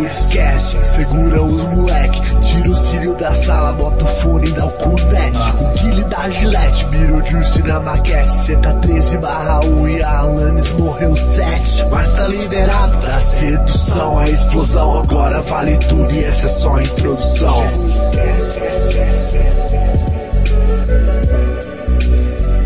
[0.00, 0.84] o esquece.
[0.84, 5.38] Segura os moleque, tira o cílio da sala, bota o fone e dá o cunete.
[5.38, 8.32] O Guile da Gillette, mirou Juice na maquete.
[8.32, 11.90] Cê tá 13 barra 1 e a Alanis morreu 7.
[11.90, 16.82] Mas tá liberado da sedução, a explosão agora vale tudo e essa é só a
[16.82, 17.64] introdução.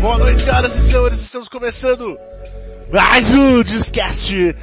[0.01, 2.17] Boa noite, senhoras e senhores, estamos começando
[2.91, 4.55] mais um Discast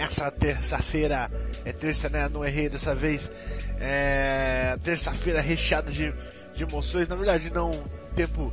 [0.00, 1.26] nessa terça-feira.
[1.64, 2.28] É terça, né?
[2.28, 3.30] Não errei dessa vez.
[3.78, 6.12] É terça-feira recheada de,
[6.54, 7.06] de emoções.
[7.06, 7.82] Na verdade, não um
[8.14, 8.52] tempo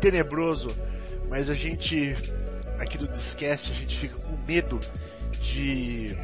[0.00, 0.68] tenebroso,
[1.28, 2.16] mas a gente
[2.78, 4.80] aqui do Discast a gente fica com medo
[5.40, 6.16] de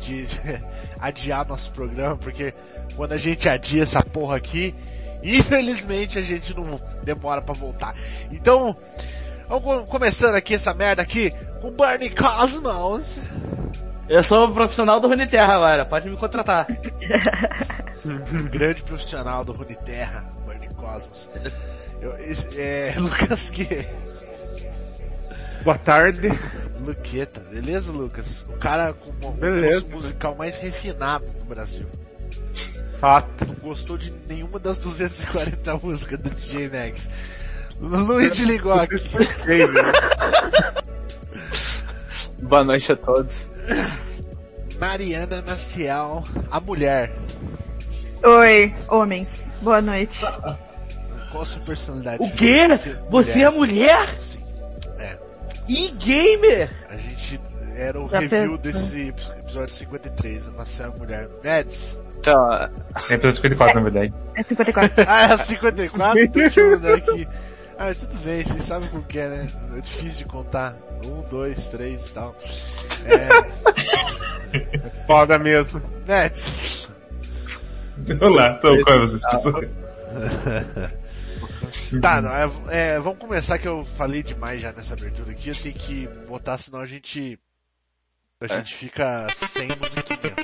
[0.00, 0.26] de
[1.00, 2.52] adiar nosso programa, porque
[2.96, 4.74] quando a gente adia essa porra aqui,
[5.22, 7.94] infelizmente a gente não demora para voltar.
[8.30, 8.76] Então,
[9.60, 13.18] vamos começando aqui essa merda aqui com Barney Cosmos.
[14.08, 16.66] Eu sou profissional do Runeterra agora, pode me contratar.
[18.50, 21.28] Grande profissional do Runeterra, Barney Cosmos.
[22.00, 22.14] Eu,
[22.56, 23.86] é, Lucas que
[25.64, 26.28] Boa tarde.
[26.80, 28.42] Luqueta, beleza, Lucas?
[28.48, 31.86] O cara com o gosto musical mais refinado do Brasil.
[32.98, 33.46] Fato.
[33.46, 37.08] Não gostou de nenhuma das 240 músicas do DJ Max.
[37.82, 38.94] Luigi ligou aqui.
[42.42, 43.48] Boa noite a todos.
[44.78, 47.12] Mariana Maciel, a mulher.
[48.24, 49.50] Oi, homens.
[49.60, 50.20] Boa noite.
[51.30, 52.22] Qual a sua personalidade?
[52.22, 52.68] O quê?
[53.10, 54.08] Você é mulher?
[54.18, 54.38] Sim.
[54.98, 55.14] É.
[55.68, 56.70] E gamer?
[56.88, 57.40] A gente
[57.76, 61.28] era o Já review fez, desse episódio 53, a Maciel a mulher.
[61.42, 61.98] Neds.
[62.18, 64.14] Então, Sempre 54, na verdade.
[64.36, 65.04] É 54.
[65.08, 66.20] Ah, é a 54?
[66.20, 67.28] Então deixa eu mandar aqui.
[67.78, 69.48] Ah, tudo bem, vocês sabem como que é, né?
[69.76, 70.76] É difícil de contar.
[71.04, 72.36] Um, dois, três e tal.
[73.06, 73.28] É,
[75.06, 75.82] Foda mesmo.
[76.06, 76.88] Neds.
[78.20, 79.68] Olá, então qual é vocês pessoas?
[82.00, 85.48] Tá, não, é, é, vamos começar que eu falei demais já nessa abertura aqui.
[85.48, 87.38] Eu tenho que botar, senão a gente.
[88.40, 90.34] A gente fica sem musiquinha.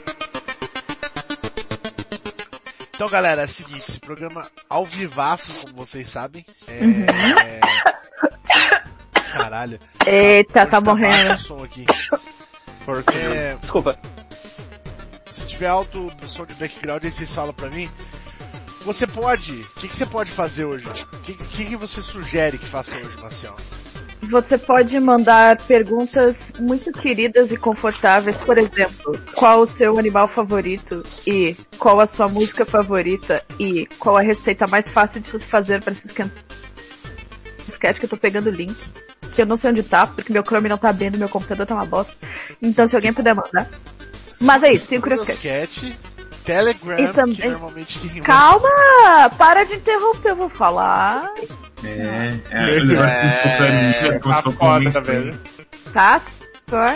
[2.98, 6.44] Então galera, é o seguinte, esse programa ao vivaço, como vocês sabem.
[6.66, 6.80] É.
[7.46, 7.60] é...
[9.38, 9.78] Caralho.
[10.04, 11.34] Eita, tá morrendo.
[11.34, 11.86] o som aqui.
[13.14, 13.96] É, Desculpa.
[15.30, 17.88] se tiver alto som de background aí vocês falam pra mim.
[18.84, 19.52] Você pode.
[19.52, 20.88] O que, que você pode fazer hoje?
[20.88, 23.56] O que, que, que você sugere que faça hoje, Marcial?
[24.22, 31.02] Você pode mandar perguntas muito queridas e confortáveis, por exemplo, qual o seu animal favorito
[31.26, 35.94] e qual a sua música favorita e qual a receita mais fácil de fazer para
[35.94, 36.44] se esquentar.
[37.66, 38.76] Esquete que eu tô pegando o link,
[39.34, 41.74] que eu não sei onde tá, porque meu Chrome não tá abrindo, meu computador tá
[41.74, 42.16] uma bosta.
[42.60, 43.70] Então se alguém puder mandar.
[44.40, 45.98] Mas é isso, tem curiosidade.
[46.48, 48.68] Telegram, E também- que normalmente quem Calma!
[49.36, 51.30] Para de interromper, eu vou falar.
[51.84, 55.38] É, é, ele vai escutando, Tá foda, velho.
[55.92, 56.20] Tá?
[56.68, 56.94] Só.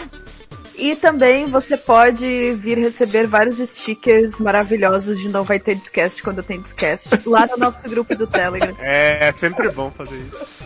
[0.74, 6.42] E também você pode vir receber vários stickers maravilhosos de não vai ter discast quando
[6.42, 8.74] tem discast lá no nosso grupo do Telegram.
[8.80, 10.64] É sempre bom fazer isso.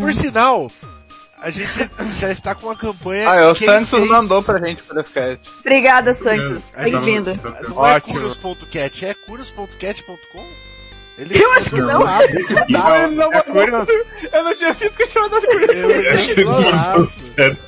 [0.00, 0.68] Por sinal,
[1.40, 1.68] a gente
[2.18, 3.28] já está com uma campanha.
[3.28, 5.50] ah, o Quem Santos fez- mandou pra gente por podcast.
[5.60, 6.62] Obrigada, Santos.
[6.74, 7.32] É, Bem-vindo.
[7.68, 8.14] Não é Ótimo.
[8.14, 10.46] curios.cat, é curios.cat.com?
[11.18, 12.02] Ele Eu acho que não.
[12.38, 12.96] Esse aqui, dá-
[13.34, 13.90] É curioso.
[14.32, 15.72] Eu não tinha visto que eu tinha mandado por isso.
[15.72, 17.32] eu- eu- acho que não deu laço.
[17.34, 17.58] certo.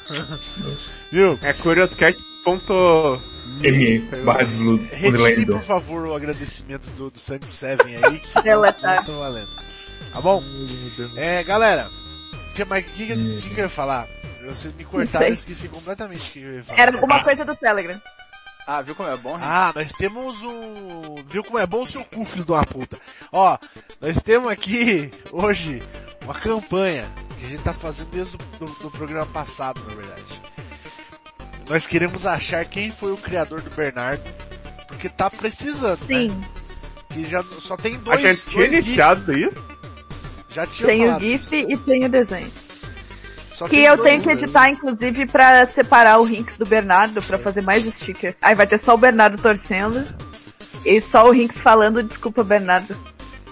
[1.10, 1.38] Viu?
[1.42, 3.98] É curioscat.me.
[4.24, 4.38] Barra
[4.92, 9.48] Retire, por favor, o agradecimento do, do Sandy Seven aí, que não tá valendo.
[10.12, 10.42] Tá bom?
[11.16, 11.90] É, galera,
[12.66, 14.06] mas o que, que, que, que eu ia falar?
[14.44, 16.80] Vocês me cortaram, eu esqueci completamente o que eu ia falar.
[16.80, 18.00] Era alguma coisa do Telegram.
[18.66, 19.48] Ah, viu como é bom, gente?
[19.48, 21.16] Ah, nós temos um.
[21.26, 22.98] Viu como é bom o seu cu, filho de uma puta?
[23.32, 23.58] Ó,
[24.00, 25.82] nós temos aqui hoje
[26.22, 30.40] uma campanha que a gente tá fazendo desde o do, do programa passado, na verdade.
[31.68, 34.22] Nós queremos achar quem foi o criador do Bernardo,
[34.88, 36.48] porque tá precisando, Sim, né?
[37.10, 38.20] Que já só tem A dois.
[38.20, 39.69] gente tinha dois iniciado isso?
[40.50, 41.54] Já tinha tem o GIF isso.
[41.54, 42.50] e tem o desenho.
[43.54, 47.60] Só Que eu tenho que editar, inclusive, pra separar o Rinks do Bernardo, pra fazer
[47.60, 48.34] mais sticker.
[48.40, 50.02] Aí vai ter só o Bernardo torcendo,
[50.84, 52.96] e só o Rinks falando, desculpa, Bernardo.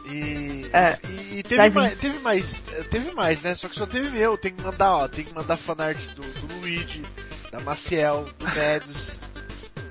[0.06, 0.96] E, É,
[1.30, 1.74] e teve, vir.
[1.74, 3.54] mais, teve mais, teve mais, né?
[3.54, 4.38] Só que só teve meu.
[4.38, 7.04] Tem que mandar, ó, tem que mandar fanart do, do Luigi,
[7.52, 9.20] da Maciel, do Mads,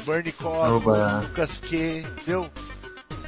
[0.03, 0.97] Bernie Cosmos.
[1.21, 2.49] Lucas Q, entendeu?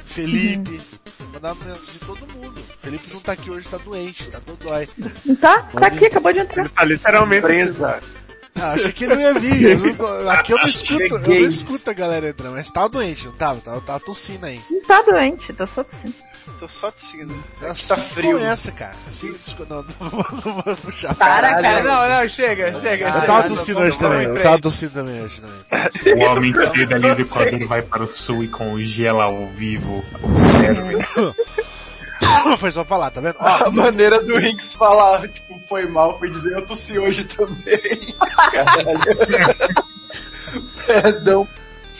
[0.04, 0.80] Felipe, Uhum.
[1.24, 2.60] Mandar de todo mundo.
[2.78, 4.88] Felipe não tá aqui hoje, tá doente, tá dodói.
[5.24, 5.62] Não tá?
[5.62, 6.64] Tá aqui, acabou de entrar.
[6.64, 7.42] Ele tá literalmente.
[7.42, 8.00] Presa.
[8.54, 9.62] Ah, achei que ele não ia vir.
[9.62, 13.26] Eu não aqui eu não escuto, eu não escuto a galera entrando, mas tava doente,
[13.26, 13.60] não tava?
[13.60, 14.60] Tava, tava tossindo aí.
[14.70, 16.12] Não tá doente, tá só assim.
[16.58, 17.34] Tô só tossindo.
[17.62, 18.38] Aqui tá frio.
[18.38, 18.92] Essa, cara.
[19.08, 19.30] Assim,
[19.68, 21.14] não, não, vou- não vou puxar.
[21.14, 21.62] Para, Caralho.
[21.62, 21.82] cara.
[21.82, 23.26] Não, não, chega, chega, Eu chega.
[23.26, 26.14] tava tossindo hoje também, eu tava tossindo também hoje também.
[26.14, 30.04] O homem que dali do Equador vai para o sul e congela ao vivo.
[30.22, 30.96] Observe.
[32.58, 33.36] Foi só falar, tá vendo?
[33.38, 37.80] Ó, A maneira do Hinks falar, tipo, foi mal, foi dizer, eu tossi hoje também.
[38.52, 39.00] Caralho.
[40.86, 41.48] Perdão.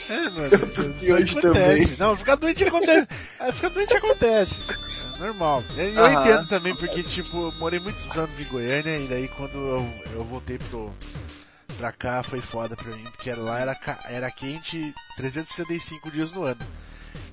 [0.09, 1.83] É, mano, Eu isso, tossi isso hoje acontece.
[1.85, 1.97] também.
[1.99, 3.09] Não, ficar doente acontece.
[3.39, 4.57] É, ficar doente acontece.
[5.15, 5.63] É normal.
[5.77, 6.21] Eu, Aham.
[6.21, 10.25] entendo também porque, tipo, eu morei muitos anos em Goiânia e daí quando eu, eu
[10.25, 10.93] voltei pro,
[11.79, 13.77] pra cá foi foda pra mim, porque lá era,
[14.07, 16.61] era quente 365 dias no ano.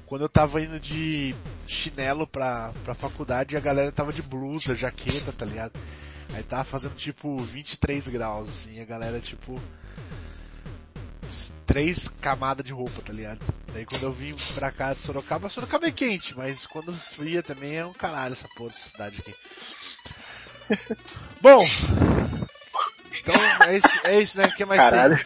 [0.05, 1.35] Quando eu tava indo de
[1.67, 5.73] chinelo pra, pra faculdade, a galera tava de blusa, jaqueta, tá ligado?
[6.33, 9.59] Aí tava fazendo tipo 23 graus, assim, e a galera tipo
[11.65, 13.39] três camadas de roupa, tá ligado?
[13.73, 17.75] Daí quando eu vim pra cá de Sorocaba, Sorocaba é quente, mas quando fria também
[17.77, 19.35] é um caralho essa porra dessa cidade aqui.
[21.41, 21.61] Bom,
[23.21, 23.35] então
[23.67, 24.47] é isso, é isso né?
[24.47, 25.19] O que mais Caralho.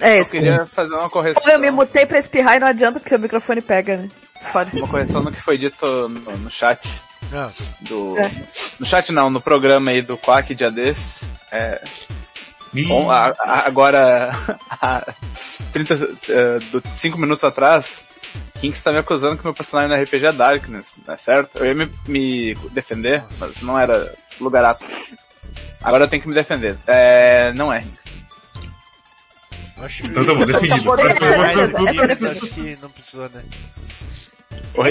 [0.00, 0.30] É Eu isso.
[0.30, 1.50] queria fazer uma correção.
[1.50, 4.08] Eu me mutei pra espirrar e não adianta porque o microfone pega, né?
[4.52, 4.70] Foda.
[4.74, 6.80] Uma correção no que foi dito no, no chat.
[6.82, 7.38] tem?
[7.38, 7.50] Ah,
[7.80, 8.30] Do, É.
[8.78, 11.24] No chat não, no programa aí do Quack dia desse.
[11.50, 11.82] É,
[12.84, 14.30] Bom, a- a- agora,
[14.70, 15.06] há
[15.72, 15.94] 30,
[16.28, 18.04] eh, do 5 minutos atrás,
[18.60, 21.58] Kinks tá me acusando que meu personagem na RPG é Darkness, não é certo?
[21.58, 24.86] Eu ia me, me defender, mas não era lugar apto.
[25.82, 26.76] Agora eu tenho que me defender.
[26.86, 27.84] É, não é,
[29.78, 30.96] acho que Então tá bom, defendido.
[30.96, 31.02] Tá
[32.10, 33.42] essa é acho que não precisou, né?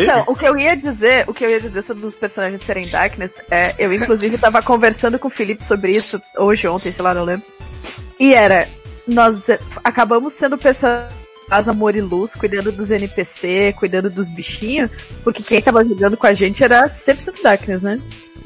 [0.02, 2.88] Então, o que eu ia dizer, o que eu ia dizer sobre os personagens serem
[2.88, 7.14] Darkness, é, eu inclusive tava conversando com o Felipe sobre isso hoje, ontem, sei lá,
[7.14, 7.46] não lembro.
[8.20, 8.68] E era,
[9.08, 9.48] nós
[9.84, 11.14] acabamos sendo personagens
[11.68, 14.90] amor e luz, cuidando dos NPC, cuidando dos bichinhos,
[15.24, 18.02] porque quem tava jogando com a gente era 100% Darkness, né?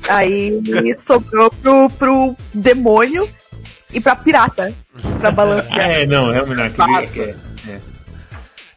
[0.10, 0.60] Aí
[0.98, 3.28] sobrou pro, pro demônio
[3.94, 4.74] e pra pirata,
[5.20, 5.92] pra balancear.
[5.92, 6.76] É, não, é o Minak.
[7.20, 7.36] É,
[7.70, 7.99] é.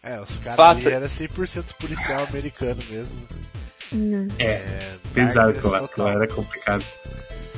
[0.03, 0.79] É, os caras Fato.
[0.79, 3.17] ali era 100% policial americano mesmo.
[4.39, 4.45] é.
[4.45, 6.85] É, Pesado aquilo lá era complicado.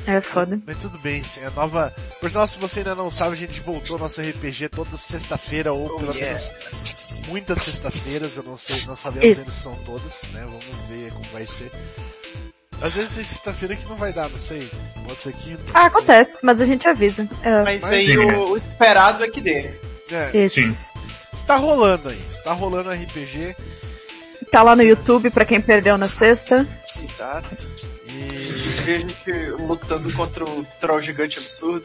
[0.07, 0.59] É foda.
[0.67, 1.91] Mas tudo bem, é a nova.
[2.21, 5.73] Por sinal, se você ainda não sabe, a gente voltou ao nosso RPG toda sexta-feira,
[5.73, 6.27] ou Oh, pelo yeah.
[6.27, 10.45] menos muitas sextas-feiras, eu não sei, não sabemos ainda se são todas, né?
[10.47, 11.71] Vamos ver como vai ser.
[12.79, 14.69] Às vezes tem sexta-feira que não vai dar, não sei.
[15.07, 15.63] Pode ser quinta.
[15.73, 17.27] Ah, acontece, mas a gente avisa.
[17.41, 18.37] É, Mas Mas aí sim, né?
[18.37, 19.71] o, o esperado é que dê.
[20.11, 20.61] É, isso.
[20.61, 20.99] Sim.
[21.35, 23.55] Está rolando aí, está rolando RPG
[24.51, 26.67] Tá lá no YouTube pra quem perdeu na sexta.
[27.03, 27.65] Exato.
[28.07, 31.83] e a gente lutando contra o troll gigante absurdo.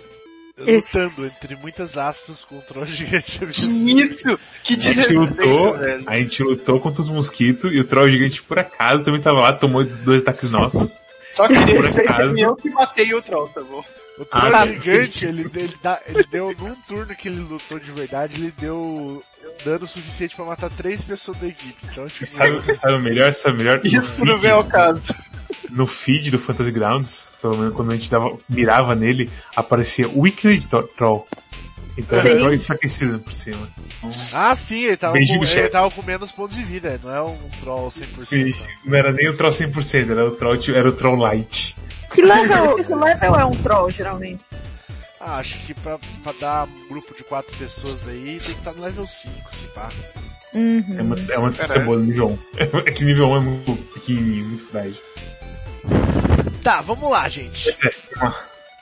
[0.66, 0.98] Isso.
[0.98, 3.72] lutando entre muitas aspas contra o gigante Que absurdo.
[4.00, 4.38] isso?
[4.62, 6.04] Que A gente desrespeito, lutou, velho.
[6.06, 9.52] a gente lutou contra os mosquitos e o troll gigante por acaso também tava lá,
[9.54, 10.98] tomou dois ataques nossos.
[11.40, 12.34] Só queria Por dizer acaso.
[12.34, 13.82] que eu que matei o troll, tá bom?
[14.18, 17.90] O troll Ah, gigante, ele, ele, dá, ele deu, num turno que ele lutou de
[17.90, 19.22] verdade, ele deu
[19.64, 21.76] dano suficiente pra matar três pessoas da equipe.
[21.90, 23.34] Então, tipo, sabe, sabe o melhor?
[23.34, 23.80] Sabe o melhor?
[23.84, 25.14] Isso no não feed, vem ao caso.
[25.70, 30.06] no feed do Fantasy Grounds, pelo menos quando a gente dava, mirava nele, aparecia
[30.68, 31.26] Tro- Troll.
[31.98, 32.38] Então era Sim.
[32.38, 33.68] troll enfraquecido por cima.
[34.32, 37.36] ah sim, ele tava, com, ele tava com menos pontos de vida, não é um
[37.60, 38.32] troll 100%.
[38.32, 38.54] E
[38.88, 41.76] não era nem o Troll 100%, era o Troll, era o Troll Light.
[42.12, 44.40] Que level, que level é um troll, geralmente?
[45.20, 48.72] Ah, acho que pra, pra dar um grupo de quatro pessoas aí, tem que estar
[48.72, 49.90] no level 5, se pá.
[50.54, 50.84] Uhum.
[50.98, 52.38] É uma, é uma distância boa no nível 1.
[52.86, 54.96] É que nível 1 é muito pequenininho, muito frágil.
[56.62, 57.68] Tá, vamos lá, gente.
[57.70, 58.34] É, uma-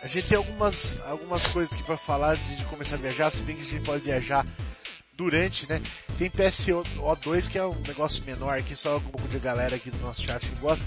[0.02, 3.42] A gente tem algumas, algumas coisas aqui pra falar antes de começar a viajar, se
[3.42, 4.46] bem que a gente pode viajar
[5.14, 5.82] durante, né?
[6.16, 9.98] Tem PSO2 que é um negócio menor aqui, só um pouco de galera aqui do
[9.98, 10.86] nosso chat que gosta.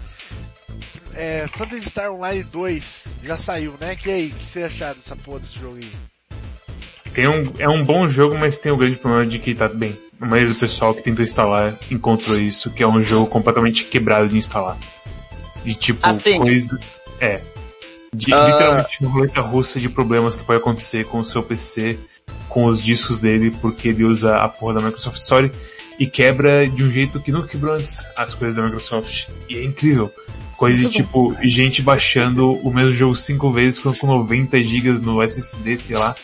[1.13, 3.96] É, Phantasy Star Online 2 já saiu, né?
[3.98, 5.91] Que aí, o que você acharam dessa porra desse jogo aí?
[7.13, 9.98] Tem um, é um bom jogo, mas tem o grande problema de que tá bem.
[10.22, 14.30] A maioria do pessoal que tentou instalar encontrou isso, que é um jogo completamente quebrado
[14.30, 14.77] de instalar.
[15.65, 16.38] De tipo, Assim?
[16.38, 16.80] coisa.
[17.20, 17.41] É.
[18.13, 18.46] De, Ah.
[18.46, 21.98] Literalmente uma roleta russa de problemas que pode acontecer com o seu PC,
[22.50, 25.51] com os discos dele, porque ele usa a porra da Microsoft Store
[25.98, 29.27] e quebra de um jeito que nunca quebrou antes as coisas da Microsoft.
[29.48, 30.12] E é incrível.
[30.58, 35.22] Coisa de tipo, gente baixando o mesmo jogo cinco vezes com com 90 GB no
[35.24, 36.15] SSD, sei lá,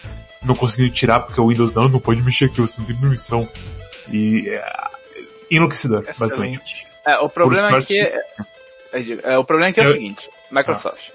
[0.43, 3.47] não conseguindo tirar porque o Windows não, não pode mexer aqui, você não tem permissão.
[4.11, 4.63] E é
[5.49, 6.61] enlouquecedor, basicamente.
[6.61, 6.87] Excelente.
[7.05, 8.21] É, o problema Por é,
[8.93, 11.09] eu digo, é, o problema aqui é o Eu- seguinte, Microsoft.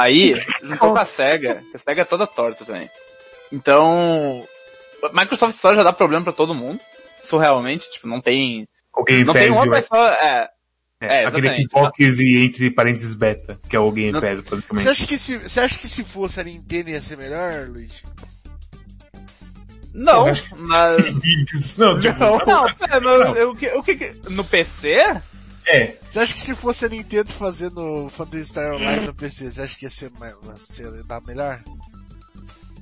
[0.00, 2.88] Aí, juntou com a SEGA, que a SEGA é toda torta também.
[3.52, 4.44] Então,
[5.12, 6.80] Microsoft Store já dá problema pra todo mundo.
[7.22, 8.66] Surrealmente, tipo, não tem,
[8.96, 10.48] O Game não Pass tem uma pessoa, é,
[11.02, 11.68] é, é, aquele exatamente.
[11.70, 14.88] Xbox e entre parênteses beta, que é o Game Não- Pass, Você basicamente.
[14.88, 18.02] acha que se, você acha que se fosse a Nintendo ia ser melhor, Luigi?
[19.92, 21.04] não, que- mas,
[21.76, 24.98] Não, tipo, não, pera, mas o que, o que, que- no PC?
[25.70, 25.96] É.
[26.10, 29.78] Você acha que se fosse a Nintendo fazendo Phantasy Star Online no PC, você acha
[29.78, 30.34] que ia ser, mais,
[30.78, 31.60] ia dar melhor?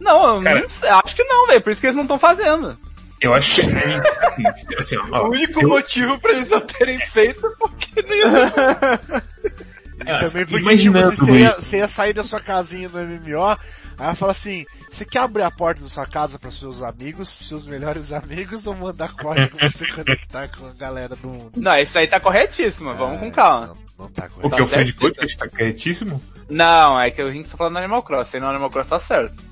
[0.00, 2.18] Não, eu Cara- não sei, acho que não, velho, por isso que eles não estão
[2.18, 2.78] fazendo.
[3.20, 4.00] Eu acho que é
[4.78, 8.14] assim, ó, O único eu- motivo pra eles não terem feito é porque não
[10.06, 13.58] ia também porque imaginando, tipo, você, ia, você ia sair da sua casinha no MMO,
[13.98, 17.32] aí ela fala assim, você quer abrir a porta da sua casa para seus amigos,
[17.32, 21.52] pros seus melhores amigos, ou mandar código pra você conectar com a galera do mundo?
[21.56, 23.74] Não, isso aí tá corretíssimo, vamos com calma.
[23.98, 24.56] Não, não tá O correto.
[24.56, 26.22] que o Tá Fred certo, Podcast tá corretíssimo?
[26.48, 28.98] Não, é que o Rinks tá falando do Animal Cross, aí no Animal Cross tá
[28.98, 29.42] certo.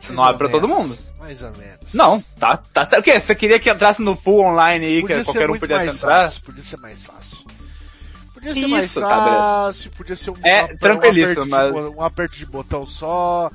[0.00, 0.94] Você não abre pra todo mundo.
[1.18, 1.94] Mais ou menos.
[1.94, 3.00] Não, tá, tá certo.
[3.00, 3.18] O quê?
[3.18, 6.10] Você queria que entrasse no pool online aí, Podia que qualquer um pudesse entrar?
[6.24, 7.46] fácil, podia ser mais fácil.
[8.34, 11.74] Podia Que ser mais isso, tá, fácil, podia ser um, É, um, tranquilíssimo, um, aperto
[11.74, 13.50] mas- de, um aperto de botão só,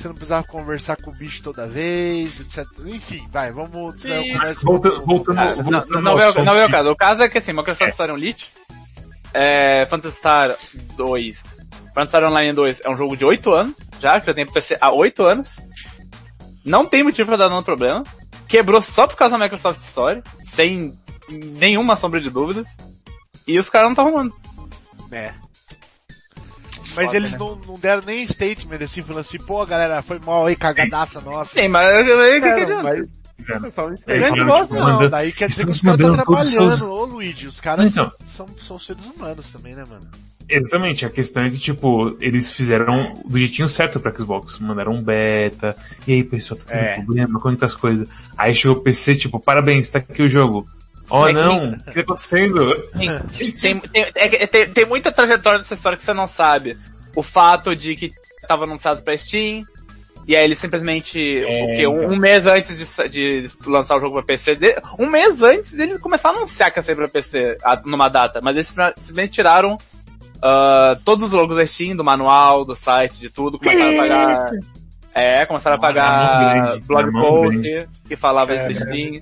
[0.00, 2.66] você não precisava conversar com o bicho toda vez, etc.
[2.86, 4.00] Enfim, vai, vamos...
[4.02, 4.32] Sim.
[4.32, 6.90] começa- Voltando, voltando, Ah, voltando não, não, veio, assunto não veio o caso.
[6.90, 8.50] O caso é que assim, Microsoft Store Elite,
[9.34, 10.54] é, Phantasy Star
[10.96, 11.42] 2,
[11.94, 14.76] Phantasy Star Online 2 é um jogo de 8 anos, já, que já tem PC
[14.80, 15.56] há 8 anos.
[16.64, 18.02] Não tem motivo pra dar dano problema.
[18.48, 20.98] Quebrou só por causa da Microsoft Store, sem
[21.30, 22.68] nenhuma sombra de dúvidas.
[23.46, 24.34] E os caras não estão arrumando.
[25.10, 25.32] É.
[26.96, 27.38] Mas Foda, eles né?
[27.38, 31.60] não, não deram nem statement assim, falando assim, pô galera, foi mal aí, cagadaça nossa.
[31.60, 32.82] Sim, mas aí o que, que Cara, adianta?
[32.82, 36.24] mas é um É, tipo, Não, mandando- daí quer dizer que os caras estão todos
[36.50, 36.76] trabalhando.
[36.76, 38.12] seus- Ô Luigi, os caras Então.
[38.24, 40.06] são, são seres humanos também, né, mano?
[40.48, 44.58] Exatamente, a questão é que, tipo, eles fizeram do jeitinho certo pra Xbox.
[44.58, 45.76] Mandaram um beta,
[46.08, 46.94] e aí, pessoal, tá tendo É.
[46.96, 48.08] problema, quantas coisas.
[48.36, 50.66] Aí chegou o PC, tipo, parabéns, tá aqui o jogo.
[51.10, 52.74] Oh É, não, o que tá acontecendo?
[52.96, 53.18] Tem,
[53.60, 56.76] tem, tem, é que tem, tem muita trajetória nessa história que você não sabe.
[57.14, 58.12] O fato de que
[58.46, 59.64] tava anunciado pra Steam,
[60.26, 61.86] e aí eles simplesmente, É, o quê?
[61.88, 62.16] Um, então.
[62.16, 65.98] um mês antes de, de lançar o jogo pra PC, de- um mês antes eles
[65.98, 69.76] começaram a anunciar que ia sair pra PC a- numa data, mas eles simplesmente tiraram
[70.42, 74.50] ah, todos os logos da Steam, do manual, do site, de tudo, começaram a pagar...
[75.12, 77.88] É, começaram a pagar grande, blog post grande.
[78.06, 79.20] que falava de Steam.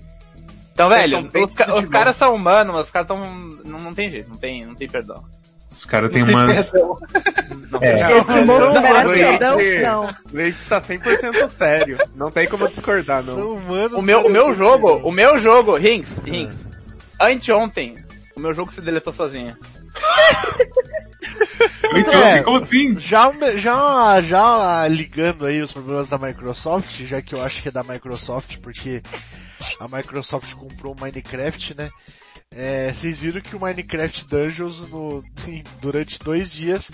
[0.79, 3.19] Então, velho, os, ca- os caras são humanos, mas os caras tão...
[3.65, 5.25] Não, não tem jeito, não tem, não tem perdão.
[5.71, 6.73] Os caras têm umas...
[7.71, 7.95] Não É.
[7.95, 9.83] Esse não, merece?
[9.83, 10.05] Não.
[10.07, 11.99] O Leite tá 100% sério.
[12.15, 13.35] Não tem como discordar, não.
[13.35, 13.99] São humanos.
[13.99, 16.69] O meu, o meu jogo, o meu jogo, Rings, Rings,
[17.21, 17.97] anteontem,
[18.37, 19.55] o meu jogo se deletou sozinho.
[21.95, 22.43] Então, É.
[22.43, 22.99] como assim?
[22.99, 27.73] Já, já, já ligando aí os problemas da Microsoft, já que eu acho que é
[27.73, 29.03] da Microsoft, porque
[29.81, 31.91] a Microsoft comprou o Minecraft, né?
[32.51, 35.23] É, vocês viram que o Minecraft Dungeons no,
[35.81, 36.91] durante dois dias,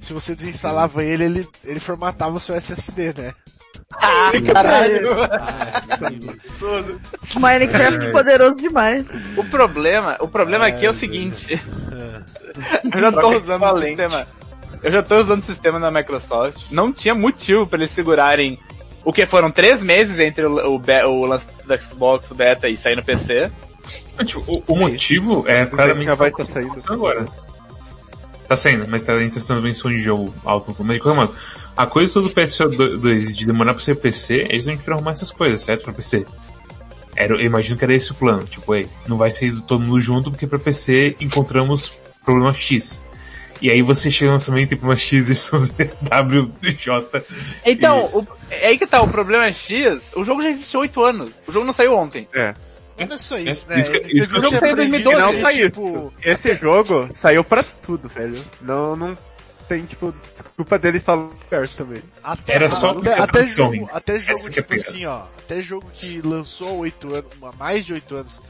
[0.00, 3.34] se você desinstalava ele, ele, ele formatava o seu SSD, né?
[4.52, 5.10] Caralho.
[6.30, 7.00] Absurdo.
[7.36, 9.06] Minecraft poderoso demais.
[9.36, 11.60] O problema, o problema aqui é o seguinte.
[12.92, 14.26] eu já tô usando o sistema.
[14.82, 16.70] Eu já tô usando o sistema da Microsoft.
[16.70, 18.58] Não tinha motivo pra eles segurarem
[19.04, 22.76] o que foram três meses entre o, o, o lançamento do Xbox, o beta e
[22.76, 23.50] sair no PC.
[24.24, 26.66] Tipo, o, o motivo é claramente já vai o que saindo.
[26.66, 27.26] acontecendo agora.
[28.48, 30.74] Tá saindo, mas tá em testando versão de jogo alto.
[30.84, 31.34] Mas de qualquer modo,
[31.76, 35.32] a coisa toda do PS2 de demorar pra ser PC é justamente pra arrumar essas
[35.32, 35.82] coisas, certo?
[35.84, 36.24] Pra PC.
[37.16, 38.44] Era, eu imagino que era esse o plano.
[38.44, 43.02] Tipo, ei, não vai sair todo mundo junto porque pra PC encontramos problema X.
[43.60, 47.24] E aí você chega no lançamento e problema X, Y, Z, W, J.
[47.64, 50.80] Então, o- é aí que tá, o problema é X, o jogo já existe há
[50.80, 51.30] 8 anos.
[51.48, 52.28] O jogo não saiu ontem.
[52.34, 52.52] É.
[52.98, 53.80] Não é só isso, Isso né?
[53.80, 58.08] isso eu ter sei em aprendido 2012, não saiu tipo, Esse jogo saiu pra tudo,
[58.08, 58.42] velho.
[58.60, 59.18] Não, não
[59.68, 62.02] tem, tipo, desculpa dele só perto também.
[62.22, 64.80] Até, Era só até, até jogo, até jogo que é tipo pior.
[64.80, 68.40] assim, ó, até jogo que lançou há oito anos, mais de oito anos,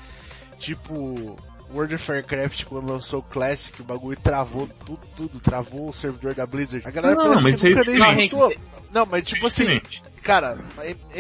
[0.58, 1.36] tipo
[1.72, 6.34] World of Warcraft quando lançou o Classic, o bagulho travou tudo, tudo, travou o servidor
[6.34, 6.86] da Blizzard.
[6.86, 8.54] A galera Não, parece mas que nunca isso nem juntou.
[8.92, 10.02] Não, mas tipo assim, Excelente.
[10.22, 10.58] cara,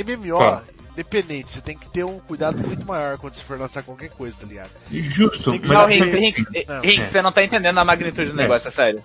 [0.04, 0.62] MMO.
[0.96, 4.36] Independente, você tem que ter um cuidado muito maior quando você for lançar qualquer coisa,
[4.40, 4.70] tá ligado?
[4.90, 5.50] Justo.
[5.50, 6.80] Tem que Não, assim, Rinks, não.
[6.80, 7.06] Rinks, É.
[7.06, 8.42] você não tá entendendo a magnitude do É.
[8.42, 9.02] negócio, é sério.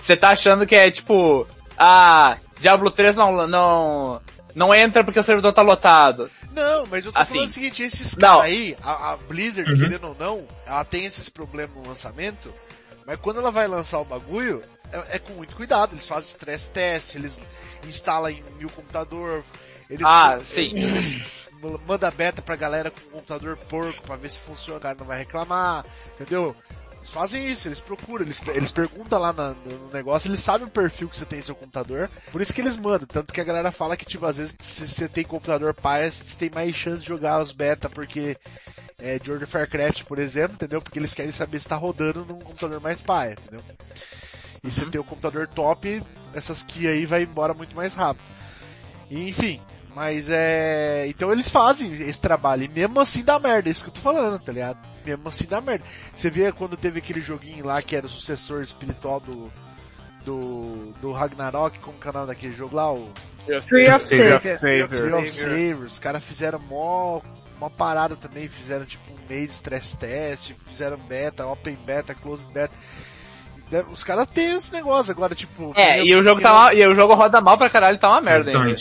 [0.00, 4.20] Você tá achando que é tipo, ah, Diablo 3 não, não,
[4.54, 6.30] não entra porque o servidor tá lotado.
[6.52, 9.78] Não, mas eu tô Assim, falando o seguinte, esses caras aí, a, a Blizzard, Uhum.
[9.78, 12.52] querendo ou não, ela tem esses problemas no lançamento,
[13.04, 14.62] mas quando ela vai lançar o bagulho,
[14.92, 17.40] é, é com muito cuidado, eles fazem stress test, eles
[17.88, 19.42] instalam em mil computador,
[19.90, 21.22] Eles Ah, eles sim.
[21.86, 25.18] manda beta pra galera com computador porco pra ver se funciona, o cara não vai
[25.18, 26.54] reclamar, entendeu?
[26.98, 30.70] Eles fazem isso, eles procuram, eles, eles perguntam lá na- no, negócio, eles sabem o
[30.70, 33.44] perfil que você tem no seu computador, por isso que eles mandam, tanto que a
[33.44, 37.02] galera fala que, tipo, às vezes se você tem computador pai, você tem mais chance
[37.02, 38.38] de jogar os beta, porque
[38.98, 40.80] é, de World of Warcraft, por exemplo, entendeu?
[40.80, 43.60] Porque eles querem saber se tá rodando num computador mais pai, entendeu?
[44.62, 48.24] E se tem o computador top, essas key aí vai embora muito mais rápido.
[49.10, 49.60] E, enfim,
[49.94, 51.06] mas é.
[51.08, 52.64] Então eles fazem esse trabalho.
[52.64, 54.78] E mesmo assim dá merda, é isso que eu tô falando, tá ligado?
[55.04, 55.84] Mesmo assim dá merda.
[56.14, 59.50] Você vê quando teve aquele joguinho lá que era o sucessor espiritual do.
[60.24, 62.90] Do, do Ragnarok, como é o nome daquele jogo lá?
[62.90, 63.10] O
[63.68, 64.58] Tree of Savior.
[64.88, 65.84] Tree of Savior.
[65.86, 67.20] Os caras fizeram mó,
[67.58, 72.50] uma parada também, fizeram tipo um mês de stress test, fizeram beta, open beta, closed
[72.54, 72.72] beta.
[73.92, 75.72] Os caras têm esse negócio agora, tipo.
[75.76, 78.08] É, eu- e o jogo tá mal, e o jogo roda mal pra caralho, tá
[78.08, 78.78] uma merda ainda.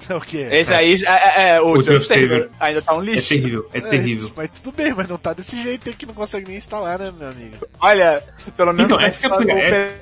[0.00, 0.04] Exatamente.
[0.14, 0.48] O quê?
[0.50, 2.04] Esse aí, é, é, é, o, O Savior.
[2.04, 3.28] Savior ainda tá um É lixo.
[3.28, 4.30] terrível, é terrível.
[4.36, 7.10] Mas tudo bem, mas não tá desse jeito aí que não consegue nem instalar, né,
[7.18, 7.56] meu amigo?
[7.80, 8.22] Olha,
[8.56, 9.94] pelo menos Então, essa que é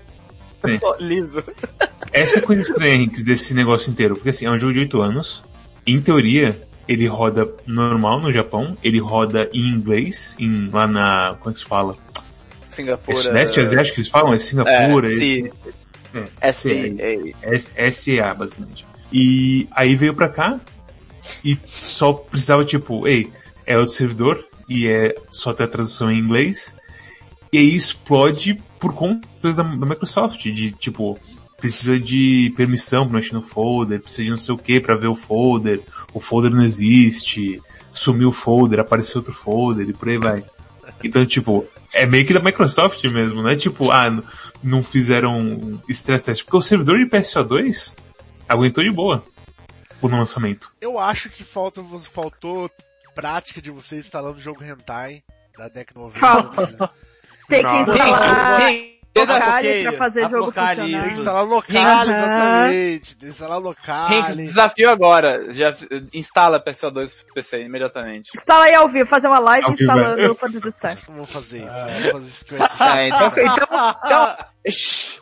[0.64, 1.42] a só é- liso.
[2.12, 4.16] Essa é a coisa estranha, Henriques, desse negócio inteiro.
[4.16, 5.42] Porque assim, é um jogo de 8 anos.
[5.86, 8.76] Em teoria, ele roda normal no Japão.
[8.82, 11.36] Ele roda em inglês, em, lá na.
[11.38, 11.94] Como é que se fala?
[11.94, 13.16] É Singapura.
[13.16, 14.32] Sudeste Asiático que eles falam?
[14.34, 15.08] É Singapura?
[15.10, 15.50] É, esse- sim.
[16.40, 17.54] é, SPA.
[17.54, 18.86] S- SEA, basicamente.
[19.12, 20.60] E aí veio pra cá
[21.44, 23.30] e só precisava, tipo, ei,
[23.66, 26.76] é outro servidor e é só ter a tradução em inglês.
[27.52, 31.18] E aí explode por conta da, da Microsoft, de tipo,
[31.58, 35.08] precisa de permissão pra mexer no folder, precisa de não sei o que pra ver
[35.08, 35.80] o folder,
[36.14, 37.60] o folder não existe,
[37.92, 40.44] sumiu o folder, apareceu outro folder e por aí vai.
[41.04, 44.22] Então, tipo, é meio que da Microsoft mesmo, não é tipo, ah,
[44.62, 47.94] não fizeram stress test, porque o servidor de PSO2
[48.52, 49.24] aguentou de boa
[50.00, 50.72] o lançamento.
[50.80, 52.70] Eu acho que falta, faltou
[53.14, 55.22] prática de você instalando o jogo Hentai
[55.56, 56.18] da década 90.
[56.18, 56.66] Falta.
[56.66, 56.88] né?
[57.48, 58.60] Tem que instalar
[59.14, 61.02] Locale pra fazer jogo Locale, funcionar.
[61.02, 63.16] Tem que instalar local, exatamente.
[63.16, 64.12] Tem que instalar local.
[64.12, 65.52] Henrique, desafio agora.
[65.52, 65.76] Já
[66.14, 68.30] instala PSO2 pro PC imediatamente.
[68.34, 70.28] Instala aí ao vivo, fazer uma live Ao instalando é.
[70.28, 70.34] o.
[71.08, 71.68] Não vou fazer isso.
[71.68, 75.21] Não vou fazer isso que vai ser É, então, então, então, Ixi.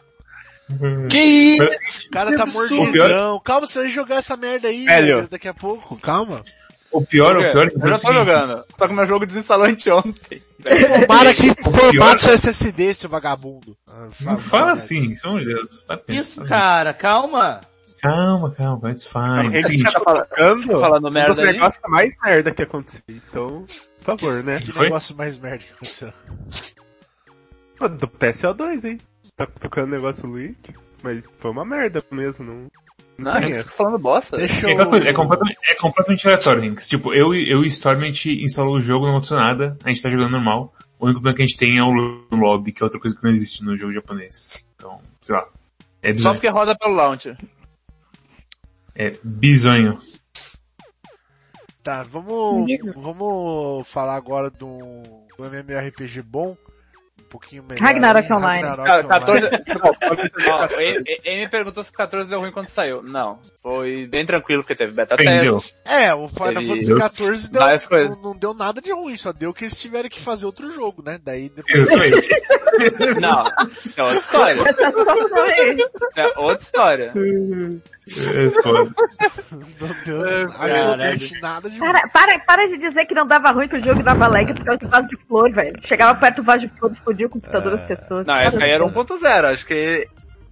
[1.08, 2.06] Que isso?
[2.06, 3.40] O cara tá mordidão.
[3.44, 5.16] Calma, você vai jogar essa merda aí, Velho.
[5.16, 5.96] velho, daqui a pouco.
[6.00, 6.42] Calma.
[6.92, 8.64] O pior, o pior é que Eu já tô jogando.
[8.76, 10.42] Só que meu jogo desinstalou anteontem.
[11.06, 13.76] Tomara que pior- formate seu SSD, seu vagabundo.
[13.88, 15.84] Ah, Não fa- fala assim, de Deus.
[15.86, 16.02] Pensar.
[16.08, 17.60] Isso, cara, calma.
[18.02, 19.48] Calma, calma, it's fine.
[19.54, 20.26] Ele Seguinte, tá falando,
[20.80, 21.52] falando um merda dos aí.
[21.52, 23.02] negócios mais merda que aconteceu.
[23.08, 23.66] Então,
[24.02, 24.58] por favor, né?
[24.58, 24.84] Que Foi?
[24.84, 26.12] negócio mais merda que aconteceu.
[27.78, 28.98] Pô, Do PSO2, hein?
[29.40, 30.54] Tá tocando negócio Luigi,
[31.02, 32.70] mas foi uma merda mesmo, não.
[33.16, 34.36] Não, a gente fica falando bosta.
[34.36, 34.86] Deixa é, eu...
[34.86, 36.86] coisa, é completamente, é completamente aleatório, Hinks.
[36.86, 39.88] Tipo, eu, e- eu e Storm, a gente instalou o jogo, não aconteceu nada, a
[39.88, 40.74] gente tá jogando normal.
[40.98, 41.90] O único problema que a gente tem é o
[42.30, 44.62] lobby, que é outra coisa que não existe no jogo japonês.
[44.76, 45.48] Então, sei lá.
[46.02, 47.38] É Só porque roda pelo launcher.
[48.94, 49.98] É bizonho.
[51.82, 54.76] Tá, vamos, vamos falar agora do,
[55.38, 56.54] do MMORPG bom.
[57.30, 57.80] Um pouquinho melhor.
[57.80, 58.32] Ragnarok.
[58.32, 58.68] Online.
[58.68, 59.46] Ragnarok Cara, 14...
[59.46, 60.74] Online.
[60.76, 63.04] Ele, ele me perguntou se o 14 deu ruim quando saiu.
[63.04, 63.38] Não.
[63.62, 65.60] Foi bem tranquilo porque teve beta Entendeu?
[65.60, 65.74] teste.
[65.84, 68.10] É, o Final Teve Fantasy XIV deu, várias coisas.
[68.10, 71.04] não, não deu nada de ruim, só deu que eles tiveram que fazer outro jogo,
[71.04, 71.20] né?
[71.22, 71.86] Daí depois.
[73.20, 73.44] Não,
[73.84, 74.62] isso é outra história.
[76.16, 77.12] É outra história.
[78.16, 78.90] É foda.
[79.52, 81.92] não deu absolutamente nada de ruim.
[81.92, 84.64] Para, para, para de dizer que não dava ruim que o jogo dava lag por
[84.64, 85.74] causa de vaso de flor, velho.
[85.82, 88.26] Chegava perto do vaso de flor, explodia o computador das pessoas.
[88.26, 89.44] Não, essa aí era 1.0.
[89.52, 90.08] Acho que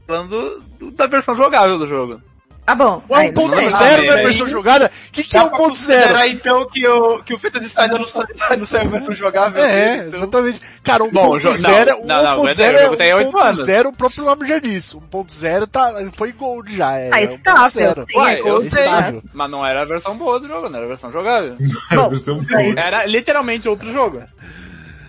[0.07, 2.21] falando do- da versão jogável do jogo.
[2.71, 3.03] Ah, bom.
[3.11, 3.71] Aí, 1.0 não sei.
[3.71, 4.93] não é Aí- versão jogada?
[5.09, 5.63] O que, que é Dá pra 1.0?
[5.69, 8.27] considerar então que o, que o Star ainda não, sa-
[8.59, 10.19] não saiu a versão jogável É, então.
[10.19, 10.61] exatamente.
[10.85, 13.39] Cara, 1.0 Bom, o jo- não, é- não, não, 1.0 o jogo tem é oito
[13.39, 13.61] anos.
[13.67, 14.95] 1.0, o próprio nome já disse.
[14.97, 16.93] 1.0 tá, foi gold já.
[16.99, 18.05] É, Ah, é estável, 1.0.
[18.07, 19.23] sim, Ué, é eu gold, sei, estável.
[19.33, 21.57] mas não era a versão boa do jogo, não era a versão jogável.
[22.11, 22.85] Versão aí- boa.
[22.85, 24.23] Era literalmente outro jogo.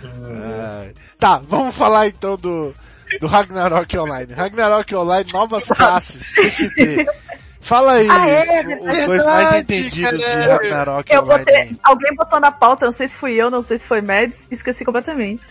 [0.01, 0.93] Ai.
[1.19, 2.73] Tá, vamos falar então do,
[3.19, 4.33] do Ragnarok Online.
[4.33, 7.05] Ragnarok Online, novas classes, PQP.
[7.61, 10.25] Fala aí, Ah, é, os, dois mais entendidos de.
[10.25, 13.85] Ragnarok Eu botei, alguém botou na pauta, não sei se fui eu, não sei se
[13.85, 15.43] foi Mads, esqueci completamente.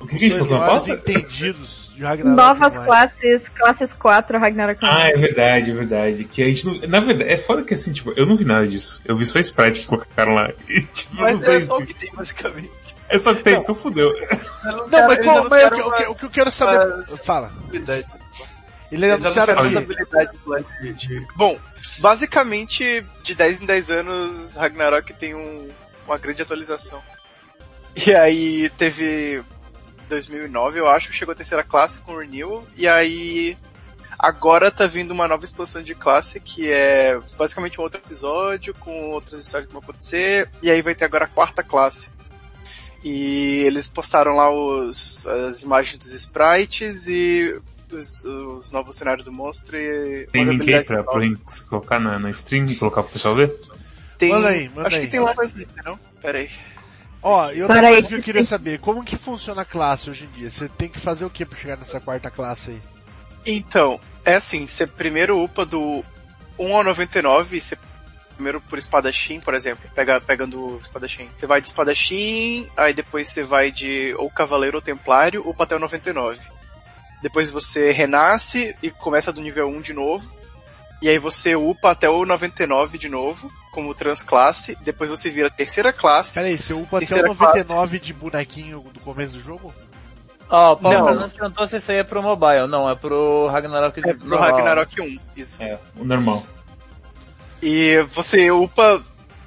[0.00, 0.98] O que, que a Os gente dois tá maiores falando?
[1.00, 2.86] entendidos de Ragnarok Novas Online.
[2.86, 6.24] classes, classes 4, Ragnarok Ah, é verdade, é verdade.
[6.24, 6.74] Que a gente não.
[6.88, 9.00] Na verdade, é foda que assim, tipo, eu não vi nada disso.
[9.04, 10.50] Eu vi só sprite que colocaram lá.
[10.68, 12.70] E, tipo, Mas é só o que tem, basicamente.
[13.08, 14.12] É só que tem, então fudeu.
[14.64, 17.04] Não, mas, qual- mas o, que- o que- o que eu quero saber...
[17.24, 17.52] Fala.
[18.94, 21.58] Ele Eles anunciaram habilidades lá de, de- Bom,
[21.98, 25.68] basicamente, de 10 em 10 anos, Ragnarok tem um-
[26.06, 27.02] uma grande atualização.
[28.06, 29.42] E aí teve
[30.08, 33.56] 2009, eu acho, chegou a terceira classe com o Renewal, e aí
[34.18, 39.10] agora tá vindo uma nova expansão de classe que é basicamente um outro episódio com
[39.10, 42.08] outras histórias que vão acontecer, e aí vai ter agora a quarta classe.
[43.02, 47.54] E eles postaram lá os, as imagens dos sprites e
[47.94, 51.20] os, os novos cenários do monstro e Tem link aí pra, pra
[51.68, 53.54] colocar na, na stream e colocar pro pessoal ver?
[54.18, 55.04] Tem, Manda aí, manda acho aí.
[55.04, 55.54] que tem lá mais
[55.84, 55.98] não?
[56.20, 56.50] Pera aí.
[57.22, 59.64] Ó, e outra Para aí, coisa que eu que queria saber, como que funciona a
[59.64, 60.50] classe hoje em dia?
[60.50, 62.82] Você tem que fazer o que pra chegar nessa quarta classe aí?
[63.46, 66.04] Então, é assim, você primeiro upa do
[66.58, 67.78] 1 ao 99, você
[68.34, 71.28] primeiro por espadachim, por exemplo, pega, pegando o espadachim.
[71.38, 75.76] Você vai de espadachim, aí depois você vai de ou cavaleiro ou templário, upa até
[75.76, 76.40] o 99.
[77.24, 80.30] Depois você renasce e começa do nível 1 de novo.
[81.00, 84.76] E aí você upa até o 99 de novo, como transclasse.
[84.82, 86.34] Depois você vira terceira classe.
[86.34, 89.72] Pera aí, você upa até o Terceira 99 de bonequinho do começo do jogo?
[90.50, 91.06] Ó, o Paulo Não.
[91.06, 92.66] Fernandes perguntou se isso aí é pro mobile.
[92.68, 94.50] Não, é pro Ragnarok É pro normal.
[94.50, 95.18] Ragnarok 1.
[95.34, 95.62] Isso.
[95.62, 96.42] É, o normal.
[97.62, 99.02] E você upa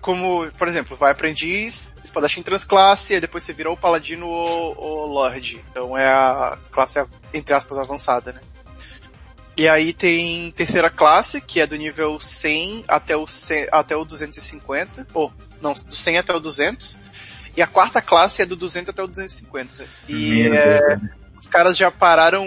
[0.07, 5.05] como, por exemplo, vai aprendiz, espadachim transclasse, e depois você vira ou paladino ou, ou
[5.05, 5.61] lord.
[5.69, 6.97] Então é a classe,
[7.33, 8.39] entre aspas, avançada, né?
[9.57, 14.05] E aí tem terceira classe, que é do nível 100 até o, 100, até o
[14.05, 15.07] 250.
[15.13, 16.97] Ou, não, do 100 até o 200.
[17.57, 19.85] E a quarta classe é do 200 até o 250.
[20.07, 20.97] E é,
[21.37, 22.45] os caras já pararam.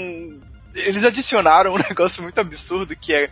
[0.74, 3.28] Eles adicionaram um negócio muito absurdo que é.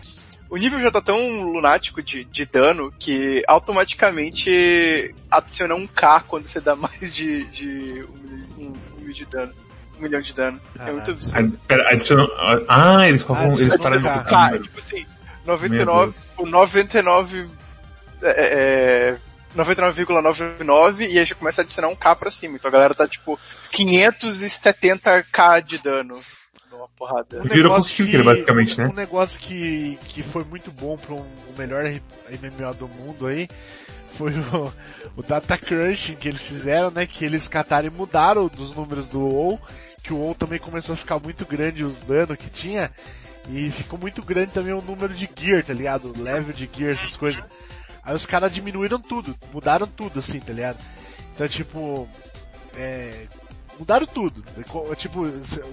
[0.51, 6.47] O nível já tá tão lunático de, de dano que automaticamente adiciona um K quando
[6.47, 9.53] você dá mais de, de um, milhão- um- um mil de dano.
[9.99, 10.61] Um milhão de dano.
[10.79, 11.59] É muito absurdo.
[11.59, 11.85] Ah, Pera.
[11.89, 11.93] Ah,
[13.09, 13.51] eles colocam.
[13.51, 14.19] Ah, eles pararam K.
[14.19, 15.07] de K, tipo assim,
[15.45, 16.27] Meu 99, Deus.
[16.39, 17.45] o 99,
[18.23, 19.17] é, é,
[19.57, 22.57] 99,99 e aí já começa a adicionar um K pra cima.
[22.57, 23.39] Então a galera tá tipo
[23.73, 26.19] 570k de dano
[26.89, 27.43] numa porrada.
[27.43, 28.91] Virou full killer, basicamente, um, né?
[28.91, 33.49] Um negócio que, que foi muito bom para um, o melhor MMO do mundo aí
[34.13, 34.73] foi o,
[35.17, 37.07] o Data Crunching que eles fizeram, né?
[37.07, 39.61] Que eles cataram e mudaram dos números do WoW,
[40.03, 42.91] que o WoW também começou a ficar muito grande os danos que tinha.
[43.49, 46.13] E ficou muito grande também o número de gear, tá ligado?
[46.13, 47.43] O level de gear, essas coisas.
[48.03, 50.79] Aí os caras diminuíram tudo, mudaram tudo assim, tá ligado?
[51.35, 52.09] Então tipo,
[52.75, 53.27] é,
[53.79, 54.43] mudaram tudo.
[54.69, 55.27] Co- Tipo,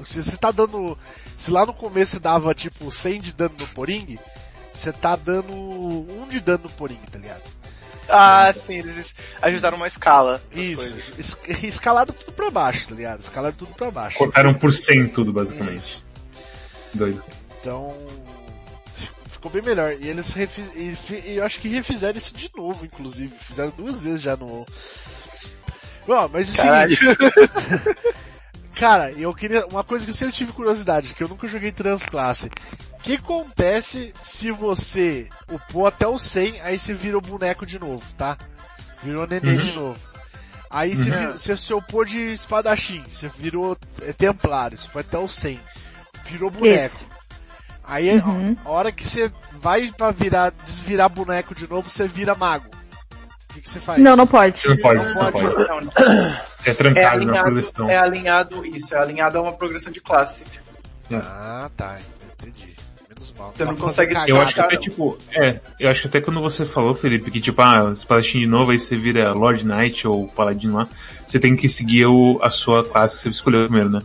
[0.05, 0.97] se você tá dando,
[1.37, 4.17] se lá no começo você dava tipo 100 de dano no Poring,
[4.73, 7.43] você tá dando 1 de dano no Poring, tá ligado?
[8.07, 10.39] Ah, sim, eles ajudaram uma escala.
[10.51, 10.83] Isso,
[11.17, 13.19] es- escalado tudo pra baixo, tá ligado?
[13.21, 14.17] Escalado tudo pra baixo.
[14.19, 16.03] Cortaram por 100 tudo, basicamente.
[16.93, 17.23] Doido.
[17.59, 17.95] Então,
[19.27, 19.93] ficou bem melhor.
[19.99, 23.33] E eles refiz, e, fi- e eu acho que refizeram isso de novo, inclusive.
[23.35, 24.65] Fizeram duas vezes já no.
[26.07, 26.95] Bom, mas é o Caralho.
[26.95, 27.17] seguinte,
[28.75, 29.65] cara, eu queria.
[29.67, 32.49] Uma coisa que eu sempre tive curiosidade, que eu nunca joguei transclasse.
[32.93, 37.79] O que acontece se você upou até o 100, aí você vira o boneco de
[37.79, 38.37] novo, tá?
[39.03, 39.57] Virou nenê Uhum.
[39.57, 39.99] de novo.
[40.69, 45.17] Aí você, vir- você se upou de espadachim, você virou é, templário, você foi até
[45.17, 45.59] o 100.
[46.25, 46.85] Virou boneco.
[46.95, 47.05] Isso.
[47.83, 48.57] Aí Uhum.
[48.65, 52.65] a hora que você vai pra virar, desvirar boneco de novo, você vira mago.
[53.55, 54.01] O que, que você faz?
[54.01, 54.59] Não, não pode.
[54.59, 55.55] Você não pode, Não você não pode.
[55.55, 55.67] pode.
[55.69, 55.91] Não, não.
[56.57, 57.89] Você é É trancado na alinhado, progressão.
[57.89, 60.43] é alinhado, isso, é alinhado a uma progressão de classe.
[61.11, 61.97] Ah, tá.
[62.39, 62.75] Entendi.
[63.09, 63.53] Menos mal.
[63.55, 66.19] Você não pra consegue- fazer Eu acho que até tipo, é, eu acho que até
[66.21, 70.07] quando você falou, Felipe, que tipo, ah, espadachim de novo, aí você vira Lord Knight
[70.07, 70.87] ou Paladino lá,
[71.25, 74.01] você tem que seguir o, a sua classe que você escolheu primeiro, né?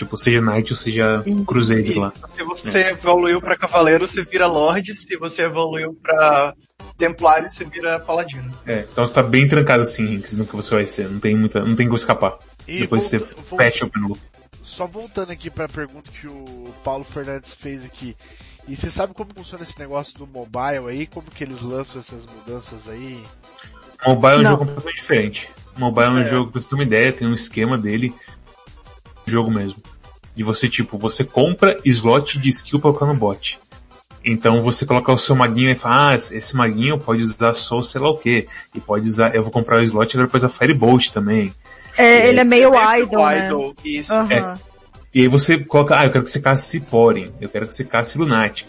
[0.00, 2.12] Tipo, seja Knight ou seja Crusader lá.
[2.34, 4.94] Se você evoluiu pra cavaleiro, você vira lord.
[4.94, 6.54] Se você evoluiu pra
[6.96, 8.50] templário, você vira paladino.
[8.66, 11.36] É, então você tá bem trancado assim, Rinks, no que você vai ser, não tem
[11.36, 12.38] muita, não tem como escapar.
[12.66, 14.18] E Depois volta- você volta- patcha o menu.
[14.62, 18.16] Só voltando aqui pra pergunta que o Paulo Fernandes fez aqui.
[18.66, 21.06] E você sabe como funciona esse negócio do mobile aí?
[21.06, 23.22] Como que eles lançam essas mudanças aí?
[24.06, 24.50] Mobile é um Não.
[24.52, 25.50] jogo completamente diferente.
[25.76, 26.24] Mobile é um É.
[26.24, 28.14] jogo, pra você ter uma ideia, tem um esquema dele,
[29.26, 29.82] jogo mesmo.
[30.40, 33.60] E você, tipo, você compra slot de skill pra colocar no bot.
[34.24, 38.00] Então você coloca o seu maguinho e fala, ah, esse maguinho pode usar Soul sei
[38.00, 38.46] lá o que.
[38.74, 41.52] E pode usar, eu vou comprar o slot e agora pode usar Firebolt também.
[41.98, 43.46] É, ele é meio Meio idol, né?
[43.46, 44.14] idol, isso.
[44.14, 44.54] Aham.
[45.14, 47.84] E aí você coloca, ah, eu quero que você casse Ciporin, eu quero que você
[47.84, 48.68] casse Lunatic.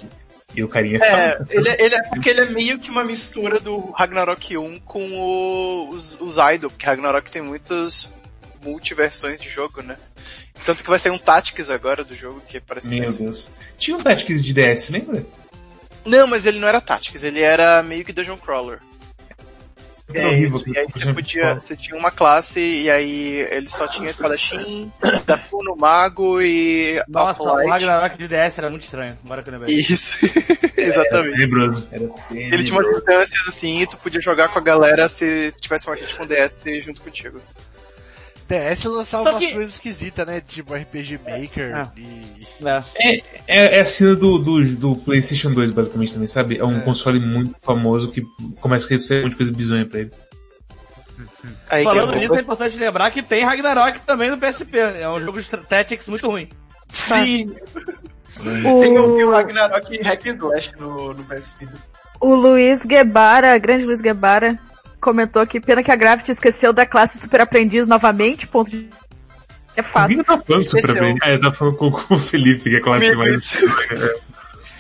[0.54, 3.62] E o carinha É, fala, ele, ele é porque ele é meio que uma mistura
[3.62, 8.12] do Ragnarok 1 com o- os, os idol, porque Ragnarok tem muitas
[8.64, 9.98] multiversões de jogo, né?
[10.66, 13.50] Tanto que vai sair um Tactics agora do jogo, que parece que Meu ser- Deus.
[13.78, 15.26] Tinha um Tactics de DS, lembra?
[16.06, 18.80] Não, mas ele não era Tactics, ele era meio que Dungeon Crawler.
[20.14, 23.70] Era É horrível, isso, e aí você podia, você tinha uma classe e aí ele
[23.70, 24.92] só tinha espadachim,
[25.26, 27.70] Datuno, Mago e Nossa, o Alphalite.
[27.72, 29.18] Ragnarok de DS era muito estranho.
[29.24, 29.74] Agora que eu lembrei.
[29.74, 30.18] Isso,
[30.76, 31.42] exatamente.
[31.92, 35.88] Era Ele tinha umas distâncias assim e tu podia jogar com a galera se tivesse
[35.88, 37.40] uma gente com DS junto contigo.
[38.52, 40.42] DS lançava Só umas que- coisas esquisitas, né?
[40.46, 41.92] Tipo RPG Maker Ah.
[41.98, 42.24] e...
[42.64, 42.84] É.
[42.96, 46.58] É, é, é a cena do, do, do PlayStation 2, basicamente, também, sabe?
[46.58, 46.82] É um É.
[46.82, 48.22] console muito famoso que
[48.60, 50.12] começa a receber um monte de coisa bizonha pra ele.
[51.70, 54.78] Aí Falando é nisso, é importante lembrar que tem Ragnarok também no PSP.
[54.78, 56.48] É um jogo de Tactics muito ruim.
[56.90, 57.54] Sim,
[58.44, 61.68] tem o, tem o Ragnarok Hack and Slash no, no PSP.
[62.20, 64.58] O Luiz Guebara, grande Luiz Guebara,
[65.02, 68.88] comentou que pena que a Gravity esqueceu da classe Super Aprendiz novamente, ponto de...
[69.76, 70.04] É fato.
[70.04, 71.18] Alguém tá falando super bem.
[71.22, 73.48] Ah, eu tava falando com, com o Felipe, que é a classe mais...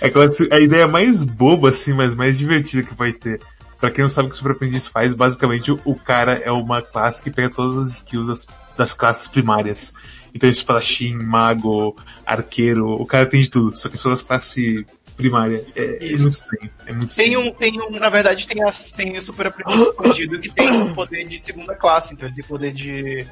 [0.02, 3.40] É a, classe, a ideia mais boba, assim, mas mais divertida que vai ter.
[3.80, 6.52] Pra quem não sabe o que o Super Aprendiz faz, basicamente o, o cara é
[6.52, 9.94] uma classe que pega todas as skills das, das classes primárias.
[10.34, 15.63] Então espadachim, mago, arqueiro, o cara tem de tudo, só que só das classes primárias.
[15.76, 16.71] É, é muito estranho.
[16.86, 17.39] É muito Tem estranho.
[17.50, 20.93] um, tem um, na verdade tem, as, tem o Super Aprendiz escondido que tem um
[20.93, 23.26] poder de segunda classe, então ele tem poder de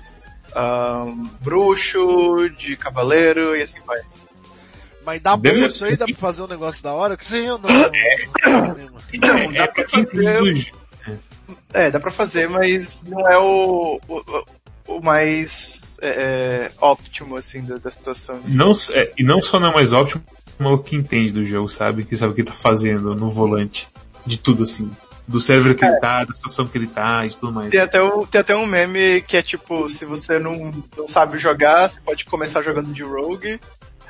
[0.56, 4.00] ahn, bruxo, de cavaleiro e assim vai.
[5.06, 7.16] Mas dá Deve- isso aí, dá pra fazer um negócio da hora?
[7.18, 7.58] Que você não...
[7.60, 11.20] não- Então, É dá pra entende fazer, do
[11.74, 14.44] é, dá pra fazer, mas não é o, o,
[14.88, 18.42] o mais é, é, óptimo, assim, da, da situação.
[18.46, 20.24] Não, é, e não só não é mais ótimo,
[20.60, 22.04] mas o que entende do jogo, sabe?
[22.04, 23.88] Que sabe o que tá fazendo no volante.
[24.26, 24.92] De tudo, assim.
[25.26, 27.72] Do server que ele tá, da situação que ele tá e tudo mais.
[27.72, 31.38] Tem até, um, tem até um meme que é tipo, se você não, não sabe
[31.38, 33.60] jogar, você pode começar jogando de Rogue.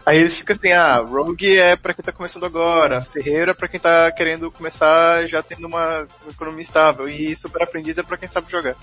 [0.06, 3.68] Aí ele fica assim, ah, Rogue é pra quem tá começando agora, Ferreiro é pra
[3.68, 8.28] quem tá querendo começar já tendo uma economia estável, e Super Aprendiz é pra quem
[8.28, 8.76] sabe jogar.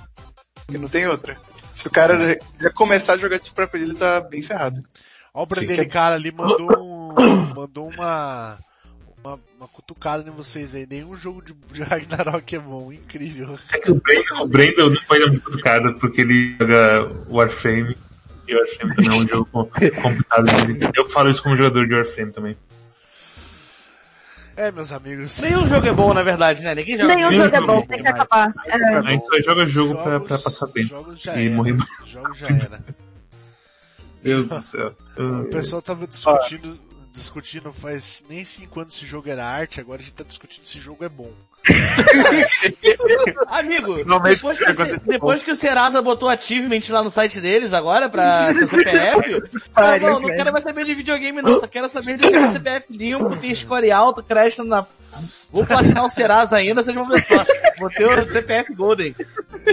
[0.68, 1.36] Que não tem outra.
[1.70, 4.84] Se o cara quiser começar a jogar de Super Aprendiz, ele tá bem ferrado.
[5.36, 5.66] Ó o Sim.
[5.66, 6.85] Brandele cara ali mandou um,
[7.54, 8.58] mandou uma,
[9.24, 10.86] uma, uma cutucada em vocês aí.
[10.88, 13.58] Nenhum jogo de, de Ragnarok é bom, incrível.
[13.72, 17.96] É que o Brandon, o Brandon não dar muito cutucada porque ele joga Warframe.
[18.48, 20.46] E Warframe também é um jogo com- complicado.
[20.94, 22.56] Eu falo isso como jogador de Warframe também.
[24.56, 25.38] É, meus amigos.
[25.40, 26.74] Nenhum jogo é bom, na verdade, né?
[26.74, 27.14] Ninguém joga.
[27.14, 28.54] Nenhum Nenhum jogo é jogo bom, tem que acabar.
[28.66, 28.74] É.
[28.74, 30.88] A gente só joga jogo pra, pra passar tempo.
[30.88, 31.54] Jogos já E era.
[31.54, 31.76] morrer.
[32.06, 32.80] Jogos já era.
[34.24, 34.96] Meu Deus do céu.
[35.18, 36.72] O pessoal tava discutindo,
[37.16, 40.78] discutindo faz nem cinco anos se jogo era arte, agora a gente tá discutindo se
[40.78, 41.32] jogo é bom.
[43.48, 44.64] Amigo, depois que,
[45.06, 49.42] depois que o Serasa botou achievement lá no site deles agora pra seu CPF,
[49.76, 52.86] não, não, não quero mais saber de videogame não, só quero saber de ter CPF
[52.90, 54.86] limpo, ter score alto, crédito na...
[55.50, 57.42] Vou platinar o Serasa ainda, vocês vão ver só.
[57.78, 59.14] Botei o CPF Golden.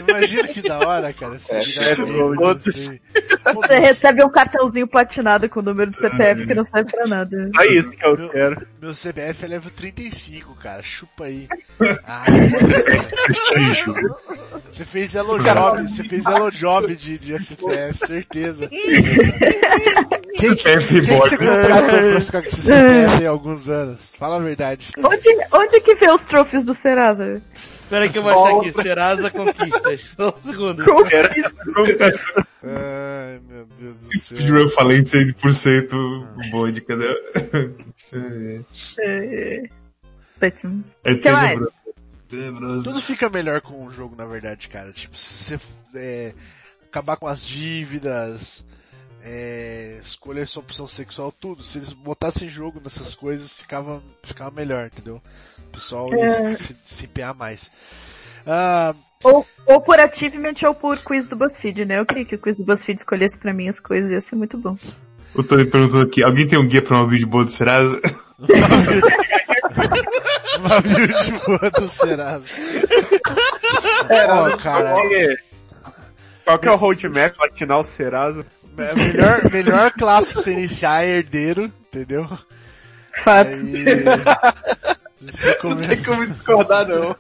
[0.08, 1.36] Imagina que da hora, cara.
[1.50, 3.00] É, assim.
[3.54, 7.50] Você recebe um cartãozinho platinado com o número do CPF que não serve pra nada.
[7.60, 8.67] É isso que eu Meu- quero.
[8.82, 10.82] Meu CBF é level 35, cara.
[10.82, 11.48] Chupa aí.
[12.06, 12.24] Ah,
[13.26, 13.93] Prestígio.
[14.69, 18.69] você fez Elo Job, você fez Elo Job de, de SPF, certeza.
[18.69, 24.13] Quem, que- quem que você contratou pra ficar com esse CPF há alguns anos?
[24.17, 24.91] Fala a verdade.
[24.98, 27.41] Onde, onde que vê os troféus do Serasa?
[27.54, 30.02] Espera que eu vou achar aqui, Serasa Conquistas.
[30.15, 30.84] Só um segundo.
[32.63, 34.38] Ai, meu Deus do céu.
[34.38, 37.06] Speedrun falência 100% boa de cada.
[38.13, 39.63] É...
[40.44, 40.84] Péssimo.
[41.06, 41.58] É Que mais?
[42.28, 42.84] tenebroso.
[42.84, 44.92] Tudo fica melhor com o jogo, na verdade, cara.
[44.92, 45.60] Tipo, se você
[45.96, 46.34] é,
[46.86, 48.66] acabar com as dívidas,
[49.24, 51.64] é, escolher sua opção sexual, tudo.
[51.64, 55.22] Se eles botassem jogo nessas coisas, ficava, ficava melhor, entendeu?
[55.60, 57.72] O pessoal ia se, se empenhar mais.
[58.46, 62.00] Ah, Ou, ou por achievement ou por quiz do BuzzFeed, né?
[62.00, 64.58] Eu queria que o quiz do BuzzFeed escolhesse pra mim as coisas, ia ser muito
[64.58, 64.76] bom.
[65.34, 68.02] O Tony perguntou aqui, alguém tem um guia pra uma vídeo boa do Serasa?
[70.60, 72.48] uma build boa do Serasa.
[74.30, 74.96] Ó, cara,
[76.46, 78.46] Qual que é o roadmap pra atinar o Serasa?
[78.78, 82.28] é melhor, melhor classe pra você iniciar é herdeiro, entendeu?
[83.16, 83.50] Fato.
[83.52, 83.86] Aí,
[85.64, 87.16] Não tem como discordar, não.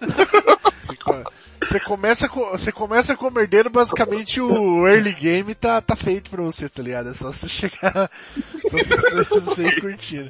[1.65, 5.95] Você co- Você começa, com, você começa como herdeiro, basicamente o early game tá, tá
[5.95, 7.09] feito pra você, tá ligado?
[7.09, 8.09] É só você chegar,
[8.69, 10.29] só você, você ir curtindo.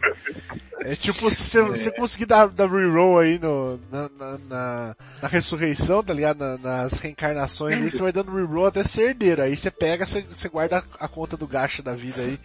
[0.82, 5.28] É tipo, se você, você conseguir dar, dar reroll aí no, na, na, na, na
[5.28, 6.39] ressurreição, tá ligado?
[6.39, 9.41] Na- nas reencarnações aí, você vai dando reroll até ser herdeiro.
[9.41, 12.38] Aí você pega, você, você guarda a, conta do gasto da vida aí.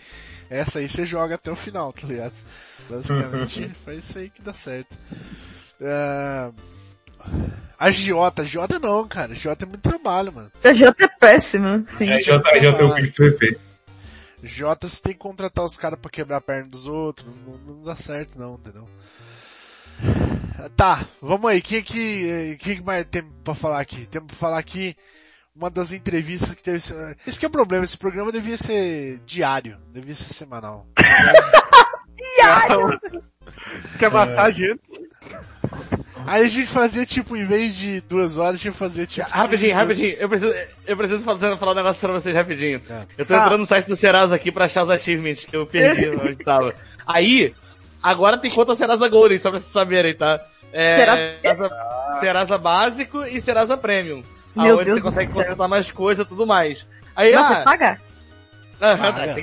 [0.48, 2.32] Essa aí você joga até o final, tá ligado?
[2.88, 4.96] Basicamente, faz isso aí que dá certo.
[5.82, 6.50] Ah,
[7.78, 9.34] a Giota, Giota não, cara.
[9.34, 10.50] Giota é muito trabalho, mano.
[10.62, 12.06] A Jota é péssima, sim.
[12.06, 13.58] Já, aí já tem o vídeo PVP.
[14.42, 17.82] Jota você tem que contratar os caras pra quebrar a perna dos outros, não, não
[17.82, 18.88] dá certo não, entendeu?
[20.76, 24.06] Tá, vamos aí, o que que, que mais tem pra falar aqui?
[24.06, 24.96] Temos pra falar aqui
[25.56, 26.78] uma das entrevistas que teve...
[27.26, 30.86] Esse que é o problema, esse programa devia ser diário, devia ser semanal.
[33.98, 34.80] Quer matar a gente?
[36.26, 39.28] Aí a gente fazia tipo, em vez de duas horas, a gente fazia tipo...
[39.30, 40.02] Rapidinho, 15 minutos.
[40.02, 40.22] rapidinho.
[40.22, 40.54] Eu preciso,
[40.86, 42.80] eu preciso fazer, falar um negócio pra vocês rapidinho.
[42.90, 43.02] É.
[43.16, 43.42] Eu tô Tá.
[43.44, 46.74] entrando no site do Serasa aqui pra achar os achievements que eu perdi onde tava.
[47.06, 47.54] Aí,
[48.02, 50.38] agora tem conta Serasa Golden, só pra vocês saberem, tá?
[50.72, 50.96] É,
[51.40, 51.70] Serasa-
[52.20, 54.22] Serasa, Básico e Serasa Premium.
[54.54, 55.42] Meu aonde Deus você consegue céu.
[55.42, 56.86] contratar mais coisa e tudo mais.
[57.16, 58.00] Aí, Mas ah, você paga?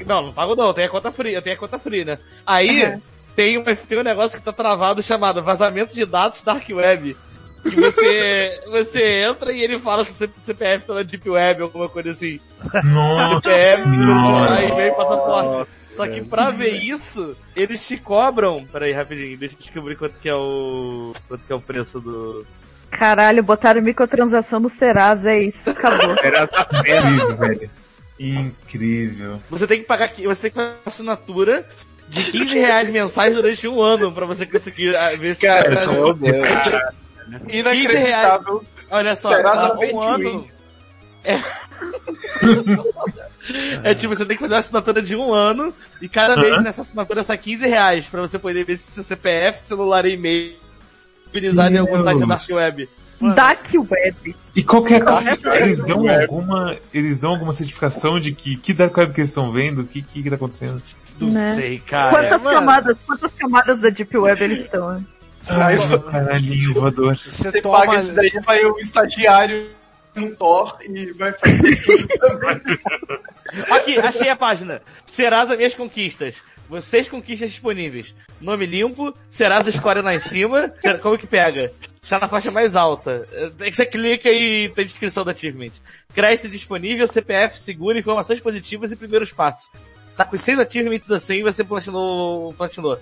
[0.05, 2.17] Não, não pago não, tem a conta free, eu tenho a conta free, né?
[2.45, 3.01] Aí, Aham.
[3.35, 7.15] Tem, um, tem um negócio que tá travado chamado vazamento de dados Dark Web.
[7.63, 11.89] Que você, você entra e ele fala se o CPF tá na Deep Web, alguma
[11.89, 12.39] coisa assim.
[12.85, 13.83] Nossa CPF,
[14.49, 15.69] aí vem passaporte.
[15.89, 18.65] Só que pra ver isso, eles te cobram.
[18.65, 21.13] Peraí, rapidinho, deixa eu descobrir quanto que é o.
[21.27, 22.45] quanto que é o preço do.
[22.91, 26.15] Caralho, botaram microtransação no Serasa, é isso, acabou.
[26.23, 27.69] Era incrível, velho.
[28.19, 29.39] Incrível.
[29.49, 31.65] Você tem que pagar, você tem que pagar assinatura
[32.07, 36.17] de 15 reais mensais durante um ano pra você conseguir ah, ver se Cara, Deus.
[37.51, 38.63] Inacreditável.
[38.91, 40.47] Olha só, Serasa um pay to ano.
[41.27, 41.39] É...
[43.91, 46.61] é tipo, você tem que fazer uma assinatura de um ano e cada mês Aham.
[46.61, 50.55] nessa assinatura sai 15 reais pra você poder ver se seu CPF, celular e e-mail
[51.27, 52.89] utilizado em algum site da Dark Web.
[53.35, 54.35] Dark Web.
[54.55, 55.03] E qualquer
[55.61, 59.51] eles dão alguma, eles dão alguma certificação de que que dark web que eles estão
[59.51, 60.81] vendo, o que que, que tá acontecendo?
[61.19, 61.55] Não Né?
[61.55, 62.09] sei, cara.
[62.11, 62.59] Quantas mano.
[62.59, 64.93] camadas, quantas camadas da Deep Web eles estão?
[64.93, 65.03] né?
[65.49, 67.15] Ai, meu caralhinho voador.
[67.17, 67.79] Você, Você toma...
[67.85, 69.69] paga esse daí, vai o estagiário
[70.15, 72.61] no Thor e vai fazer isso também.
[73.71, 74.81] Aqui, achei a página.
[75.05, 76.35] Serasa Minhas Conquistas.
[76.81, 78.15] Seis conquistas disponíveis.
[78.41, 80.73] Nome limpo, Serasa escolhe lá em cima.
[80.99, 81.71] Como que pega?
[82.01, 83.27] Está na faixa mais alta.
[83.61, 85.73] Eh, Você clica e tem descrição do achievement.
[86.11, 89.69] Crédito disponível, CPF seguro, informações positivas e primeiros passos.
[90.15, 92.97] Tá com seis achievements assim e você platinou, platinou.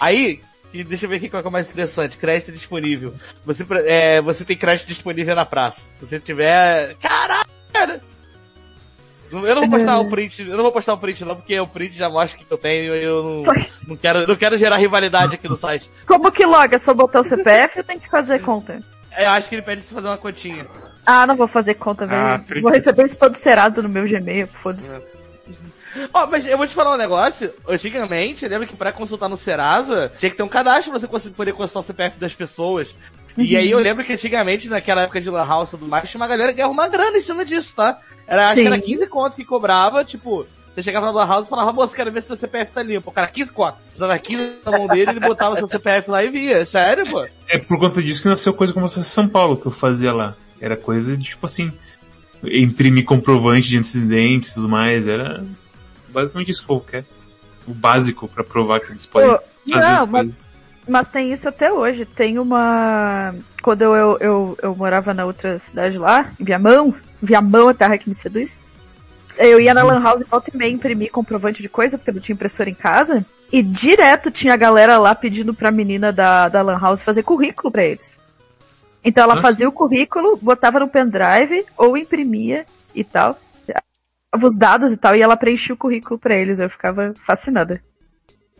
[0.00, 0.40] Aí,
[0.72, 2.16] deixa eu ver aqui qual que é o mais interessante.
[2.16, 3.14] Crédito disponível.
[3.44, 5.80] Você, é, você tem crédito disponível na praça.
[5.92, 6.94] Se você tiver...
[6.96, 7.44] Caralho!
[7.72, 8.00] cara!
[9.32, 11.66] Eu não vou postar o print, eu não vou postar o print não, porque o
[11.66, 13.54] print já mostra o que eu tenho e eu não,
[13.88, 15.90] não quero, não quero gerar rivalidade aqui no site.
[16.06, 16.76] Como que loga?
[16.76, 18.80] É só botar o CPF ou tem que fazer conta?
[19.18, 20.66] Eu acho que ele pede você fazer uma continha.
[21.04, 22.62] Ah, não vou fazer conta, Ah, velho.
[22.62, 25.00] vou receber spam do Serasa no meu Gmail, foda-se.
[26.12, 27.50] Ó, mas eu vou te falar um negócio.
[27.68, 31.30] Antigamente, eu lembro que pra consultar no Serasa, tinha que ter um cadastro pra você
[31.30, 32.94] poder consultar o CPF das pessoas.
[33.36, 36.20] E aí eu lembro que antigamente, naquela época de Lan House e tudo mais, tinha
[36.20, 37.98] uma galera que ganhava uma grana em cima disso, tá?
[38.26, 41.50] Era, acho que era 15 conto que cobrava, tipo, você chegava na Lan House e
[41.50, 43.10] falava, moço, quero ver se seu CPF tá limpo.
[43.10, 43.76] O cara, 15 conto.
[43.92, 46.64] Você dava 15 na mão dele, ele botava seu CPF lá e via.
[46.64, 47.26] Sério, pô?
[47.48, 50.36] É por conta disso que nasceu coisa como essa São Paulo que eu fazia lá.
[50.60, 51.72] Era coisa de tipo assim,
[52.44, 55.44] imprimir comprovante de antecedentes e tudo mais, era
[56.14, 57.04] basicamente isso que o povo quer.
[57.66, 59.38] O básico pra provar que eles podem Pô,
[59.70, 60.30] fazer não, as mas,
[60.88, 62.04] mas tem isso até hoje.
[62.04, 63.34] Tem uma...
[63.62, 67.74] Quando eu, eu, eu, eu morava na outra cidade lá, em Viamão, Viamão é a
[67.74, 68.58] terra que me seduz,
[69.36, 72.20] eu ia na Lan House e volta e meia imprimir comprovante de coisa, porque não
[72.20, 76.62] tinha impressora em casa, e direto tinha a galera lá pedindo pra menina da, da
[76.62, 78.20] Lan House fazer currículo pra eles.
[79.02, 79.42] Então ela Hã?
[79.42, 83.38] fazia o currículo, botava no pendrive, ou imprimia e tal,
[84.42, 86.58] os dados e tal, e ela preenchia o currículo pra eles.
[86.58, 87.82] Eu ficava fascinada.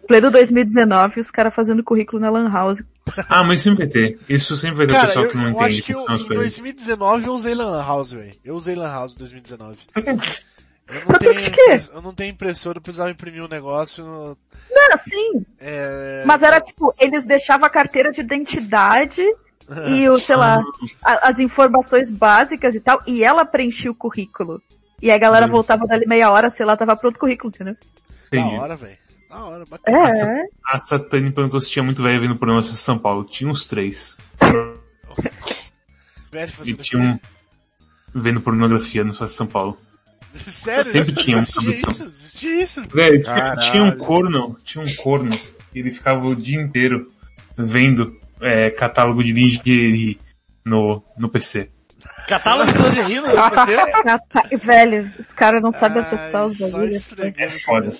[0.07, 2.83] Pleno 2019, os caras fazendo currículo na Lan House.
[3.29, 4.19] Ah, mas sempre vai ter.
[4.29, 6.07] Isso sempre vai ter Cara, pessoal eu, que não eu entende acho que como eu,
[6.07, 6.45] são as em coisas.
[6.59, 8.33] 2019 eu usei Lan House, velho.
[8.45, 9.79] Eu usei Lan House em 2019.
[9.97, 10.05] Eu
[11.09, 14.05] não, tenho, eu não tenho impressora, eu precisava imprimir um negócio.
[14.05, 14.37] no-
[14.71, 15.47] Não, sim.
[15.59, 16.23] É...
[16.27, 19.23] Mas era tipo, eles deixavam a carteira de identidade
[19.89, 20.59] e o, sei lá,
[21.03, 24.61] a- as informações básicas e tal, e ela preenchia o currículo.
[25.05, 27.77] E a galera voltava dali meia hora, sei lá, tava pronto o currículo, entendeu?
[28.33, 28.97] Da hora, velho.
[29.29, 30.09] Da hora, bacana.
[30.09, 30.45] É.
[30.65, 33.23] A Satani perguntou se tinha muito velho vindo programa de São Paulo.
[33.23, 34.17] Tinha uns três.
[36.33, 37.19] Velho E tinha um
[38.19, 39.77] vendo pornografia no Só de São Paulo.
[40.35, 40.91] Sério?
[40.91, 41.91] Sempre tinha um Existia cabeção.
[41.91, 42.03] isso?
[42.05, 42.89] Existia isso?
[42.89, 45.31] Velho, tinha, tinha um corno, tinha um corno
[45.75, 47.07] e ele ficava o dia inteiro
[47.59, 50.19] vendo é, catálogo de lingerie
[50.65, 51.69] no, no PC.
[52.29, 54.03] Catálogo de lingerie no PC?
[54.03, 56.95] Cata- Velho, os caras não sabem acessar os bagulhos.
[56.97, 57.91] esfregando É foda.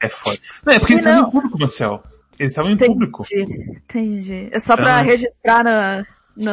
[0.00, 0.38] É foda.
[0.64, 1.12] Não, é porque eles Não.
[1.12, 2.02] estavam em público, Marcel.
[2.38, 3.24] Eles estavam em público.
[3.32, 4.48] Entendi, entendi.
[4.52, 5.02] É só pra Ah.
[5.02, 6.04] registrar no,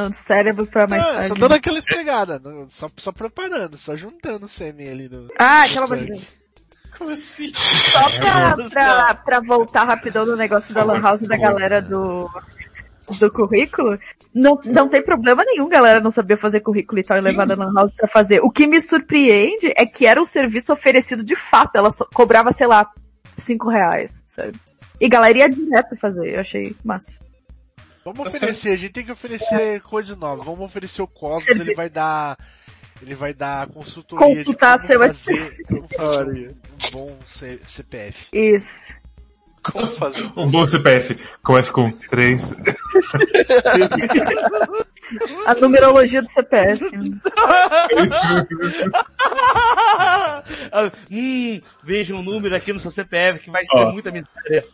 [0.07, 1.27] no cérebro pra mais Não, é tarde.
[1.29, 5.27] só dando aquela esfregada, não- só, só preparando, só juntando o sêmen ali no...
[5.39, 6.19] Ah, aquela bagulho.
[6.97, 7.51] Como assim?
[7.53, 12.29] Só pra, pra, pra voltar rapidão no negócio da Lan House da galera do,
[13.17, 13.97] do currículo,
[14.33, 17.55] não, não tem problema nenhum galera não saber fazer currículo e tal e levar na
[17.55, 18.41] Lan House pra fazer.
[18.41, 22.67] O que me surpreende é que era um serviço oferecido de fato, ela cobrava, sei
[22.67, 22.89] lá,
[23.37, 24.59] cinco reais, sabe?
[24.99, 27.19] E galera ia direto fazer, eu achei massa.
[28.03, 30.43] Vamos oferecer, a gente tem que oferecer coisa nova.
[30.43, 32.37] Vamos oferecer o Cosmos, ele vai dar,
[33.01, 38.29] ele vai dar consultoria Consultar de seu como fazer, como fazer um bom C- CPF.
[38.33, 38.93] Isso.
[39.63, 40.31] Como fazer?
[40.35, 41.17] Um bom CPF.
[41.43, 42.55] Começa com 3.
[45.45, 46.85] A numerologia do CPF.
[51.11, 54.65] Hum, veja um número aqui no seu CPF que vai ter muita miséria.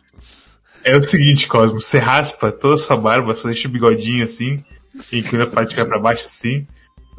[0.84, 4.64] É o seguinte, Cosmo, você raspa toda a sua barba, só deixa o bigodinho assim,
[5.12, 6.66] inclina a parte que vai pra baixo assim,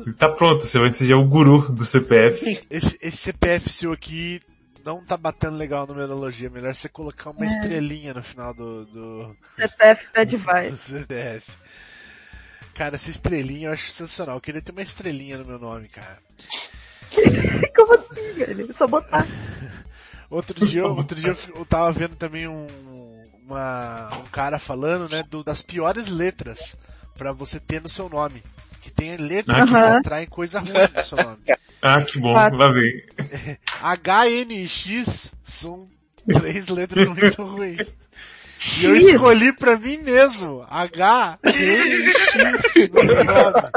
[0.05, 2.59] e tá pronto, você vai ser já o guru do CPF.
[2.69, 4.39] Esse, esse CPF seu aqui
[4.87, 6.49] não tá batendo legal a numerologia.
[6.49, 10.71] Melhor você colocar uma estrelinha no final do, do, CPF vibe.
[10.71, 11.51] do CPF.
[12.73, 14.35] Cara, essa estrelinha eu acho sensacional.
[14.35, 16.17] Eu queria ter uma estrelinha no meu nome, cara.
[17.75, 18.69] Como assim, velho?
[18.69, 19.25] É só botar.
[20.29, 22.67] Outro dia, outro dia eu, eu tava vendo também um,
[23.45, 26.77] uma, um cara falando, né, do, das piores letras
[27.17, 28.41] pra você ter no seu nome.
[28.81, 29.97] Que tem letras que Aham.
[29.97, 31.39] atraem coisa ruim no seu nome.
[31.79, 33.03] Ah, que bom, lá vem.
[33.83, 35.83] H, N e X são
[36.25, 37.93] três letras muito ruins.
[38.79, 43.69] E eu escolhi pra mim mesmo H, N X no meu nome.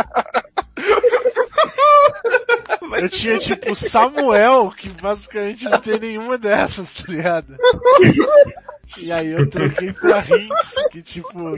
[2.98, 7.56] Eu tinha tipo Samuel, que basicamente não tem nenhuma dessas, tá ligado?
[8.98, 11.52] E aí eu troquei pra Rinks, que tipo,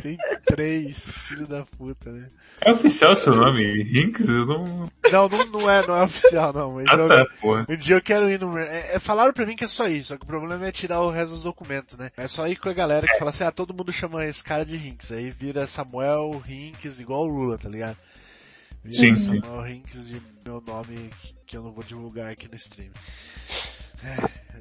[0.00, 0.16] tem
[0.46, 2.28] três, filho da puta, né?
[2.60, 4.28] É oficial seu nome, Rinks?
[4.28, 4.90] Eu não...
[5.10, 7.66] Não, não, não é, não é oficial não, mas Ah eu, tá, porra.
[7.68, 8.56] um dia eu quero ir no...
[8.56, 11.00] É, é, falaram pra mim que é só isso, só que o problema é tirar
[11.00, 12.10] o resto dos documentos, né?
[12.16, 14.64] É só ir com a galera que fala assim, ah, todo mundo chama esse cara
[14.64, 17.96] de Rinks, aí vira Samuel Rinks igual o Lula, tá ligado?
[18.90, 19.40] Sim, sim.
[19.64, 21.10] Rinks de meu nome
[21.46, 22.90] que, eu não vou divulgar aqui no stream.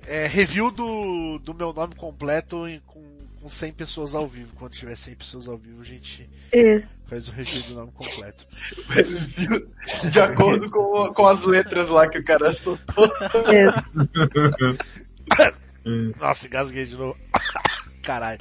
[0.07, 3.01] É, é, review do, do meu nome completo em- com,
[3.41, 4.53] com 100 pessoas ao vivo.
[4.57, 6.87] Quando tiver 100 pessoas ao vivo, a gente Isso.
[7.07, 8.45] faz o review do nome completo.
[10.11, 13.05] De acordo com, com as letras lá que o cara soltou.
[13.05, 14.89] Isso.
[16.19, 17.17] Nossa, engasguei de novo.
[18.03, 18.39] Caralho.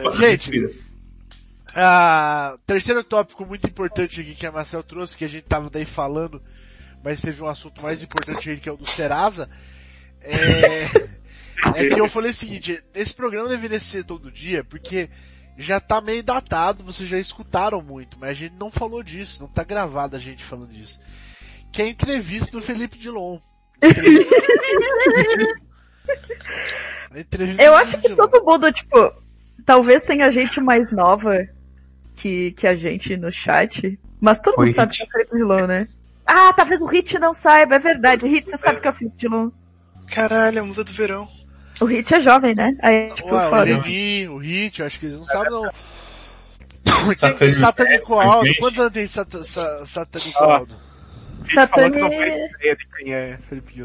[0.00, 0.83] Opa, Gente, respira.
[1.76, 5.84] Ah, terceiro tópico muito importante aqui que a Marcel trouxe, que a gente tava daí
[5.84, 6.40] falando,
[7.02, 9.48] mas teve um assunto mais importante aí que é o do Serasa.
[10.22, 10.84] É,
[11.74, 15.10] é que eu falei o seguinte, esse programa deveria ser todo dia, porque
[15.56, 19.48] já tá meio datado, vocês já escutaram muito, mas a gente não falou disso, não
[19.48, 21.00] tá gravado a gente falando disso.
[21.72, 23.38] Que é a entrevista do Felipe Dilon.
[23.82, 24.34] Entrevista-
[27.16, 28.16] entrevista Eu acho que Dilon.
[28.28, 29.12] todo mundo, tipo,
[29.64, 31.46] talvez tenha gente mais nova
[32.24, 34.96] que, que a gente no chat, mas todo mundo sabe Hit.
[34.96, 35.86] que é o Felipe Dilon, né?
[36.26, 38.24] Ah, talvez o Hit não saiba, é verdade.
[38.24, 39.50] O Hit, você sabe que é o Felipe Dilon.
[40.10, 41.28] Caralho, a musa do verão.
[41.82, 42.74] O Hit é jovem, né?
[42.82, 43.64] Aí, tipo, Ué, o foda.
[43.64, 45.70] Leni, o Hit, eu acho que eles não sabem não.
[47.04, 47.60] Tem Satânico.
[47.60, 48.54] Satânico Aldo.
[48.58, 50.54] Quantos anos tem sata, sa, Satânico Ah.
[50.56, 50.74] Aldo?
[51.44, 52.00] Satani...
[53.10, 53.38] é.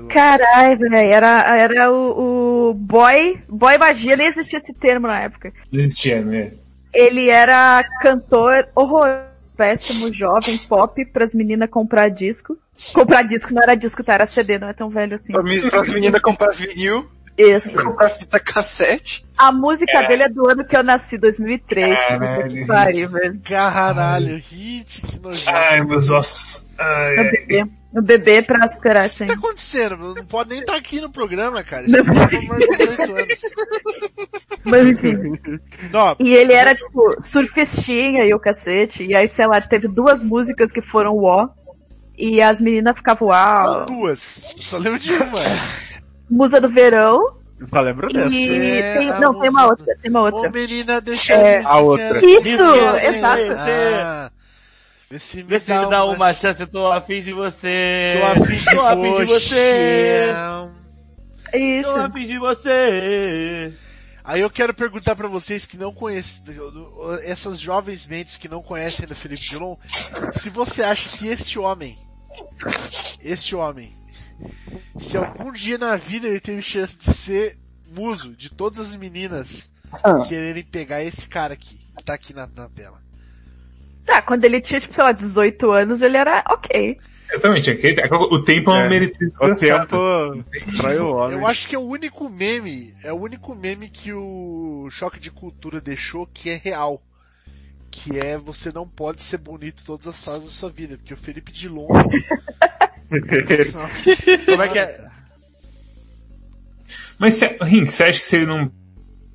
[0.09, 5.51] Caralho, velho, era, era o, o boy, boy magia, nem existia esse termo na época.
[5.69, 6.53] Não existia, né?
[6.93, 9.25] Ele era cantor horror,
[9.55, 12.57] péssimo, jovem, pop, pras meninas comprar disco.
[12.93, 14.13] Comprar disco, não era disco, tá?
[14.13, 15.33] Era CD, não é tão velho assim.
[15.33, 17.09] Pras meninas comprar vinil,
[17.41, 17.81] Isso.
[17.83, 19.25] comprar fita cassete.
[19.37, 21.97] A música dele é do ano que eu nasci, 2003.
[21.97, 23.39] Caralho, pariu, velho.
[23.45, 25.49] Caralho, Hit, que nojento.
[25.49, 26.67] Ai, meus ossos.
[26.77, 27.31] Ai, O ai.
[27.31, 27.65] bebê.
[27.91, 29.25] O bebê pra superar, O que assim.
[29.25, 30.13] tá acontecendo?
[30.13, 31.85] Não pode nem estar aqui no programa, cara.
[31.89, 33.41] Programa tem mais de 18 anos.
[34.63, 35.15] Mas enfim.
[35.91, 39.03] Não, E ele era, tipo, surfistinha e o cacete.
[39.03, 41.47] E aí, sei lá, teve duas músicas que foram ó.
[42.17, 43.85] E as meninas ficavam, uau.
[43.85, 44.53] duas.
[44.59, 45.39] Só lembro de uma.
[46.29, 47.21] Musa do verão.
[47.59, 48.33] Eu só lembro dessa.
[48.33, 50.49] E é tem, não, tem uma outra, tem uma Ô outra.
[50.49, 52.05] menina, deixa É, a outra.
[52.05, 53.41] era- Isso, é, exato.
[53.57, 54.31] Ah,
[55.11, 58.15] vê se me Vê se me dá uma chance, eu tô afim de você.
[58.17, 60.33] Tô afim de Tô afim de você.
[61.53, 61.89] Isso.
[61.93, 63.73] Tô afim de você.
[64.23, 66.55] Aí eu quero perguntar pra vocês que não conhecem,
[67.23, 69.75] essas jovens mentes que não conhecem do Felipe Dilon,
[70.31, 71.97] se você acha que este homem,
[73.23, 73.91] este homem,
[74.99, 77.57] se algum dia na vida ele teve chance de ser
[77.91, 79.69] muso de todas as meninas
[80.27, 83.01] quererem pegar esse cara aqui, que tá aqui na, na tela.
[84.05, 86.97] Tá, quando ele tinha, tipo, sei lá, 18 anos, ele era ok.
[87.31, 88.89] Exatamente, aquele- o tempo é um É.
[88.89, 90.43] meretriz O tempo
[90.77, 91.37] trai o homem.
[91.37, 95.29] Eu acho que é o único meme, é o único meme que o Choque de
[95.29, 97.03] Cultura deixou que é real.
[97.91, 101.17] Que é você não pode ser bonito todas as fases da sua vida, porque o
[101.17, 101.87] Felipe Dilon.
[103.09, 105.09] Como é que é?
[107.17, 108.71] Mas você, Rink, você acha que se ele não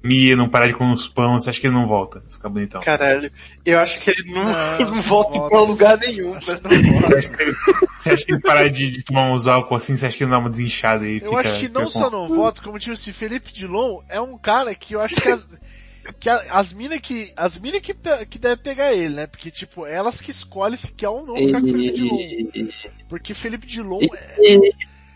[0.02, 2.22] mia, não parar de comer uns pão, você acha que ele não volta?
[2.30, 2.80] Fica bonitão.
[2.82, 3.30] Caralho,
[3.64, 5.48] eu acho que ele não, Não, não volta volta.
[5.48, 6.32] pra lugar nenhum.
[6.34, 6.44] Mas...
[6.44, 7.54] Você acha que ele,
[7.96, 10.30] você acha que ele parar de, de tomar uns álcool assim, você acha que ele
[10.30, 11.16] dá uma desinchada aí?
[11.22, 14.20] Eu fica, acho que não só com- não voto, como tipo assim, Felipe Dilon é
[14.20, 15.46] um cara que eu acho que as,
[16.20, 17.94] que a- as minas que, as mina que,
[18.28, 19.26] que deve pegar ele, né?
[19.26, 22.68] Porque tipo, elas que escolhem se quer ou não ficar com o Felipe Dilon.
[23.14, 24.58] Porque Felipe Dilon é...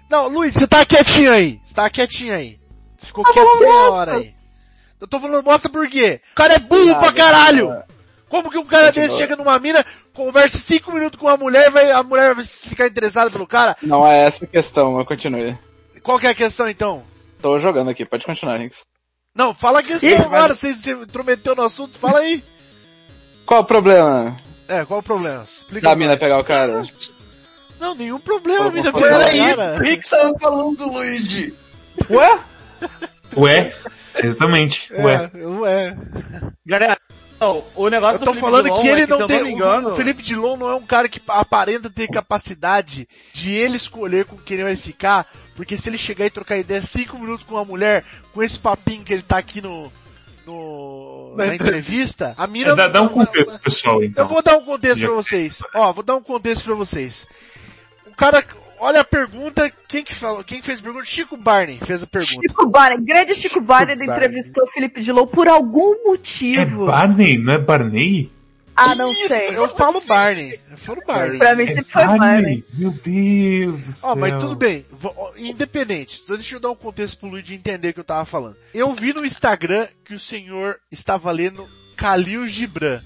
[0.08, 1.60] Não, Luiz, você tá quietinho aí.
[1.64, 2.56] Você tá quietinho aí.
[2.96, 4.32] Ficou quieto meia hora aí.
[5.00, 6.20] Eu tô falando bosta por quê?
[6.30, 7.82] O cara é burro pra caralho!
[8.28, 11.70] Como que um cara desse chega numa mina, conversa cinco minutos com uma mulher e
[11.70, 13.76] vai, a mulher vai ficar interessada pelo cara?
[13.82, 15.58] Não é essa a questão, mas continue.
[16.00, 17.02] Qual que é a questão então?
[17.42, 18.82] Tô jogando aqui, pode continuar, Rinks.
[19.34, 22.44] Não, fala a questão Ih, agora, você se intrometeu no assunto, fala aí.
[23.44, 24.36] Qual o problema
[24.68, 25.42] É, qual o problema?
[25.42, 26.82] Explica da mina pegar o cara?
[27.80, 29.76] Não, nenhum problema, a Pô, mina pô, pegar pô, o cara.
[29.78, 31.54] O que que tava falando do Luigi?
[32.10, 32.38] Ué?
[33.36, 33.74] Ué?
[34.22, 35.30] Exatamente, ué.
[35.32, 35.96] É, ué.
[36.66, 36.98] Galera,
[37.40, 39.44] não, o negócio Eu tô falando Dilon que é ele se não eu tem.
[39.44, 43.76] me engano, O Felipe Dilon não é um cara que aparenta ter capacidade de ele
[43.76, 45.24] escolher com quem ele vai ficar,
[45.54, 48.04] porque se ele chegar e trocar ideia cinco minutos com uma mulher,
[48.34, 49.92] com esse papinho que ele tá aqui no.
[50.46, 52.72] no na entrevista, a mira.
[52.72, 54.24] É, dá, dá um contexto pessoal, então.
[54.24, 55.62] Eu vou dar um contexto Já- pra vocês.
[55.74, 57.26] Ó, vou dar um contexto pra vocês.
[58.18, 58.44] O cara,
[58.80, 61.04] olha a pergunta, quem que falou, quem que fez a pergunta?
[61.04, 62.32] Chico Barney fez a pergunta.
[62.48, 64.12] Chico Barney, grande Chico Barney Barney.
[64.16, 66.86] entrevistou o Felipe Dilon por algum É motivo.
[66.86, 68.32] Barney, não é Barney?
[68.74, 69.56] ah, não sei.
[69.56, 70.58] Eu falo Barney.
[70.68, 71.38] Eu falo Barney.
[71.38, 72.64] Pra mim É sempre foi Barney.
[72.74, 74.10] Meu Deus do céu.
[74.10, 74.84] Ó, mas tudo bem,
[75.36, 78.56] independente, deixa eu dar um contexto pro Luigi entender o que eu tava falando.
[78.74, 83.00] Eu vi no Instagram que o senhor estava lendo Khalil Gibran,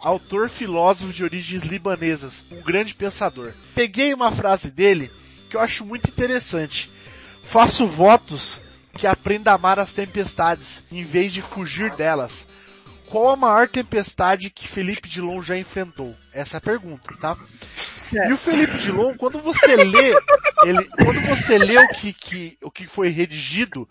[0.00, 3.52] autor filósofo de origens libanesas, um grande pensador.
[3.74, 5.10] Peguei uma frase dele
[5.48, 6.90] que eu acho muito interessante.
[7.42, 8.60] Faço votos
[8.96, 12.46] que aprenda a amar as tempestades, em vez de fugir delas.
[13.06, 16.14] Qual a maior tempestade que Felipe Dilon já enfrentou?
[16.32, 17.36] Essa é a pergunta, tá?
[18.12, 20.14] E o Felipe Dilon, quando você lê,
[20.64, 23.88] ele, quando você lê o que, que, o que foi redigido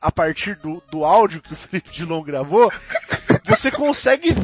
[0.00, 2.72] a partir do, do áudio que o Felipe Dilon gravou,
[3.44, 4.34] você consegue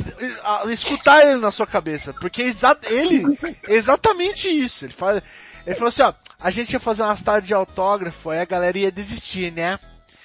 [0.69, 3.25] escutar ele na sua cabeça, porque é exa ele
[3.69, 4.85] é exatamente isso.
[4.85, 5.23] Ele fala,
[5.67, 8.79] ele falou assim, ó, a gente ia fazer umas tardes de autógrafo, aí a galera
[8.79, 9.79] ia desistir, né?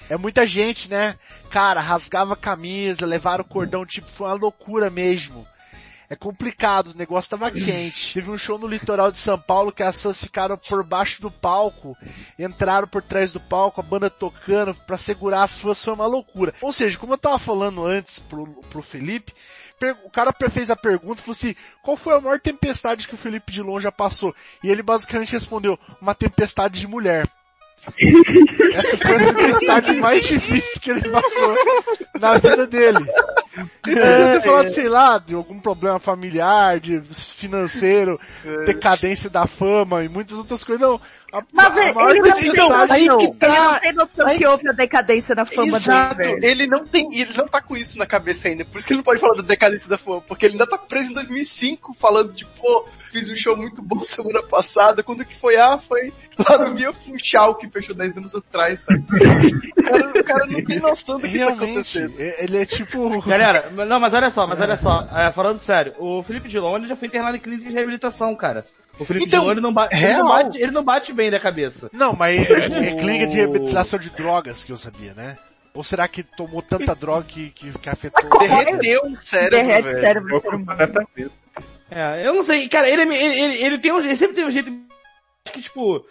[0.08, 1.14] É muita gente, né?
[1.50, 5.46] Cara, rasgava a camisa, levaram o cordão, tipo, foi uma loucura mesmo.
[6.10, 8.14] É complicado, o negócio tava quente.
[8.14, 11.30] Teve um show no litoral de São Paulo que as fãs ficaram por baixo do
[11.30, 11.96] palco,
[12.36, 16.52] entraram por trás do palco, a banda tocando pra segurar as fãs, foi uma loucura.
[16.60, 19.32] Ou seja, como eu tava falando antes pro, pro Felipe,
[20.04, 23.52] o cara fez a pergunta, falou assim, qual foi a maior tempestade que o Felipe
[23.52, 24.34] Dilon já passou?
[24.64, 27.30] E ele basicamente respondeu, uma tempestade de mulher.
[28.74, 31.54] Essa foi a tempestade mais difícil que ele passou
[32.20, 33.06] na vida dele.
[33.86, 38.20] Ele podia ter falado, sei lá, de algum problema familiar, de financeiro,
[38.66, 40.86] decadência da fama e muitas outras coisas.
[40.86, 41.00] Não,
[41.32, 43.18] a, Mas a ele, maior ele não aí noção.
[43.32, 43.46] que tá.
[43.48, 46.32] Ele não tem noção Aí- que houve a decadência da fama Exato, dele.
[46.40, 46.44] velho.
[46.44, 48.98] ele não tem, ele não tá com isso na cabeça ainda, por isso que ele
[48.98, 52.32] não pode falar da decadência da fama, porque ele ainda tá preso em 2005, falando
[52.32, 55.56] de, pô, fiz um show muito bom semana passada, quando que foi?
[55.56, 56.12] Ah, foi
[56.48, 59.04] lá no Via Funchal, que fechou 10 anos atrás, sabe?
[59.10, 62.14] O cara, o cara não tem noção do que tá Realmente, acontecendo.
[62.18, 63.20] ele é tipo...
[63.22, 66.86] Galera, não, mas olha só, mas olha só, é, falando sério, o Felipe Dilon ele
[66.86, 68.64] já foi internado em clínica de reabilitação, cara.
[68.98, 71.40] O Felipe Então, Dilon ele não, ba ele, não bate, ele não bate bem da
[71.40, 71.90] cabeça.
[71.92, 75.36] Não, mas é, é clínica de reabilitação de drogas que eu sabia, né?
[75.72, 78.38] Ou será que tomou tanta droga que, que, que afetou...
[78.40, 79.96] Derreteu o cérebro, Derrete velho.
[79.96, 81.30] o cérebro completamente.
[81.90, 84.52] É, eu não sei, cara, ele, ele, ele, ele tem um, ele sempre teve um
[84.52, 84.72] jeito
[85.44, 86.04] que, tipo,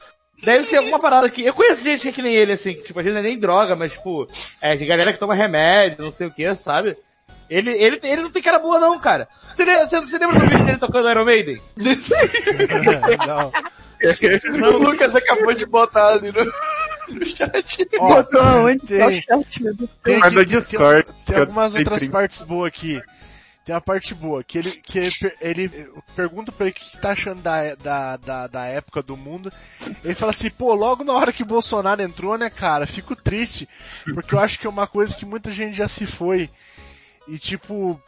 [0.44, 2.84] deve ser alguma parada que, eu conheço gente que é que nem ele, assim, que,
[2.84, 4.28] tipo, às vezes não é nem droga, mas, tipo,
[4.62, 6.98] é, de galera que toma remédio, não sei o que, sabe?
[7.50, 9.28] Ele, ele, ele não tem cara boa não, cara.
[9.56, 11.62] Você, você, você lembra do vídeo dele tocando Iron Maiden?
[13.28, 13.52] não.
[14.02, 16.46] O Lucas acabou de botar ali no...
[17.20, 17.86] no chat.
[18.00, 18.86] Ó, Botou aonde?
[18.86, 19.90] tem- Só o chat.
[20.04, 23.02] Tem, no tem- Discord, Tem, eu algumas outras partes boas aqui.
[23.66, 27.12] Tem uma parte boa, que ele, que ele, ele pergunta pra ele o que tá
[27.12, 29.52] achando da, da, da, da época do mundo.
[30.04, 33.68] Ele fala assim, pô, logo na hora que o Bolsonaro entrou, né, cara, fico triste,
[34.14, 36.50] porque eu acho que é uma coisa que muita gente já se foi.
[37.30, 38.02] E tipo,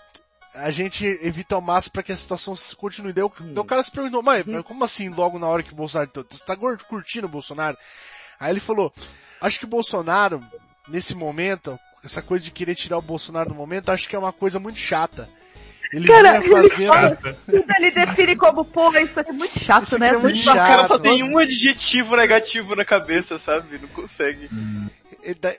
[0.55, 3.13] a gente evita ao máximo pra que a situação se continue.
[3.13, 5.71] Daí o, daí o cara se perguntou, mas, mas como assim logo na hora que
[5.73, 6.09] o Bolsonaro?
[6.29, 6.55] Você tá
[6.87, 7.77] curtindo o Bolsonaro?
[8.39, 8.91] Aí ele falou,
[9.39, 10.41] acho que o Bolsonaro,
[10.87, 14.33] nesse momento, essa coisa de querer tirar o Bolsonaro no momento, acho que é uma
[14.33, 15.29] coisa muito chata.
[15.93, 16.87] Ele Cara, ele fazendo...
[16.87, 17.17] fala-
[17.77, 20.09] ele define como, pô, isso aqui é muito chato, Isso né?
[20.09, 20.55] é muito chato.
[20.55, 23.77] O cara só tem um adjetivo negativo na cabeça, sabe?
[23.77, 24.47] Não consegue.
[24.47, 25.00] Da-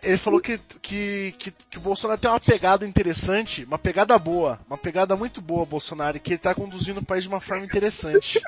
[0.02, 4.60] ele falou que, que, que, que o Bolsonaro tem uma pegada interessante, uma pegada boa,
[4.68, 7.64] uma pegada muito boa, Bolsonaro, e que ele tá conduzindo o país de uma forma
[7.64, 8.40] interessante.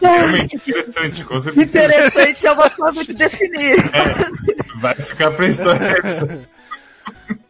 [0.00, 1.64] Realmente interessante, com certeza.
[1.64, 3.76] Interessante é uma forma de definir.
[4.76, 6.48] Vai ficar pra história essa.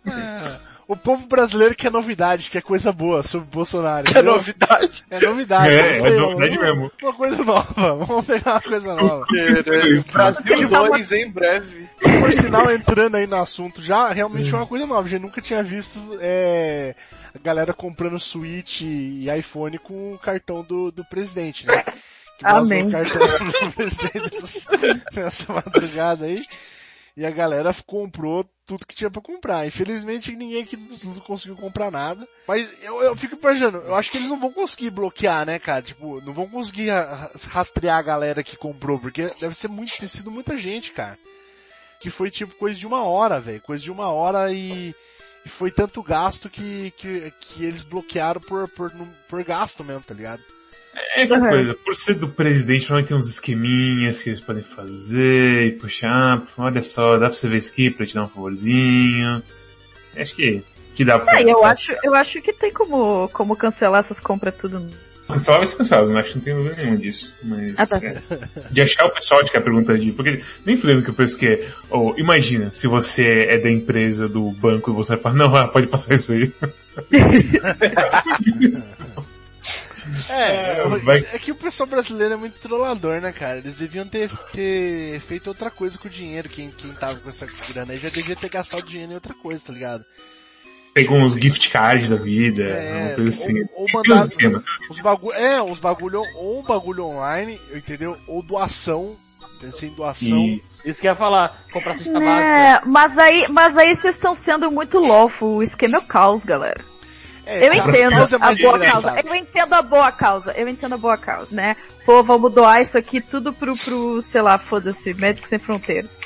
[0.87, 4.07] O povo brasileiro quer novidade, quer coisa boa sobre o Bolsonaro.
[4.15, 5.05] É novidade.
[5.11, 5.75] É novidade.
[5.75, 6.93] É, sei, é novidade uma, mesmo.
[7.03, 7.95] Uma coisa nova.
[8.05, 9.27] Vamos pegar uma coisa nova.
[10.13, 11.89] Brasil 2 em breve.
[12.21, 15.07] Por sinal, entrando aí no assunto já, realmente é uma coisa nova.
[15.07, 16.95] A gente nunca tinha visto é,
[17.35, 21.83] a galera comprando Switch e iPhone com o cartão do, do presidente, né?
[22.39, 22.89] Que Amém.
[22.89, 24.71] o cartão do presidente nessa,
[25.17, 26.43] nessa madrugada aí.
[27.17, 29.67] E a galera comprou tudo que tinha pra comprar.
[29.67, 32.27] Infelizmente ninguém aqui não conseguiu comprar nada.
[32.49, 35.81] Mas eu, eu fico imaginando, eu acho que eles não vão conseguir bloquear, né, cara?
[35.83, 40.09] Tipo, não vão conseguir ra- rastrear a galera que comprou, porque deve ser muito, ter
[40.09, 41.17] sido muita gente, cara.
[42.01, 43.61] Que foi tipo coisa de uma hora, velho.
[43.61, 44.93] Coisa de uma hora e,
[45.47, 48.91] e foi tanto gasto que, que, que eles bloquearam por, por,
[49.29, 50.43] por gasto mesmo, tá ligado?
[51.17, 55.67] É aquela coisa, por ser do presidente, normalmente tem uns esqueminhas que eles podem fazer,
[55.67, 59.43] e puxar, olha só, dá pra você ver isso aqui pra te dar um favorzinho.
[60.17, 60.63] Acho que,
[60.95, 61.41] que dá pra...
[61.41, 64.81] É, eu acho, eu acho que tem como, como cancelar essas compras tudo.
[65.27, 67.33] Cancelar vai ser cancelado, não acho que não tem dúvida nenhuma disso.
[67.43, 67.97] Mas, Ah, tá.
[67.97, 68.21] é,
[68.71, 71.15] de achar o pessoal de que é a pergunta de, porque nem falando que o
[71.15, 75.35] preço que é, ou imagina, se você é da empresa do banco e você fala,
[75.35, 76.53] não, ah, pode passar isso aí.
[80.31, 83.59] É, É, vai- é que o pessoal brasileiro é muito trollador, né, cara?
[83.59, 87.47] Eles deviam ter, ter feito outra coisa com o dinheiro, quem, quem tava com essa
[87.73, 90.05] grana aí já devia ter gastado dinheiro em outra coisa, tá ligado?
[90.93, 93.61] Pegou uns gift cards da vida, É, uma coisa assim.
[93.75, 94.63] ou, ou mandado esquemas.
[94.89, 98.17] os bagulho, é, uns bagulho, ou um bagulho online, entendeu?
[98.29, 99.17] Ou doação,
[99.61, 100.39] pensei em doação.
[100.39, 102.29] E Isso que ia falar, comprar cesta básica.
[102.29, 105.57] É, mas aí, mas aí vocês estão sendo muito lawful.
[105.57, 106.85] O esquema é o caos, galera.
[107.47, 109.21] É, Eu a entendo é a boa causa.
[109.25, 110.53] Eu entendo a boa causa.
[110.53, 111.77] Eu entendo a boa causa, né?
[112.05, 116.19] Pô, vamos doar isso aqui tudo pro, pro sei lá, foda-se, Médicos Sem Fronteiras.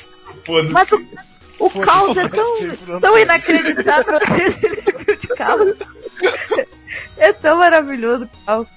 [0.71, 1.01] Mas o,
[1.59, 5.79] o caos é tão, tão inacreditável esse nível de caos.
[7.17, 8.67] É tão maravilhoso o caos.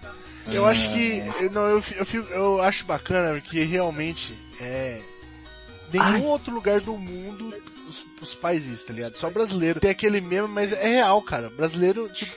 [0.52, 1.82] Eu acho que, eu, não, eu,
[2.12, 5.00] eu, eu acho bacana que realmente, é,
[5.92, 7.54] nenhum outro lugar do mundo
[8.20, 9.16] os, os isso, tá ligado?
[9.16, 9.80] Só brasileiro.
[9.80, 11.50] Tem aquele meme, mas é real, cara.
[11.50, 12.32] Brasileiro, tipo,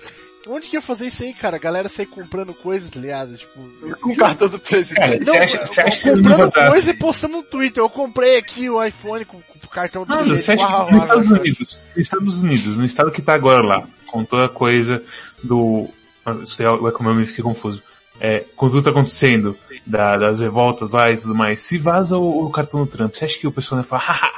[0.47, 1.55] onde que ia fazer isso aí, cara?
[1.55, 3.35] A galera sair comprando coisas, tá ligado?
[3.35, 3.59] Tipo,
[4.01, 5.25] Com o cartão do presidente.
[5.25, 7.81] Cara, você acha, você acha não comprando coisa e postando no Twitter.
[7.83, 10.93] Eu comprei aqui o iPhone com, com o cartão do Mano, você acha Uau, que
[10.93, 11.31] nos Estados.
[11.31, 15.03] Unidos, nos Estados Unidos, no estado que tá agora lá, com toda a coisa
[15.43, 15.89] do,
[16.25, 16.33] ah,
[16.81, 17.81] vai comer, eu me fiquei confuso.
[18.17, 22.45] É, com tudo tá acontecendo, da- das revoltas lá e tudo mais, se vaza o,
[22.45, 24.31] o cartão do Trump, você acha que o pessoal vai falar, haha,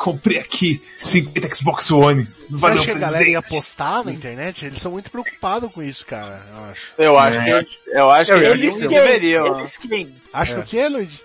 [0.00, 4.64] comprei aqui 50 Xbox One, Você valeu acha que a galera ia postar na internet?
[4.64, 6.92] Eles são muito preocupados com isso, cara, eu acho.
[6.98, 7.64] Eu acho É.
[7.64, 9.58] que, eu acho que Eu- eles Eles deveriam.
[10.32, 11.20] Acho que o que, Luigi?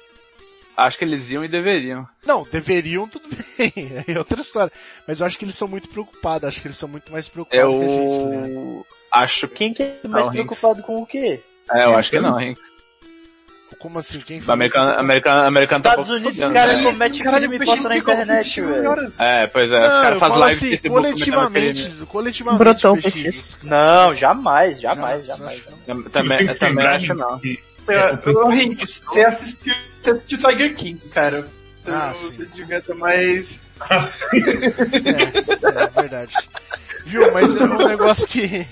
[0.77, 2.05] Acho que eles iam e deveriam.
[2.25, 3.71] Não, deveriam, tudo bem.
[4.13, 4.71] É outra história.
[5.07, 6.45] Mas eu acho que eles são muito preocupados.
[6.47, 8.53] Acho que eles são muito mais preocupados que a gente?
[8.53, 9.55] Eu acho que.
[9.55, 11.39] Quem que é mais Não, preocupado com o quê?
[11.71, 12.57] É, eu acho que não, hein?
[13.77, 14.19] Como assim?
[14.19, 14.99] Quem O falou americano, isso?
[14.99, 16.83] americano, americano tá Estados Unidos, fudendo, os caras né?
[16.91, 19.11] cometem crime e postam na internet, velho.
[19.19, 23.03] É, pois é, os Não, caras eu fazem live assim, Facebook coletivamente, coletivamente, PX.
[23.03, 23.57] petista.
[23.63, 25.63] Não, jamais, jamais, jamais.
[26.11, 27.39] Também, eu também acho não.
[27.39, 27.59] que-
[28.33, 31.47] Ô, Rick, você assistiu, você assistiu Tiger King, cara.
[31.83, 32.49] Então Ah, você sim.
[32.53, 33.59] devia ter mais...
[34.33, 36.35] É, é verdade.
[37.05, 38.65] Viu, mas é um negócio que...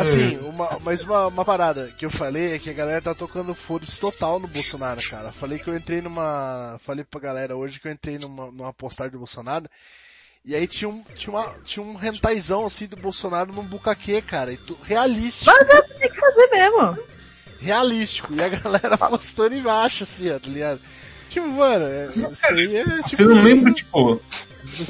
[0.00, 3.54] Assim, uma, mas uma, uma parada que eu falei é que a galera tá tocando
[3.54, 5.32] foda-se total no Bolsonaro, cara.
[5.32, 6.78] Falei que eu entrei numa.
[6.80, 9.68] Falei pra galera hoje que eu entrei numa, numa postagem do Bolsonaro.
[10.44, 14.52] E aí tinha um, tinha uma, tinha um rentaizão assim do Bolsonaro num bucaquê, cara.
[14.52, 15.54] E tu, realístico.
[15.58, 16.98] Mas é, tem que fazer mesmo.
[17.60, 18.32] realístico.
[18.32, 20.80] E a galera postando embaixo, assim, ó, tá ligado?
[21.28, 23.08] Tipo, mano, é, isso aí é tipo.
[23.08, 24.22] Você não lembra, tipo,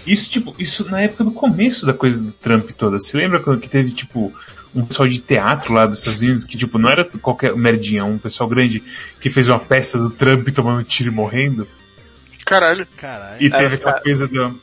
[0.06, 2.98] isso, tipo, isso na época do começo da coisa do Trump toda.
[2.98, 4.32] Você lembra quando que teve, tipo,
[4.76, 8.18] um pessoal de teatro lá dos Estados Unidos que, tipo, não era qualquer merdinha, um
[8.18, 8.82] pessoal grande
[9.20, 11.66] que fez uma peça do Trump tomando tiro e morrendo?
[12.44, 12.86] Caralho.
[12.96, 13.36] Caralho.
[13.42, 14.00] E teve É, aquela é.
[14.00, 14.60] coisa do...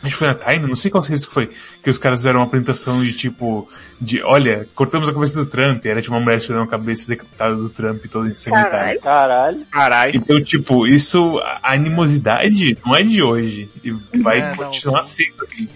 [0.00, 1.50] Acho que foi na Time, não sei qual que foi,
[1.82, 3.68] que os caras fizeram uma apresentação de tipo,
[4.00, 7.56] de, olha, cortamos a cabeça do Trump, era tipo uma mulher tirando a cabeça decapitada
[7.56, 8.70] do Trump toda ensanguentada.
[8.70, 9.00] Caralho.
[9.00, 9.66] Caralho.
[9.72, 10.12] Caralho.
[10.16, 13.68] Então, tipo, isso, a animosidade não é de hoje.
[13.82, 15.68] E vai É, não, continuar sendo assim.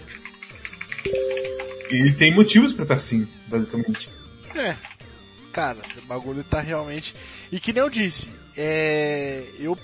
[1.91, 4.09] E tem motivos pra estar assim, basicamente.
[4.55, 4.75] É.
[5.51, 7.15] Cara, o bagulho tá realmente.
[7.51, 9.43] E que nem eu disse, é.
[9.59, 9.77] Eu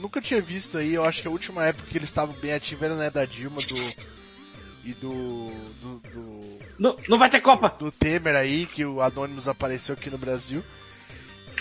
[0.00, 2.82] nunca tinha visto aí, eu acho que a última época que eles estavam bem ativos
[2.82, 3.76] era na época da Dilma do.
[4.84, 5.52] E do.
[5.80, 7.68] do, do Não, não vai ter Copa.
[7.78, 10.62] do Temer aí, que o Anonymous apareceu aqui no Brasil.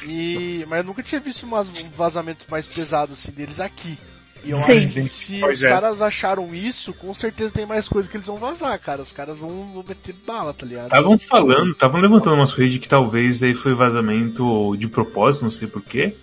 [0.04, 3.98] E, mas eu nunca tinha visto umas, um vazamento mais pesado assim deles aqui.
[4.46, 4.74] E eu Sim.
[4.74, 5.70] acho que se Pois os é.
[5.70, 9.02] caras acharam isso, com certeza tem mais coisa que eles vão vazar, cara.
[9.02, 10.86] Os caras vão, vão meter bala, tá ligado?
[10.86, 15.52] Estavam falando, estavam levantando umas coisas de que talvez aí foi vazamento de propósito, não
[15.52, 16.16] sei porquê.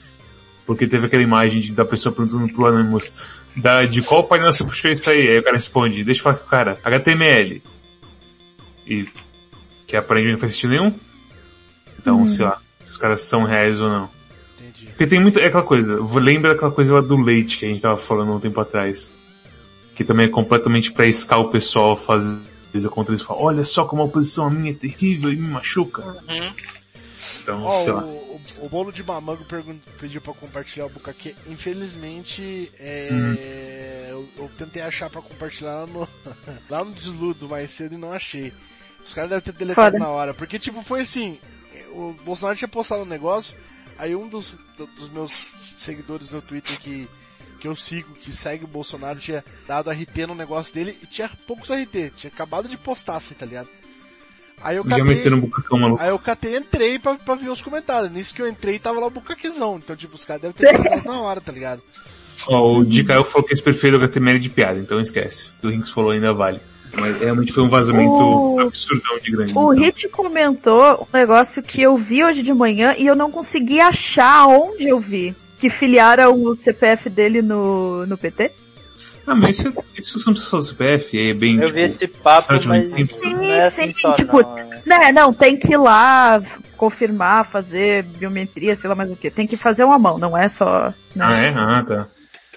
[0.64, 3.12] Porque teve aquela imagem de- da pessoa perguntando pro Anonymous
[3.57, 5.29] da, de qual painel você puxou isso aí.
[5.29, 7.61] Aí o cara responde, deixa eu falar com o cara, HTML.
[8.87, 9.09] E
[9.87, 10.95] que aparentemente não faz sentido nenhum.
[11.99, 14.11] Então, sei lá, se os caras são reais ou não.
[14.93, 17.82] Porque tem muita, é aquela coisa, lembra aquela coisa lá do leite que a gente
[17.82, 19.11] tava falando um tempo atrás.
[19.95, 22.40] Que também é completamente pra escar o pessoal fazer
[22.70, 25.49] coisa contra eles e falar, olha só como a oposição minha é terrível e me
[25.49, 26.16] machuca.
[27.43, 28.03] Então, Ó, sei o, lá.
[28.05, 29.45] o, o bolo de mamango
[30.01, 31.34] pediu pra compartilhar o bucaque.
[31.49, 33.34] Infelizmente, é, Uhum.
[34.11, 36.09] eu, eu tentei achar pra compartilhar lá no,
[36.70, 38.53] lá no desludo mais cedo e não achei.
[39.05, 39.99] Os caras devem ter deletado Foda.
[39.99, 40.32] na hora.
[40.34, 41.38] Porque, tipo, foi assim,
[41.90, 43.57] o Bolsonaro tinha postado um negócio,
[43.99, 47.09] aí um dos, do- dos meus seguidores no Twitter que,
[47.61, 51.30] que eu sigo, que segue o Bolsonaro, tinha dado RT no negócio dele e tinha
[51.47, 52.11] poucos RT.
[52.16, 53.68] Tinha acabado de postar, assim, tá ligado?
[54.62, 55.30] Aí eu catei...
[55.40, 55.97] bucacão.
[55.99, 58.12] Aí eu catei e entrei pra, pra ver os comentários.
[58.12, 59.76] Nisso que eu entrei tava lá o bucaquezão.
[59.78, 61.82] Então, tipo, os caras devem ter comentado na hora, tá ligado?
[62.47, 65.47] Ó, o DKL falou que esse perfil do HTML é de piada, então esquece.
[65.47, 66.61] O que o Rinks falou ainda vale.
[66.99, 69.53] Mas realmente foi um vazamento O- absurdão de grande.
[69.57, 69.84] O então.
[69.84, 74.47] Hit comentou um negócio que eu vi hoje de manhã e eu não consegui achar
[74.47, 75.34] onde eu vi.
[75.59, 78.51] Que filiaram o CPF dele no, no PT.
[79.26, 82.53] Ah, mas isso, isso não precisa do CPF, é bem, Eu tipo, vi esse papo,
[82.66, 83.22] mas simples.
[83.22, 84.59] não é Sim, assim sim, só, tipo, não.
[84.59, 84.82] é.
[84.84, 86.43] Né, não, tem que ir lá
[86.76, 89.30] confirmar, fazer biometria, sei lá mais o que.
[89.30, 90.93] Tem que fazer uma mão, não é só.
[91.14, 91.24] né?
[91.24, 91.55] Ah, é?
[91.57, 92.07] Ah, tá.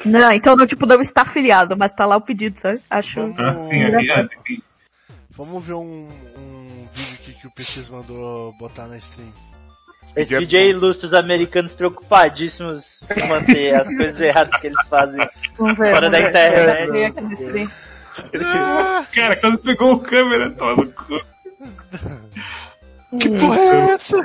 [0.03, 2.81] Não, então não, tipo, não está afiliado, mas tá lá o pedido, sabe?
[2.89, 3.21] Acho.
[3.37, 4.61] Ah, sim, aí, ah, tem-
[5.37, 9.31] Vamos ver um, um vídeo aqui que o PX mandou botar na stream.
[10.15, 15.19] Esse ilustra os americanos preocupadíssimos com manter as coisas erradas que eles fazem.
[15.57, 15.93] Vamos ver.
[15.93, 16.83] Fora vamos da ver.
[16.85, 17.21] internet.
[17.21, 17.71] No stream.
[19.13, 21.21] Cara, quase pegou o câmera, toma no cu.
[23.19, 24.23] Que porra é essa?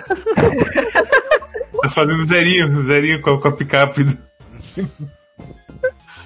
[1.82, 4.06] Tá fazendo zerinho, zerinho com a, com a picape.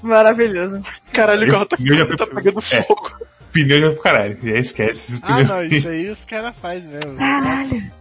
[0.05, 0.83] Maravilhoso.
[1.13, 3.17] Caralho, o carro tá, já tá pegando é, fogo.
[3.53, 5.49] Pneu já pro caralho, já esquece Ah, pneus.
[5.49, 7.13] não, isso aí os caras fazem mesmo.
[7.13, 7.93] Nossa.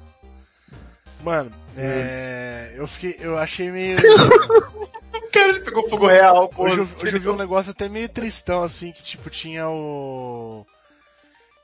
[1.24, 3.97] Mano, é, eu fiquei, eu achei meio,
[5.32, 6.64] Cara, ele pegou fogo real, pô.
[6.66, 10.66] hoje, eu, hoje eu vi um negócio até meio tristão, assim, que tipo, tinha o,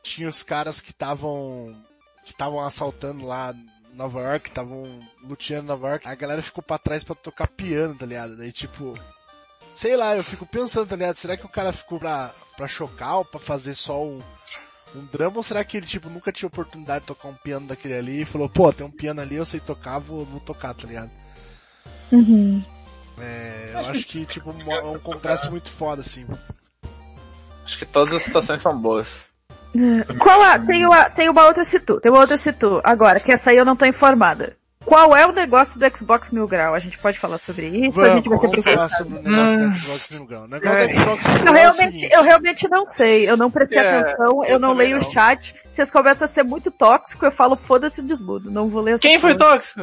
[0.01, 1.75] tinha os caras que estavam,
[2.25, 3.53] que estavam assaltando lá
[3.93, 7.93] Nova York, estavam luteando em Nova York, a galera ficou pra trás pra tocar piano,
[7.95, 8.37] tá ligado?
[8.37, 8.97] Daí tipo,
[9.79, 11.15] sei lá, eu fico pensando, tá ligado?
[11.15, 14.19] Será que o cara ficou pra, pra chocar ou pra fazer só um,
[14.93, 17.93] um drama ou será que ele, tipo, nunca tinha oportunidade de tocar um piano daquele
[17.93, 20.85] ali e falou, pô, tem um piano ali, eu sei tocar, vou, vou tocar, tá
[20.85, 21.09] ligado?
[22.11, 22.61] Uhum.
[23.21, 26.25] É, eu acho que, tipo, é um contraste muito foda, assim.
[27.63, 29.29] Acho que todas as situações são boas.
[30.19, 32.81] Qual a, tem, uma, tem uma outra situ, tem uma outra situ.
[32.83, 34.58] Agora, que essa aí eu não tô informada.
[34.85, 36.73] Qual é o negócio do Xbox Mil Grau?
[36.73, 37.99] A gente pode falar sobre isso?
[38.01, 40.43] a gente vai ser vamos falar sobre o negócio do Xbox Mil Grau.
[40.43, 42.13] O negócio do Xbox Mil Eu Grau é o realmente, seguinte.
[42.13, 43.29] eu realmente não sei.
[43.29, 45.05] Eu não prestei É, atenção, eu, eu não leio não.
[45.05, 45.53] o chat.
[45.67, 48.49] Se vocês começam a ser muito tóxico, eu falo foda-se o desmudo.
[48.49, 49.51] Não vou ler Quem foi porra.
[49.55, 49.81] tóxico?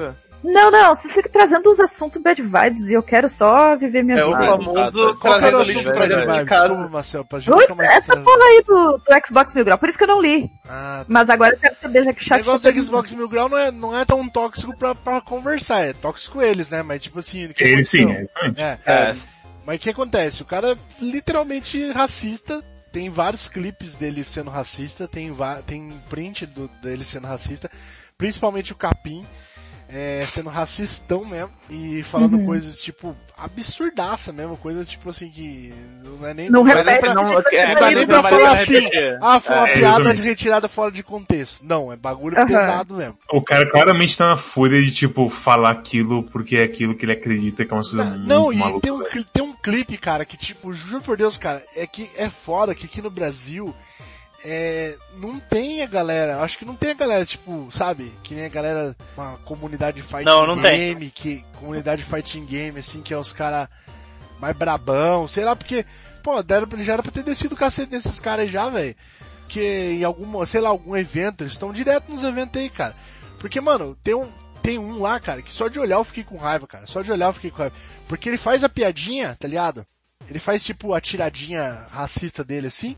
[0.53, 4.18] Não, não, vocês ficam trazendo uns assuntos bad vibes e eu quero só viver minha
[4.18, 4.47] É o vida.
[4.47, 6.68] famoso trazendo o lixo assunto pra dentro de casa.
[6.74, 9.99] Como, Marcel, pra gente mais essa porra aí do, do Xbox Mil Grau, por isso
[9.99, 10.51] que eu não li.
[10.68, 11.07] Ah, tá.
[11.09, 13.28] Mas agora eu quero saber, já que o O chat negócio tá do Xbox Mil
[13.28, 16.82] Grau não é, não é tão tóxico pra, pra conversar, é tóxico eles, né?
[16.82, 18.26] Mas tipo assim, o que Ele sim, é.
[18.57, 19.14] É, É,
[19.66, 20.42] mas o que acontece?
[20.42, 25.34] O cara é literalmente racista, tem vários clipes dele sendo racista, tem,
[25.66, 27.70] tem print do, dele sendo racista,
[28.16, 29.26] principalmente o Capim.
[29.89, 35.72] É, sendo racistão mesmo e falando coisas tipo absurdaça mesmo, coisa tipo assim que
[36.03, 38.53] não é nem Não nem repete, pra- não, não é, dá nem pra não falar
[38.53, 39.18] assim, repetir.
[39.20, 41.64] ah, foi uma É, piada de retirada fora de contexto.
[41.64, 42.47] Não, é bagulho Aham.
[42.47, 43.18] pesado mesmo.
[43.30, 47.12] O cara claramente tá na fúria de, tipo, falar aquilo porque é aquilo que ele
[47.12, 48.80] acredita que é uma coisa muito Não, e maluca.
[48.80, 52.28] tem um, tem um clipe, cara, que tipo, juro por Deus, cara, é que é
[52.30, 53.74] foda que aqui no Brasil
[54.45, 58.47] é, não tem a galera, acho que não tem a galera, tipo, sabe, que nem
[58.47, 60.76] a galera, uma comunidade fighting Não, não tem.
[60.76, 63.68] game, que, comunidade fighting game, assim, que é os caras
[64.39, 65.84] mais brabão, sei lá, porque,
[66.22, 68.95] pô, deram, já era pra ter descido o cacete desses caras já, velho.
[69.49, 72.95] Que em algum, sei lá, algum evento, eles estão direto nos eventos aí, cara.
[73.39, 74.28] Porque, mano, tem um,
[74.62, 76.87] tem um lá, cara, que só de olhar eu fiquei com raiva, cara.
[76.87, 77.76] Só de olhar eu fiquei com raiva.
[78.09, 79.87] Porque ele faz a piadinha, tá ligado?
[80.28, 82.97] Ele faz tipo a tiradinha racista dele assim.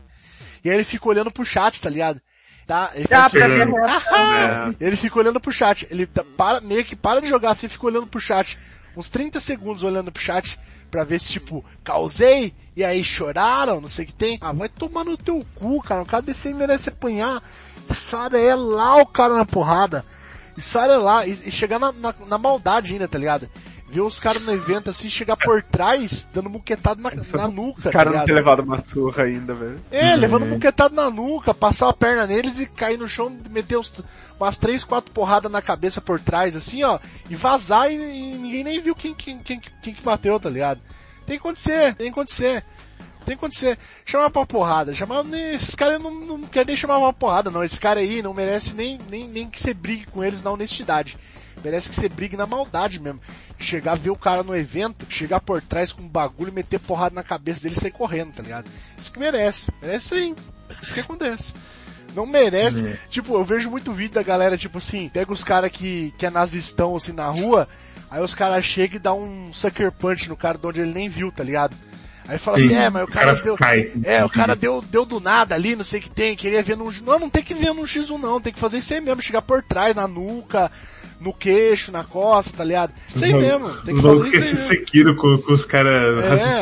[0.63, 2.21] E aí ele fica olhando pro chat, tá ligado?
[2.67, 2.91] Tá?
[2.93, 4.75] Ele pra assim, ver a reação.
[4.79, 5.87] ele fica olhando pro chat.
[5.89, 8.59] Ele tá- para, meio que para de jogar assim fica olhando pro chat.
[8.95, 10.59] Uns 30 segundos olhando pro chat
[10.91, 14.37] pra ver se, tipo, causei, e aí choraram, não sei o que tem.
[14.41, 16.01] Ah, vai tomar no teu cu, cara.
[16.01, 17.41] O cara desse aí merece apanhar.
[17.89, 20.05] Sara é lá o cara na porrada.
[20.57, 21.25] E Sara é lá.
[21.25, 23.49] E, e chegar na, na, na maldade ainda, tá ligado?
[23.91, 27.83] Ver os caras no evento assim, chegar por trás, dando muquetado na, na nuca, Os
[27.85, 29.79] tá caras não ter levado uma surra ainda, velho.
[29.89, 33.77] É, levando um buquetado na nuca, passar a perna neles e cair no chão, meter
[33.77, 33.91] uns,
[34.39, 38.63] umas três, quatro porradas na cabeça por trás, assim, ó, e vazar e, e ninguém
[38.63, 40.79] nem viu quem, quem, quem, quem que bateu, tá ligado?
[41.25, 42.63] Tem que acontecer, tem que acontecer.
[43.25, 43.77] Tem que acontecer.
[44.05, 44.93] Chamar pra porrada.
[44.93, 47.63] Chamar, esses caras não, não querem nem chamar pra porrada, não.
[47.63, 51.17] Esse cara aí não merece nem, nem, nem que você brigue com eles na honestidade.
[51.63, 53.19] Merece que você brigue na maldade mesmo.
[53.57, 57.23] Chegar, ver o cara no evento, chegar por trás com um bagulho, meter porrada na
[57.23, 58.69] cabeça dele e sair correndo, tá ligado?
[58.97, 59.71] Isso que merece.
[59.81, 60.35] Merece sim.
[60.81, 61.53] Isso que acontece.
[62.15, 62.97] Não merece.
[63.09, 66.29] Tipo, eu vejo muito vídeo da galera, tipo assim, pega os caras que, que é
[66.29, 67.67] nazistão assim na rua,
[68.09, 71.09] aí os caras chegam e dá um sucker punch no cara de onde ele nem
[71.09, 71.75] viu, tá ligado?
[72.29, 73.55] Aí fala Sim, assim, é, mas o cara, deu.
[73.55, 73.91] cai.
[74.03, 76.77] É, o cara deu, deu do nada ali, não sei o que tem, queria ver
[76.77, 76.91] num.
[77.01, 79.41] Não, não tem que ver num X1 não, tem que fazer isso aí mesmo, chegar
[79.41, 80.71] por trás, na nuca,
[81.19, 82.93] no queixo, na costa, tá ligado?
[83.09, 84.67] Isso aí Os mesmo, tem que fazer isso aí se mesmo.
[84.69, 86.61] Sekiro com, com os caras É.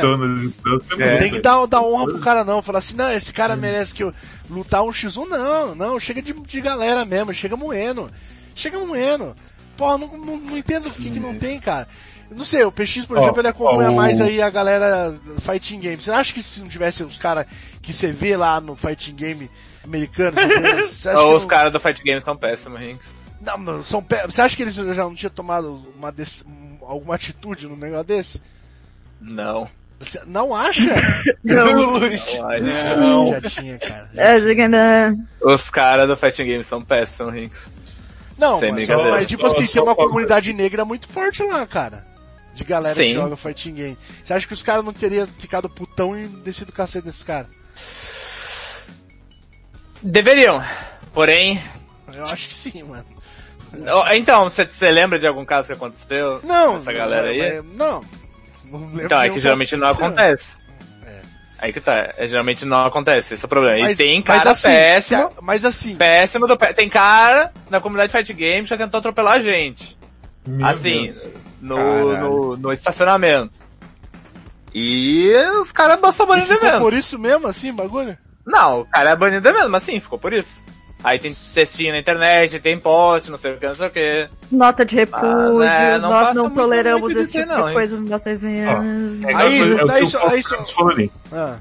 [1.01, 1.17] é É.
[1.17, 1.41] Tem que doido.
[1.41, 4.13] dar, dar honra pro cara não, falar assim, não, esse cara merece que eu
[4.49, 8.09] lutar um X1, não, não, chega de, de galera mesmo, chega moendo.
[8.55, 9.35] Chega moendo.
[9.75, 11.87] Pô, não, não, não entendo o que que não tem, cara.
[12.31, 15.15] Não sei, o PX, por Ó, exemplo, ele acompanha ó, o- mais aí a galera
[15.39, 16.01] Fighting Game.
[16.01, 17.45] Você acha que se não tivesse os caras
[17.81, 19.49] que você vê lá no Fighting Game
[19.85, 20.35] americano,
[20.83, 23.15] você acha que Os não- caras do Fight Games estão péssimos, Rinks.
[23.41, 26.77] Não, não, são pe- Você acha que eles já não tinham tomado uma dec- um-
[26.81, 28.41] alguma atitude no negócio desse?
[29.21, 29.67] Não.
[29.99, 30.93] Você não acha?
[31.43, 31.99] Não.
[32.97, 33.27] Não.
[33.29, 34.09] Já tinha, cara.
[34.13, 35.17] Já É, diga, né?
[35.41, 37.69] Os caras do Fighting Games são péssimos, Rinks.
[38.37, 42.05] Não, Sem mas, mas tipo Só- assim, tem uma comunidade negra muito forte lá, cara.
[42.53, 43.13] De galera que Sim.
[43.13, 43.97] joga fighting game.
[44.23, 47.49] Você acha que os caras não teriam ficado putão e descido o cacete desses caras?
[50.03, 50.63] Deveriam.
[51.13, 51.61] Porém,
[52.13, 53.05] Eu acho que sim, mano.
[54.15, 56.39] Então, você lembra de algum caso que aconteceu?
[56.43, 56.77] Não.
[56.77, 57.39] Essa galera aí?
[57.39, 58.01] é- Não.
[58.65, 60.57] Não lembro Então, é que geralmente não acontece.
[61.59, 63.79] Aí que tá, é, geralmente não acontece, esse é o problema.
[63.79, 66.71] Mas- e tem mas cara assim, péssimo, Mas assim, péssimo do pé.
[66.71, 69.97] Tem cara na comunidade Fight Game que já tentou atropelar a gente.
[70.45, 71.33] Meu assim, Deus.
[71.59, 73.57] no, no, no estacionamento.
[74.73, 76.79] E os caras só e do ficou evento.
[76.81, 78.15] por isso mesmo, assim, bagulho?
[78.45, 80.63] Não, o cara é banido do evento, mas sim, ficou por isso.
[81.03, 84.27] Aí tem textinho na internet, tem post, não sei o que, não sei o que.
[84.51, 87.73] Nota de repúdio, Ah, né, não nós não muito- toleramos muito esse tipo não, de
[87.73, 88.83] coisa no nosso evento.
[89.27, 89.61] É, Aí,
[90.01, 91.11] é só- Santos falou ali.
[91.31, 91.57] Ah.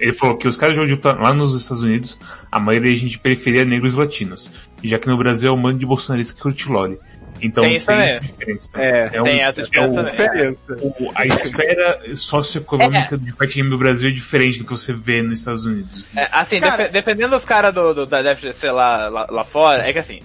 [0.00, 2.18] Ele falou que os caras de Jiu-Jitsu lá nos Estados Unidos,
[2.50, 4.50] a maioria é gente de periferia negros e latinos.
[4.82, 6.98] E já que no Brasil é um bando de bolsonaristas que curte lore.
[7.42, 8.20] Então Tem isso também.
[8.20, 8.78] diferença.
[8.80, 14.10] É, um- tem essa diferença é o- a esfera socioeconômica de fight game no Brasil
[14.10, 16.06] é diferente do que você vê nos Estados Unidos.
[16.16, 19.88] É, assim, Cara- defe- defendendo os caras do, do- da FGC lá, lá, lá fora,
[19.88, 20.20] é que assim,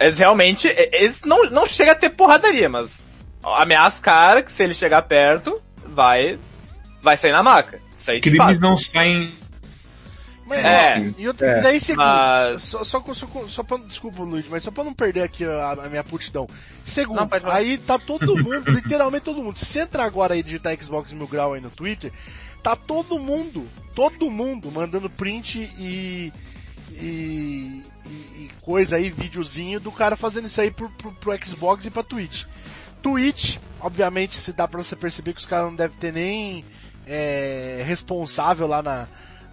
[0.00, 2.90] eles realmente, eles não, não chegam a ter porradaria, mas
[3.44, 6.38] ameaça cara que se ele chegar perto, vai,
[7.02, 7.78] vai sair na maca.
[7.98, 9.30] Isso aí de Crimes não saem
[10.46, 10.98] Mas, É.
[10.98, 14.62] ó, e, outra, e daí segundo, mas- só, só, só, só pra, desculpa Luiz, mas
[14.62, 16.48] só pra não perder aqui a, a minha putidão.
[16.84, 19.58] Segundo, Não, pode aí tá todo mundo, literalmente todo mundo.
[19.58, 22.12] Se você entrar agora e digitar Xbox Mil Grau aí no Twitter,
[22.62, 26.32] tá todo mundo, todo mundo mandando print e,
[26.92, 31.86] e, e- e coisa aí, videozinho do cara fazendo isso aí pro, pro, pro Xbox
[31.86, 32.44] e pra Twitch.
[33.02, 36.64] Twitch, obviamente, se dá pra você perceber que os caras não devem ter nem
[37.06, 39.08] é, responsável lá na,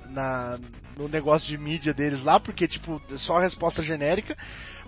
[0.09, 0.59] na,
[0.97, 4.37] no negócio de mídia deles lá, porque, tipo, só a resposta genérica.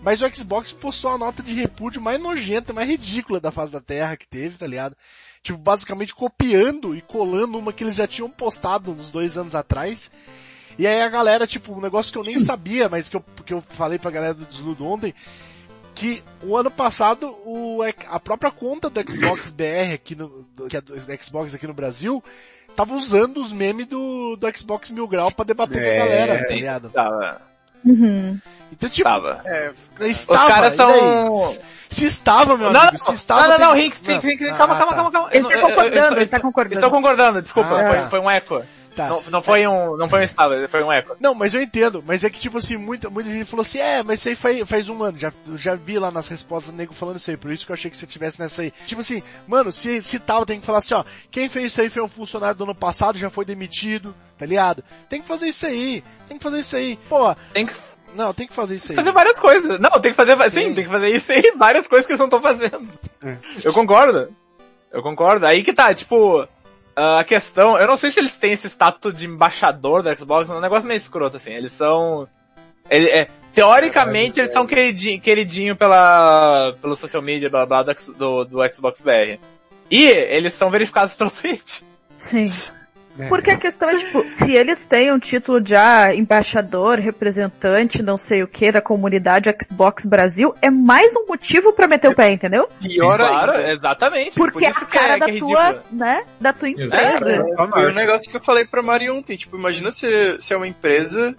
[0.02, 3.82] Mas o Xbox postou a nota de repúdio mais nojenta, mais ridícula da face da
[3.82, 4.96] Terra que teve, tá ligado?
[5.42, 10.12] Tipo, basicamente copiando e colando uma que eles já tinham postado uns dois anos atrás.
[10.78, 13.54] E aí a galera, tipo, um negócio que eu nem sabia, mas que eu, que
[13.54, 15.14] eu falei pra galera do Desludo ontem,
[15.96, 17.80] que o ano passado o,
[18.10, 22.22] a própria conta do Xbox BR aqui no, que é do Xbox aqui no Brasil,
[22.76, 26.54] tava usando os memes do, do Xbox Mil Grau pra debater com a galera, tá
[26.54, 26.90] ligado?
[26.90, 27.42] Tava.
[27.84, 28.40] Uhum.
[28.72, 29.42] Então, tipo, Tava.
[29.46, 29.72] É,
[30.02, 31.58] estava, Os caras são.
[31.88, 33.42] Se estava, meu Não, amigo, não, se estava...
[33.48, 34.96] não, não, não, tem- Rick, Rick, Rick, Ah, calma, ah, calma, tá.
[34.96, 35.30] calma, calma.
[35.32, 36.76] Ele tá eu- concordando, ele tá concordando.
[36.76, 38.10] Estou concordando, desculpa, Ah, foi, tá.
[38.10, 38.64] foi um eco.
[38.96, 39.10] Tá.
[39.10, 41.18] Não, não foi um, não foi um estava, foi um eco.
[41.20, 42.02] Não, mas eu entendo.
[42.06, 44.70] Mas é que, tipo assim, muita, muita gente falou assim, é, mas isso aí faz,
[44.70, 45.18] faz um ano.
[45.18, 47.36] Já, eu já vi lá nas respostas do nego falando isso aí.
[47.36, 48.72] Por isso que eu achei que você tivesse nessa aí.
[48.86, 51.90] Tipo assim, mano, se, se tal, tem que falar assim, ó, quem fez isso aí
[51.90, 54.82] foi um funcionário do ano passado, já foi demitido, tá ligado?
[55.10, 56.02] Tem que fazer isso aí.
[56.30, 56.98] Tem que fazer isso aí.
[57.10, 57.74] Pô, Tem que
[58.16, 58.96] não, tem que fazer isso aí.
[58.96, 59.78] fazer várias coisas.
[59.78, 60.74] Não, tem que fazer, sim, Sim.
[60.74, 62.88] tem que fazer isso aí, várias coisas que eles não estão fazendo.
[63.22, 63.36] É.
[63.62, 64.34] Eu concordo.
[64.90, 65.46] Eu concordo.
[65.46, 66.48] Aí que tá, tipo,
[66.96, 70.54] a questão, eu não sei se eles têm esse status de embaixador do Xbox, é
[70.54, 71.54] um negócio meio escroto, assim.
[71.54, 72.28] Eles são,
[72.90, 78.74] ele, é, teoricamente eles são queridinho, queridinho pela, pelo social media, blá blá, do, do
[78.74, 79.40] Xbox BR.
[79.92, 81.82] E eles são verificados pelo Twitch.
[82.18, 82.48] Sim.
[83.18, 83.28] É.
[83.30, 88.18] Porque a questão é, tipo, se eles têm um título de ah, embaixador, representante, não
[88.18, 92.32] sei o que, da comunidade Xbox Brasil, é mais um motivo pra meter o pé,
[92.32, 92.68] entendeu?
[92.82, 93.72] pior ainda.
[93.72, 94.36] exatamente.
[94.36, 95.98] Porque por é isso a que é, cara que é da tua, ridículo.
[95.98, 97.46] né, da tua empresa.
[97.72, 100.68] Foi um negócio que eu falei pra Mari ontem, tipo, imagina se, se é uma
[100.68, 101.36] empresa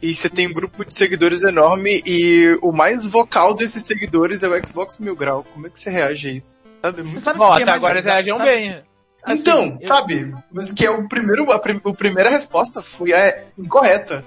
[0.00, 4.48] e você tem um grupo de seguidores enorme e o mais vocal desses seguidores é
[4.48, 5.44] o Xbox Mil Grau.
[5.52, 6.56] Como é que você reage a isso?
[6.82, 7.02] Sabe?
[7.02, 7.20] Muito...
[7.20, 8.82] Sabe Bom, o é até agora eles reagiam Sabe- bem.
[9.22, 10.34] Assim, Então, eu- sabe?
[10.50, 14.24] Mas o que é o primeiro, a, prim, a primeira resposta foi a incorreta.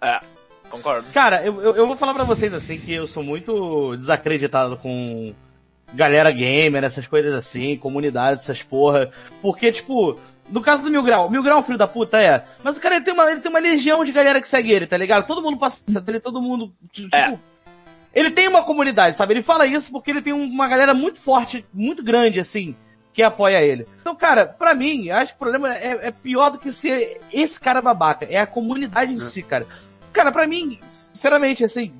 [0.00, 0.20] É,
[0.70, 1.06] concordo.
[1.12, 5.34] Cara, eu, eu, eu vou falar pra vocês assim que eu sou muito desacreditado com
[5.94, 9.10] galera gamer, essas coisas assim, comunidade, essas porra.
[9.42, 10.18] Porque, tipo,
[10.50, 12.44] no caso do Mil Grau, Mil Grau é um filho da puta, é.
[12.64, 14.86] Mas o cara ele tem uma, ele tem uma legião de galera que segue ele,
[14.86, 15.26] tá ligado?
[15.26, 17.38] Todo mundo passa dele, todo mundo, tipo, É.
[18.14, 19.34] ele tem uma comunidade, sabe?
[19.34, 22.74] Ele fala isso porque ele tem um- uma galera muito forte, muito grande, assim,
[23.12, 23.86] que apoia ele.
[24.00, 27.20] Então, cara, pra mim, eu acho que o problema é, é pior do que ser
[27.32, 28.24] esse cara babaca.
[28.24, 29.66] É a comunidade em si, cara.
[30.12, 31.92] Cara, pra mim, sinceramente, assim,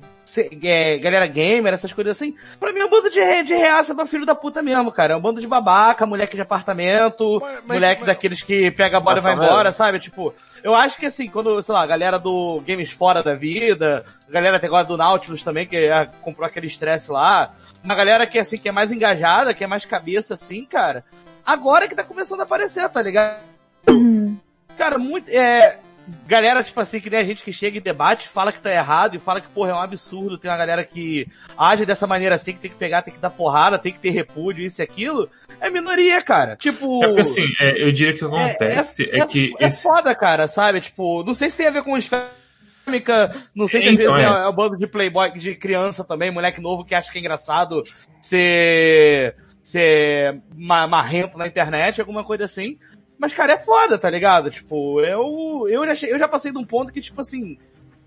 [0.63, 4.05] é, galera gamer, essas coisas assim, pra mim é um bando de, de reaça pra
[4.05, 5.13] filho da puta mesmo, cara.
[5.13, 8.97] É um bando de babaca, moleque de apartamento, Mas- mas- moleque mas- daqueles que pega
[8.97, 9.99] a bola e vai Nossa, embora, sabe?
[9.99, 14.05] Tipo, eu acho que assim, quando, sei lá, a galera do Games Fora da Vida,
[14.27, 17.51] a galera até agora do Nautilus também, que ah, comprou aquele estresse lá,
[17.83, 21.03] uma galera que assim, que é mais engajada, que é mais cabeça assim, cara,
[21.45, 23.41] agora que tá começando a aparecer, tá ligado?
[23.89, 24.37] Uhum.
[24.77, 25.77] Cara, muito, é,
[26.27, 29.15] galera, tipo assim, que nem a gente que chega e debate, fala que tá errado
[29.15, 31.27] e fala que, porra, é um absurdo, tem uma galera que
[31.57, 34.09] age dessa maneira assim, que tem que pegar, tem que dar porrada, tem que ter
[34.09, 35.29] repúdio, isso e aquilo,
[35.61, 36.55] é minoria, cara.
[36.55, 37.03] Tipo...
[37.03, 40.13] É porque assim, é, eu diria que o que acontece é, que é esse, foda,
[40.13, 40.81] cara, sabe?
[40.81, 44.27] Tipo, não sei se tem a ver com esfêmica, não sei se às Então, vezes
[44.27, 44.31] é.
[44.31, 44.43] é.
[44.43, 47.83] é o bando de playboy, de criança também, moleque novo que acha que é engraçado
[48.21, 52.77] ser, ser ma- marrento na internet, alguma coisa assim.
[53.23, 54.51] Mas, cara, é foda, tá ligado?
[54.51, 57.57] Tipo, eu, eu, já, eu já passei de um ponto que, tipo assim,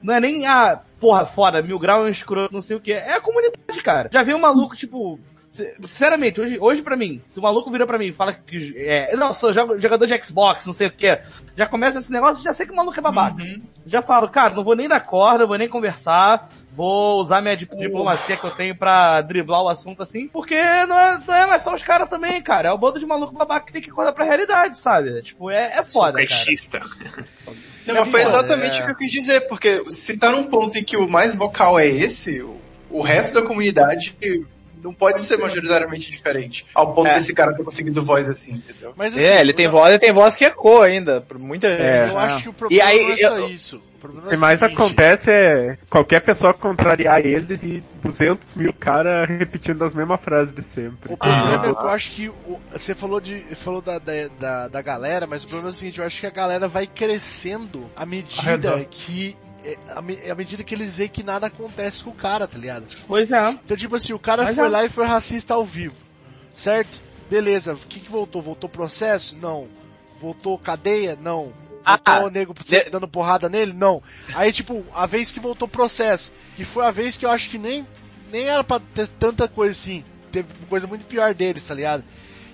[0.03, 2.93] não é nem a, porra, foda, mil grau é um escroto, não sei o que.
[2.93, 4.11] É a comunidade, cara.
[4.12, 5.19] Já veio um maluco, tipo,
[5.57, 9.15] sinceramente, hoje, hoje pra mim, se o maluco vira pra mim e fala que, é,
[9.17, 11.19] não, sou jogador de Xbox, não sei o que,
[11.57, 13.43] já começa esse negócio, já sei que o maluco é babaca.
[13.87, 17.77] Já falo, cara, não vou nem dar corda, vou nem conversar, vou usar minha dip-
[17.77, 20.55] diplomacia que eu tenho pra driblar o assunto assim, porque
[20.87, 22.69] não é, não é mais só os caras também, cara.
[22.69, 25.23] É o bando de maluco babaca que tem que acordar pra realidade, sabe?
[25.23, 26.27] Tipo, é, é foda, cara.
[26.29, 26.81] Superchista.
[27.87, 28.83] Não, mas foi foda, exatamente é.
[28.83, 31.79] o que eu quis dizer, porque se tá num ponto em que o mais vocal
[31.79, 32.57] é esse, o,
[32.91, 34.17] o resto da comunidade
[34.83, 36.66] não pode ser majoritariamente diferente.
[36.74, 37.14] Ao ponto É.
[37.14, 38.93] desse cara ter conseguido voz assim, entendeu?
[38.97, 41.83] Mas, assim, É, ele tem voz e tem voz que ecoa ainda, por muita gente.
[41.83, 42.09] É.
[42.11, 43.83] Eu acho que o problema E aí, não é só eu- isso.
[43.97, 48.72] O problema O é que mais acontece é qualquer pessoa contrariar eles e 200 mil
[48.72, 51.12] caras repetindo as mesmas frases de sempre.
[51.12, 51.68] O problema Ah.
[51.70, 55.27] é que eu acho que o- você falou de falou da, da, da, da galera,
[55.27, 58.43] mas o problema é o seguinte, eu acho que a galera vai crescendo à medida
[58.43, 58.87] Arredor.
[58.91, 59.45] que é,
[59.95, 62.87] à, me- à medida que eles veem que nada acontece com o cara, tá ligado?
[63.07, 63.51] Pois é.
[63.51, 64.69] Então tipo assim, o cara Mas foi é.
[64.69, 65.97] lá e foi racista ao vivo,
[66.55, 67.01] certo?
[67.31, 68.41] Beleza, o que que voltou?
[68.41, 69.37] Voltou processo?
[69.37, 69.69] Não.
[70.21, 71.19] Voltou cadeia?
[71.21, 71.53] Não.
[71.85, 73.73] Voltou Ah, o nego de- dando porrada nele?
[73.73, 74.03] Não.
[74.35, 77.59] Aí tipo, a vez que voltou processo, que foi a vez que eu acho que
[77.59, 77.87] nem,
[78.33, 80.05] nem era pra ter tanta coisa assim.
[80.33, 82.05] Teve coisa muito pior deles, tá ligado?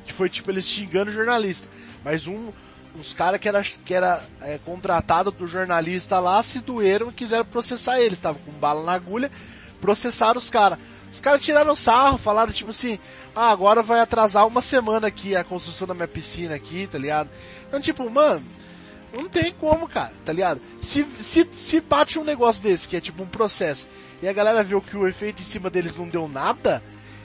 [0.04, 1.66] Que foi tipo eles xingando o jornalista.
[2.04, 2.50] Mas um,
[2.98, 7.44] os caras que era, que era é, contratado do jornalista lá se doeram e quiseram
[7.44, 8.18] processar eles.
[8.18, 9.30] Estavam com bala na agulha,
[9.80, 10.78] processaram os caras.
[11.10, 12.98] Os caras tiraram sarro, falaram tipo assim,
[13.34, 17.28] ah, agora vai atrasar uma semana aqui a construção da minha piscina aqui, tá ligado?
[17.68, 18.42] Então, tipo, mano,
[19.12, 20.60] não tem como, cara, tá ligado?
[20.80, 23.86] Se, se, se bate um negócio desse, que é tipo um processo,
[24.22, 26.82] e a galera viu que o efeito em cima deles não deu nada,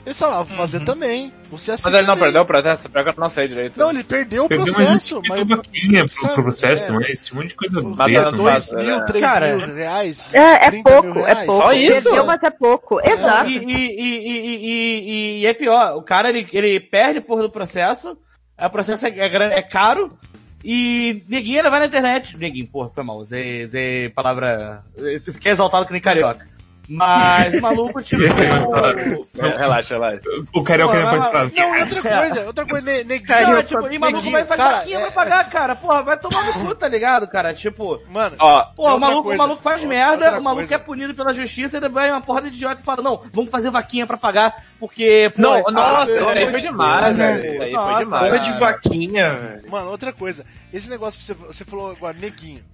[0.08, 1.30] eles falaram, vou fazer também.
[1.50, 3.78] Você Mas ele não perdeu o processo, pior que eu não sei direito.
[3.78, 5.48] Não, ele perdeu o Perdeu, processo, mas mas...
[5.48, 6.90] vaquinha pro, pro processo, é.
[6.92, 9.04] mas tinha um monte de coisa besta, não mas- dois mil, é.
[9.04, 10.34] três Cara, mil reais.
[10.34, 11.62] É, é 30 mil pouco, é pouco.
[11.62, 12.04] Só isso?
[12.04, 13.00] Perdeu, mas é pouco.
[13.06, 13.50] Exato.
[13.50, 17.50] E, e, e, e, e, e é pior, o cara ele, ele perde por do
[17.50, 18.16] processo,
[18.58, 20.18] o processo é, é, é caro,
[20.64, 22.34] e neguinho ainda vai na internet.
[22.34, 24.82] Neguinho, porra, foi mal, usei, usei palavra.
[25.22, 26.46] Fiquei exaltado que nem carioca.
[26.88, 28.22] Mas o maluco, tipo.
[29.36, 30.20] Relaxa, relaxa.
[30.54, 31.50] O carioca Pô, ainda pode falar.
[31.54, 34.62] Não, e outra coisa, outra coisa, ne, neguinho, Cara, tipo, e maluco neguinho, vai fazer
[34.62, 35.76] vaquinha é- pra pagar, cara.
[35.76, 37.52] Porra, vai tomar no cu, tá ligado, cara?
[37.54, 39.36] Tipo, Mano, Ó, Pô, o maluco, coisa.
[39.42, 40.74] o maluco faz merda, Outra o maluco coisa.
[40.74, 43.70] é punido pela justiça e depois uma porra de idiota e fala, não, vamos fazer
[43.70, 47.46] vaquinha pra pagar, porque, pô, não, nossa, isso aí foi demais, velho.
[47.46, 48.28] Isso aí foi demais.
[48.28, 49.70] Porra de vaquinha, velho.
[49.70, 50.44] Mano, outra coisa.
[50.72, 52.64] Esse negócio que você, você falou agora, neguinho.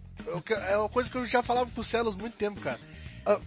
[0.71, 2.79] É uma coisa que eu já falava com o Celos há muito tempo, cara.
[3.27, 3.39] Ah,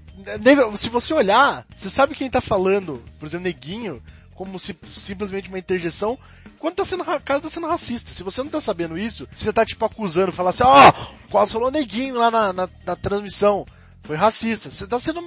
[0.76, 4.02] Se você olhar, você sabe quem tá falando, por exemplo, neguinho,
[4.34, 6.18] como se simplesmente uma interjeição,
[6.60, 8.12] quando tá sendo, o cara tá sendo racista.
[8.12, 11.54] Se você não tá sabendo isso, você tá tipo acusando, falar assim, ó, o quase
[11.54, 13.66] falou neguinho lá na, na, na transmissão.
[14.04, 14.72] Foi racista.
[14.72, 15.22] Você tá sendo.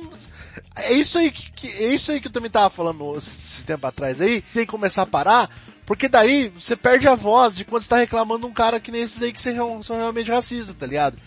[0.76, 3.86] É isso aí que, que- é isso aí que eu também tava falando esse tempo
[3.86, 4.40] atrás aí.
[4.40, 5.50] Tem que começar a parar,
[5.84, 9.02] porque daí você perde a voz de quando você tá reclamando um cara que nem
[9.02, 11.18] esses aí que são realmente racistas, tá ligado?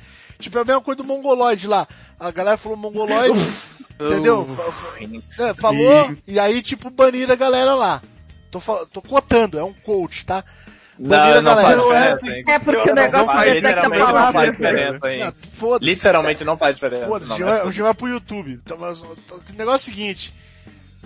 [0.43, 1.87] Tipo, é a mesma coisa do mongoloide lá.
[2.19, 3.39] A galera falou mongoloide,
[3.99, 4.47] entendeu?
[5.39, 8.01] É, falou, e aí tipo baniram a galera lá.
[8.51, 10.43] Tô, tô cotando, é um coach, tá?
[10.99, 12.17] Baniram Não, a não galera.
[12.19, 12.41] faz Não é?
[12.55, 14.31] É porque o Não negócio faz, detecta a literalmente não palavra.
[14.33, 15.19] faz diferença, hein?
[15.25, 15.85] Não, Foda-se.
[15.91, 17.05] Literalmente não faz diferença.
[17.07, 18.59] Foda-se, Não, o é- o jogo é pro YouTube.
[18.63, 19.15] Então, mas, o
[19.57, 20.33] negócio é o seguinte.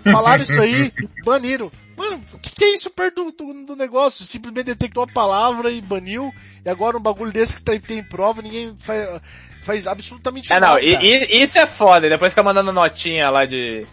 [0.02, 0.92] Falaram isso aí,
[1.24, 1.70] baniram.
[1.96, 4.24] Mano, o que, que é isso perto do, do, do negócio?
[4.24, 6.32] Simplesmente detectou a palavra e baniu.
[6.64, 9.20] E agora um bagulho desse que tem, tem prova, ninguém faz,
[9.64, 10.74] faz absolutamente É, nada.
[10.74, 13.84] não, e, e- isso é foda, depois fica mandando notinha lá de.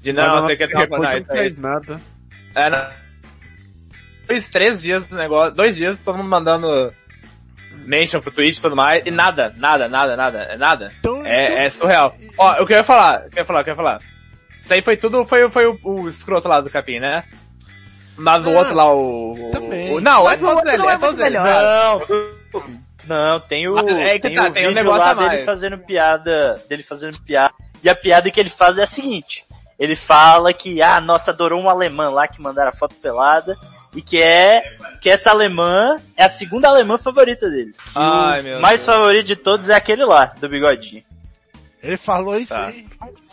[0.00, 2.00] De não, você quer Depois ter não não, faz nada.
[2.54, 2.88] É, não.
[4.28, 6.92] Dois, três dias do negócio, dois dias, todo mundo mandando
[7.84, 10.92] mention pro Twitch e tudo mais, e nada, nada, nada, nada, é nada.
[10.98, 12.16] Então, É, é surreal.
[12.36, 13.76] Ó, o que eu ia falar, o que eu ia falar, o que eu ia
[13.76, 14.00] falar.
[14.60, 17.24] Isso aí foi tudo, foi, foi o, o escroto lá do Capim, né?
[18.18, 19.48] Mas o Ah, outro lá, o...
[19.48, 19.92] o- também.
[19.94, 21.40] o- não, Mas é o todos outro eles, não é é todos eles.
[21.40, 22.00] Não,
[23.06, 25.30] não, tem o, é que tem tá, o tem um negócio lá a mais.
[25.30, 27.52] dele fazendo piada, dele fazendo piada.
[27.84, 29.44] E a piada que ele faz é a seguinte.
[29.78, 33.54] Ele fala que, ah, nossa, adorou um alemã lá que mandaram a foto pelada.
[33.94, 34.62] E que é,
[35.00, 37.72] que essa alemã é a segunda alemã favorita dele.
[37.94, 38.94] Ai, o meu mais Deus.
[38.96, 41.02] favorito de todos é aquele lá, do bigodinho.
[41.82, 42.66] Ele falou isso Tá.
[42.66, 42.86] aí.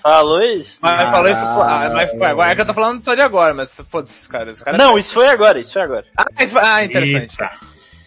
[0.03, 0.77] Falou isso?
[0.81, 3.53] Mas falou isso, ah, mas foi agora, é que eu tô falando só de agora,
[3.53, 4.77] mas foda-se, esse cara, cara...
[4.77, 6.05] Não, isso foi agora, isso foi agora.
[6.17, 7.31] Ah, isso foi- ah, interessante.
[7.41, 7.51] Eita.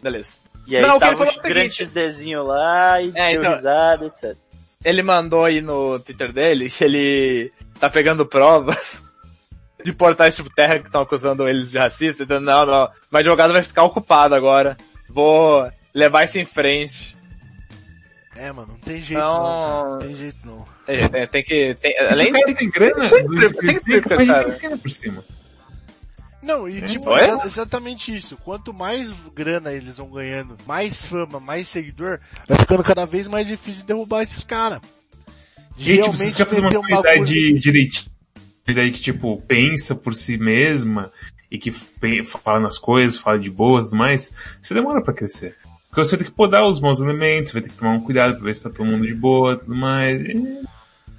[0.03, 0.34] Beleza.
[0.66, 1.94] E aí Não, o que ele falou é o grandes seguinte.
[1.94, 4.36] desenho lá e É, então- risada, etc.
[4.84, 9.03] ele mandou aí no Twitter dele que ele tá pegando provas
[9.82, 13.53] de portais tipo Terra que estão acusando eles de racista, então não, não, o advogado
[13.55, 14.76] vai ficar ocupado agora.
[15.09, 17.16] Vou levar isso em frente.
[18.36, 19.32] É, mano, não tem jeito Não.
[19.42, 19.88] não, cara.
[19.92, 20.76] Não tem jeito não.
[20.87, 24.20] Tem, tem- tem que, tem, Além de tem grana, tem que- têm tem que- capaz
[24.20, 24.49] de cara.
[24.49, 25.24] ensina por cima.
[26.43, 28.37] Não, e tipo, exa- exatamente isso.
[28.37, 33.49] Quanto mais grana eles vão ganhando, mais fama, mais seguidor, vai ficando cada vez mais
[33.49, 34.80] difícil de derrubar esses caras.
[35.76, 37.59] De Gente, você realmente já faz uma um comunidade bagulho.
[37.59, 38.11] direitinho,
[38.68, 41.11] daí que tipo, pensa por si mesma
[41.51, 44.32] e que fala nas coisas, fala de boa e tudo mais,
[44.62, 45.56] você demora pra crescer.
[45.89, 48.35] Porque você vai ter que podar os bons elementos, vai ter que tomar um cuidado
[48.36, 50.23] pra ver se tá todo mundo de boa e tudo mais.
[50.23, 50.61] E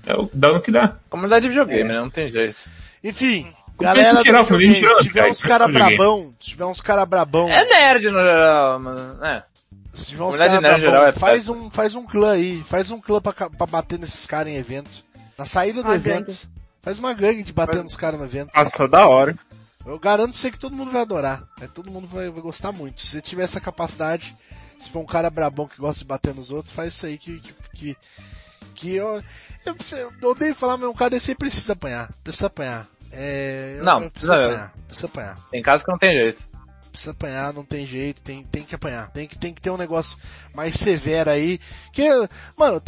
[0.07, 0.95] é o dá no que dá.
[1.09, 1.99] comunidade de videogame, né?
[1.99, 2.55] Não tem jeito.
[3.03, 7.05] Enfim, galera gente do videogame, gente se tiver uns cara brabão, se tiver uns cara
[7.05, 9.43] brabão, É nerd no geral, mas, é.
[9.89, 12.99] se tiver uns cara brabão, geral é faz um, faz um clã aí, faz um
[12.99, 15.05] clã pra, pra bater nesses caras em evento.
[15.37, 16.47] Na saída do Uma evento.
[16.81, 18.49] Faz uma gangue de bater nos caras no evento.
[18.53, 19.37] Passou da hora.
[19.87, 21.47] Eu garanto pra você que todo mundo vai adorar.
[21.61, 22.99] É, todo mundo vai, vai gostar muito.
[22.99, 24.35] Se você tiver essa capacidade,
[24.77, 27.39] se for um cara brabão que gosta de bater nos outros, faz isso aí que,
[27.39, 27.97] que, que,
[28.75, 29.23] que eu,
[29.65, 29.75] eu,
[30.21, 32.11] eu odeio falar, mas um cara desse aí precisa apanhar.
[32.21, 32.87] Precisa apanhar.
[33.13, 34.73] É, Não, eu precisa precisa apanhar.
[34.87, 35.37] Precisa apanhar.
[35.49, 36.57] Tem casos que não tem jeito.
[36.91, 39.09] Precisa apanhar, não tem jeito, tem, tem que apanhar.
[39.11, 40.17] Tem que, tem que ter um negócio
[40.53, 41.59] mais severo aí.
[41.93, 42.09] Que,
[42.57, 42.81] mano,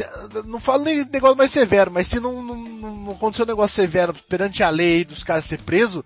[0.45, 4.13] não falo nem negócio mais severo, mas se não, não, não acontecer um negócio severo
[4.27, 6.03] perante a lei dos caras ser preso,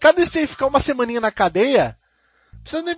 [0.00, 1.96] cada desse aí ficar uma semaninha na cadeia,
[2.62, 2.94] Precisa nem,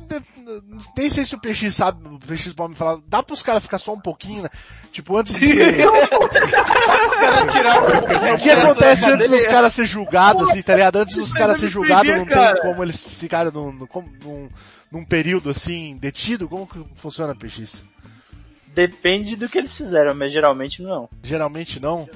[0.96, 3.78] nem sei se o PX sabe, o PX pode me falar, dá pros caras ficar
[3.78, 4.50] só um pouquinho, né?
[4.90, 5.86] Tipo, antes de ser...
[8.34, 10.96] O que acontece antes dos caras ser julgados, assim, tá ligado?
[10.96, 14.48] Antes dos caras ser julgados, não tem como eles ficarem num, num,
[14.90, 16.48] num período, assim, detido?
[16.48, 17.84] Como que funciona, PX?
[18.74, 21.08] Depende do que eles fizeram, mas geralmente não.
[21.22, 22.08] Geralmente não?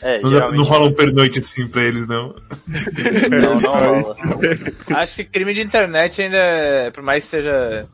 [0.00, 2.34] É, Não, geralmente não rola um pernoite assim pra eles, não.
[3.42, 4.16] não, não rola.
[4.94, 7.86] Acho que crime de internet ainda, é- por mais que seja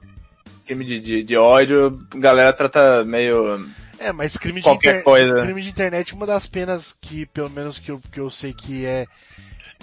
[0.67, 3.67] crime de, de, de ódio, a galera trata meio...
[3.99, 5.41] É, mas crime de, inter- coisa.
[5.43, 8.85] crime de internet, uma das penas que, pelo menos que eu, que eu sei que
[8.85, 9.07] é,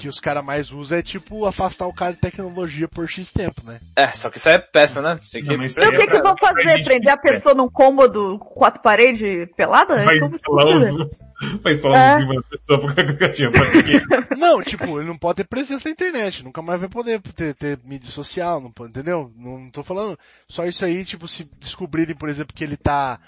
[0.02, 3.62] que os caras mais usam é tipo afastar o cara de tecnologia por X tempo,
[3.64, 3.80] né?
[3.96, 5.20] É, só que isso é péssimo, né?
[5.32, 5.50] Tem que...
[5.50, 6.64] Não, mas E o que É que vão fazer?
[6.64, 10.04] gente- Prender a pessoa num cômodo com quatro paredes pelada?
[10.04, 11.22] Vai Como instalar os,
[11.62, 12.16] vai instalar É.
[12.16, 14.02] um cima da pessoa pra ficar com a caixinha pra quê?
[14.38, 17.80] Não, tipo, ele não pode ter presença na internet, nunca mais vai poder ter, ter
[17.86, 19.32] mídia social, não pode, entendeu?
[19.38, 20.18] Não tô falando
[20.48, 23.20] só isso aí, tipo, se descobrirem, por exemplo, que ele tá,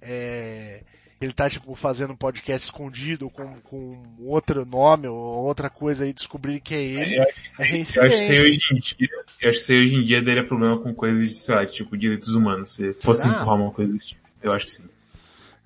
[0.00, 0.82] é,
[1.24, 6.12] ele tá, tipo, fazendo um podcast escondido com, com outro nome ou outra coisa aí,
[6.12, 8.42] descobrirem que é ele, Eu é Eu acho que isso aí reincidência.
[8.42, 9.08] hoje em dia,
[9.42, 12.28] eu acho que hoje em dia daria problema com coisas de, sei lá, tipo, direitos
[12.34, 14.20] humanos, se fosse empurrar uma coisa desse tipo.
[14.42, 14.84] Eu acho que sim.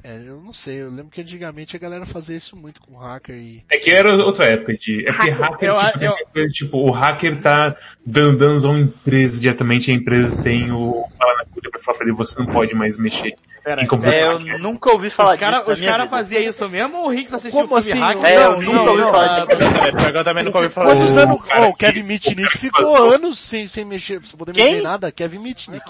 [0.05, 3.35] É, eu não sei, eu lembro que antigamente a galera fazia isso muito com hacker
[3.37, 3.65] e...
[3.69, 5.05] É que era outra época de.
[5.05, 8.79] É porque hacker, Eu- tipo, eu- coisa, tipo, o hacker tá dando danos a uma
[8.79, 12.47] empresa diretamente, a empresa tem o bala na agulha pra falar pra ele, você não
[12.47, 13.35] pode mais mexer
[13.67, 13.89] Pera aí.
[14.15, 15.73] É, eu nunca ouvi falar Os caras disso.
[15.73, 16.09] os cara vida.
[16.17, 18.19] faziam isso mesmo ou o Riggs assistiu Como o filme assim?
[18.21, 18.25] Hacker?
[18.31, 19.49] É, eu Não, nunca não, ouvi não, falar ah, disso.
[20.15, 22.97] Eu também nunca ouvi falar Quantos O anos, cara oh, o que- Kevin Mitnick ficou
[23.13, 24.65] anos sem, sem mexer, sem poder Quem?
[24.67, 25.85] mexer em nada, Kevin Mitnick.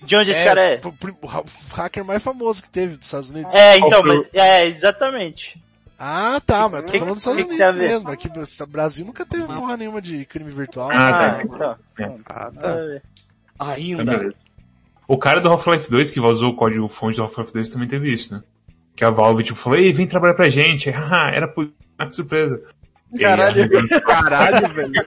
[0.00, 0.78] De onde esse cara é?
[0.84, 3.52] O, hacker mais famoso que teve dos Estados Unidos.
[3.52, 5.60] É, então, mas, é, exatamente.
[5.98, 7.88] Ah, tá, mas eu tô Que- falando dos que Estados que Unidos ver?
[7.94, 8.10] mesmo.
[8.10, 10.88] Aqui no Brasil nunca teve porra nenhuma de crime virtual.
[10.92, 11.42] Ah, tá.
[11.42, 11.76] então.
[11.98, 12.14] É.
[12.26, 12.68] Ah, tá.
[12.70, 13.02] a ver.
[13.56, 14.04] Então, Ainda.
[14.18, 14.38] beleza.
[15.06, 18.12] O cara do Half-Life 2 que vazou o código fonte do Half-Life 2 também teve
[18.12, 18.42] isso, né?
[18.94, 20.88] Que a Valve, tipo, falou, ei, vem trabalhar pra gente.
[20.90, 21.70] Haha, era por...
[21.98, 22.62] Ah, que surpresa.
[23.12, 23.88] E aí, Caralho.
[24.02, 24.92] Caralho, velho.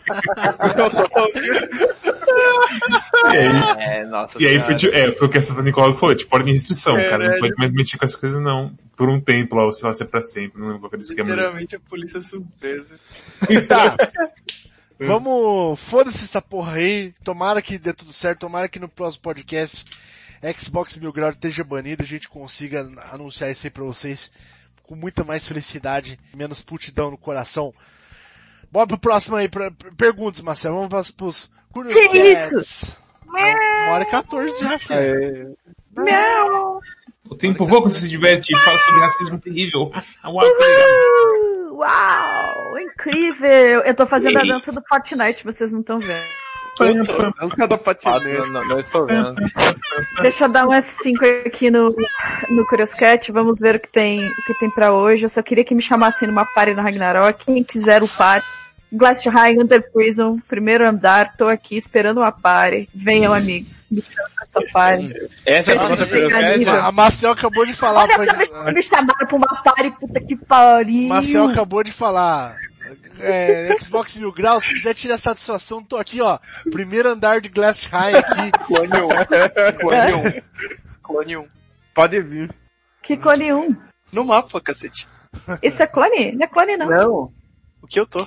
[3.31, 3.47] E aí,
[3.80, 6.35] É, nossa e aí foi, tipo, é, foi o que a Santa Nicola falou, tipo,
[6.35, 7.31] ordem de restrição, cara.
[7.31, 8.73] Não pode mais mexer com essas coisas, não.
[8.95, 10.59] Por um tempo lá, ou sei lá, se é pra sempre.
[10.59, 11.30] Não lembro qual que era o esquema.
[11.30, 12.99] Literalmente a polícia surpresa.
[13.67, 13.95] Tá.
[14.99, 17.13] Vamos, foda-se essa porra aí.
[17.23, 18.39] Tomara que dê tudo certo.
[18.41, 19.84] Tomara que no próximo podcast
[20.57, 22.03] Xbox Mil Grau esteja banido.
[22.03, 24.31] A gente consiga anunciar isso aí pra vocês
[24.84, 27.73] com muita mais felicidade, menos putidão no coração.
[28.72, 29.49] Bora pro próximo aí.
[29.49, 30.76] Pra, perguntas, Marcelo.
[30.76, 32.97] Vamos pras- pros Curious Que Cats.
[33.27, 35.57] Uma hora e 14 já, filho.
[35.95, 36.80] Miau.
[37.30, 39.91] O tempo voa quando você se diverte e fala sobre racismo terrível.
[40.23, 41.55] Uau, legal.
[41.76, 43.81] Uau, incrível.
[43.81, 46.23] Eu tô fazendo a dança do Fortnite, vocês não estão vendo.
[48.06, 49.35] Ah, não, não, não estou vendo.
[50.22, 51.93] Deixa eu dar um F5 aqui no,
[52.49, 55.23] no Curious Cat, vamos ver o que tem, o que tem pra hoje.
[55.23, 57.45] Eu só queria que me chamassem numa party no Ragnarok.
[57.45, 58.45] Quem quiser o party.
[58.91, 62.88] Glass High, Under Prison, primeiro andar, tô aqui esperando uma party.
[62.94, 65.14] Venham amigos, me chamam pra sua party.
[65.45, 66.70] Essa é a Nossa, prioridade.
[66.70, 68.03] A Marcel acabou de falar.
[68.03, 71.10] Olha, pode- me, me chamaram pra uma party, puta que pariu.
[71.10, 72.56] Marcel acabou de falar.
[73.20, 76.38] É, Xbox Mil Graus, se quiser tirar satisfação, tô aqui, ó.
[76.72, 78.52] Primeiro andar de Glass High aqui.
[78.68, 79.80] Clone 1.
[79.80, 80.41] Clone 1.
[81.02, 81.48] Clone 1.
[81.94, 82.53] Pode vir.
[83.02, 83.76] Que clone 1?
[84.12, 85.07] No mapa, cacete.
[85.64, 86.32] Isso é clone?
[86.34, 86.88] Não é clone não.
[86.90, 87.34] Não.
[87.82, 88.26] O que eu tô?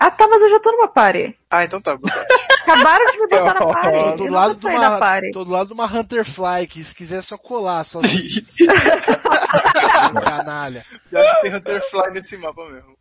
[0.00, 1.34] Ah tá, mas eu já tô numa party.
[1.50, 1.98] Ah, então tá.
[2.62, 3.98] Acabaram de me botar na party.
[3.98, 5.30] Tô Eu do não lado de uma, party.
[5.32, 8.00] tô do lado de uma Hunterfly, que se quiser é só colar, só
[10.24, 10.84] canalha.
[11.10, 12.97] Já tem Hunterfly nesse mapa mesmo.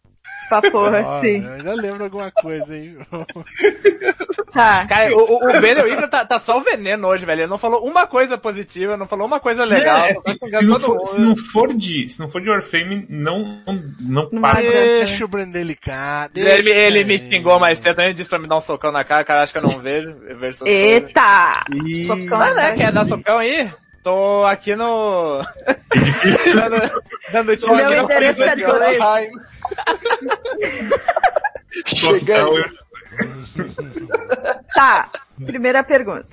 [0.49, 1.43] Pra porra, Ó, sim.
[1.43, 2.97] eu ainda lembro alguma coisa, hein?
[4.53, 4.87] Tá.
[4.87, 7.41] Cara, o, o, Igor tá, tá só o veneno hoje, velho.
[7.41, 10.05] Ele não falou uma coisa positiva, não falou uma coisa legal.
[10.05, 13.61] É, tá se, não for, se não for de, se não for de Warframe, não,
[13.99, 14.61] não, não passa.
[14.61, 16.37] Deixa o Brandon delicado.
[16.37, 19.03] Ele, me- ele me xingou mais cedo, ele disse pra me dar um socão na
[19.03, 20.15] cara, cara, acho que eu não vejo.
[20.61, 20.65] eu.
[20.65, 21.63] Eita!
[22.07, 22.71] Socão Ah, né?
[22.75, 23.69] Quer dar socão aí?
[24.03, 25.41] Tô aqui no...
[26.55, 29.01] dando, dando tiro Meu aqui no endereço é dois.
[29.01, 29.29] Ai,
[31.85, 32.65] Chegando.
[34.73, 35.09] Tá.
[35.45, 36.27] Primeira pergunta.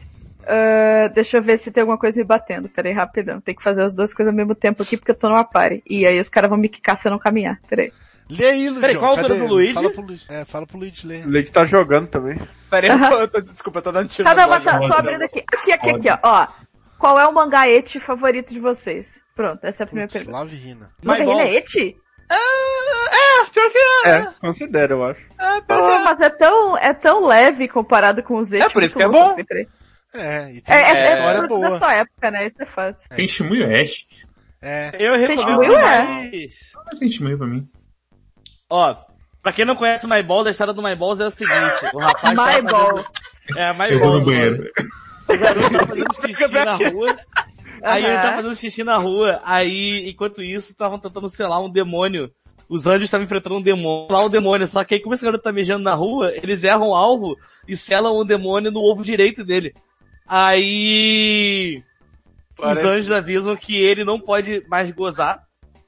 [0.46, 2.68] Ah, deixa eu ver se tem alguma coisa me batendo.
[2.68, 3.40] Peraí, rapidão.
[3.40, 5.82] Tem que fazer as duas coisas ao mesmo tempo aqui porque eu tô numa party.
[5.88, 7.58] E aí os caras vão me quicar se eu não caminhar.
[7.68, 7.92] Peraí.
[8.28, 8.80] Lê aí, Luigi.
[8.80, 9.72] Peraí, qual a altura do Luigi?
[9.74, 10.26] Fala pro Luigi.
[10.28, 11.26] É, fala pro Luigi ler.
[11.26, 12.38] O Leite tá jogando também.
[12.70, 14.80] Peraí, eu tô, eu tô- desculpa, eu tô dando tiro Tá, não, mas bode.
[14.80, 15.44] tá, tô abrindo aqui.
[15.46, 16.18] Aqui, aqui, aqui, ó.
[16.22, 16.48] ó.
[17.04, 19.20] Qual é o mangá eti favorito de vocês?
[19.36, 20.38] Pronto, essa é a primeira Putz, pergunta.
[20.38, 20.90] Lave Rina.
[21.02, 21.94] Manga My é eti?
[23.52, 24.08] pior que é.
[24.10, 25.20] É, considero, eu acho.
[25.38, 25.98] É, pior que é.
[26.02, 29.36] mas é tão, é tão leve comparado com os É por isso que é bom.
[30.14, 31.78] É, e tem É, é, é, história da boa.
[31.78, 32.46] sua época, né?
[32.46, 33.06] Isso é fato.
[33.14, 34.06] Tem Shimuyo Ash.
[34.62, 34.90] É.
[34.98, 36.04] Eu recomendo Testemunho é.
[36.90, 37.68] Não tem Shimuyo pra mim.
[38.70, 38.96] Ó,
[39.42, 41.54] pra quem não conhece o My Balls, a história do My Balls é o seguinte,
[41.92, 43.08] o rapaz My fazendo- balls.
[43.58, 44.20] É, My Eu vou Balls.
[44.20, 44.72] no banheiro.
[45.34, 47.16] O garoto tava fazendo xixi na rua.
[47.82, 52.30] Aí ele tava fazendo xixi na rua, aí, enquanto isso, estavam tentando selar um demônio.
[52.66, 55.42] Os anjos estavam enfrentando um demônio, lá um demônio, só que aí como esse garoto
[55.44, 57.36] tá mijando na rua, eles erram o alvo
[57.68, 59.74] e selam o demônio no ovo direito dele.
[60.26, 61.82] Aí,
[62.58, 65.42] os Parece- anjos avisam que ele não pode mais gozar,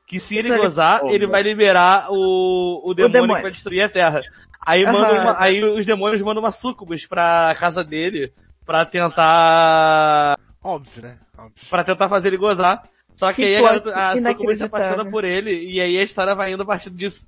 [0.06, 0.58] que se ele Sim.
[0.58, 3.36] gozar, Oh, ele vai liberar o, o demônio, demônio.
[3.36, 4.22] que vai destruir a Terra.
[4.64, 8.32] Aí, manda uma- aí os demônios mandam uma sucubus pra casa dele,
[8.66, 11.18] pra tentar Óbvio, né?
[11.38, 11.66] Óbvio.
[11.70, 12.82] Pra tentar fazer ele gozar.
[13.14, 16.02] Só que, Que aí a garota, a Sucubus se apaixona por ele, e aí a
[16.02, 17.26] história vai indo a partir disso.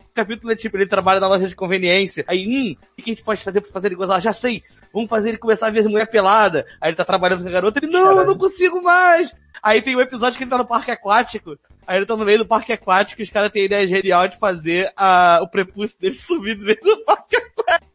[0.00, 2.22] O capítulo é tipo, ele trabalha na loja de conveniência.
[2.28, 4.20] Aí, hum, o que a gente pode fazer pra fazer ele gozar?
[4.20, 4.62] Já sei!
[4.92, 6.66] Vamos fazer ele começar a ver as mulher pelada.
[6.78, 9.34] Aí ele tá trabalhando com a garota, ele, não, eu não consigo mais!
[9.62, 11.56] Aí tem um episódio que ele tá no parque aquático.
[11.86, 14.28] Aí ele tá no meio do parque aquático e os caras têm a ideia genial
[14.28, 17.36] de fazer a, o prepúcio dele subir no meio do parque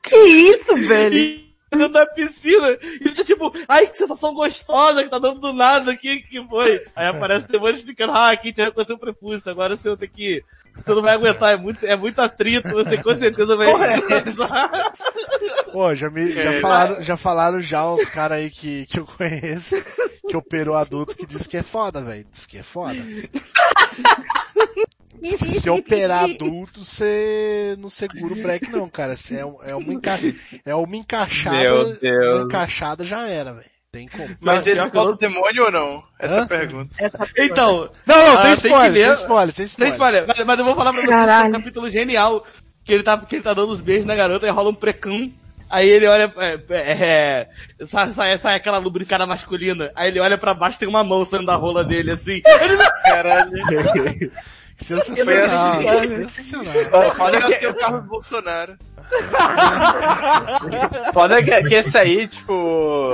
[0.02, 1.16] Que isso, velho?
[1.16, 2.70] e dentro da piscina.
[2.82, 6.44] E ele tá tipo, ai que sensação gostosa que tá dando do nada aqui, que
[6.48, 6.82] foi?
[6.96, 10.08] Aí aparece o demônio explicando, ah, aqui te reconheceu o prepúcio, agora você vai ter
[10.08, 10.44] que,
[10.76, 14.72] você não vai aguentar, é muito, é muito atrito, você com certeza vai gozar.
[15.72, 19.76] Pô, já me, já falaram, já falaram já os caras aí que, que eu conheço,
[20.28, 22.26] que operou adulto, que diz que é foda, velho.
[22.32, 22.98] Diz que é foda.
[25.76, 29.16] Se operar adulto, você não segura o break não, cara.
[29.16, 29.40] Você é,
[29.72, 30.20] é uma, enca...
[30.66, 32.36] é uma encaixada, Meu Deus.
[32.36, 33.66] uma encaixada já era, velho.
[33.92, 34.36] Tem como.
[34.42, 36.04] Mas Pior eles botam demônio ou não?
[36.20, 36.44] Essa é Hã?
[36.44, 36.90] a pergunta.
[37.04, 39.94] Essa Então, Não, não, Ah, sem tem que spoiler, sem spoiler, sem sem spoiler.
[39.94, 41.46] spoiler, mas, mas eu vou falar pra vocês que Caralho.
[41.46, 42.46] é um capítulo genial,
[42.84, 45.32] que ele tá, que ele tá dando os beijos na garota e rola um precão.
[45.70, 47.48] Aí ele olha, é, é,
[47.80, 49.92] é, sai, sai, sai aquela lubricada masculina.
[49.96, 52.42] Aí ele olha pra baixo tem uma mão saindo da rola dele, assim.
[52.46, 53.52] Ele não Caralho.
[54.78, 56.28] Sensacional, Foi assim.
[56.28, 57.12] sensacional.
[57.12, 58.78] Foda que ser o carro do Bolsonaro.
[61.14, 63.14] Foda que, que esse aí, tipo.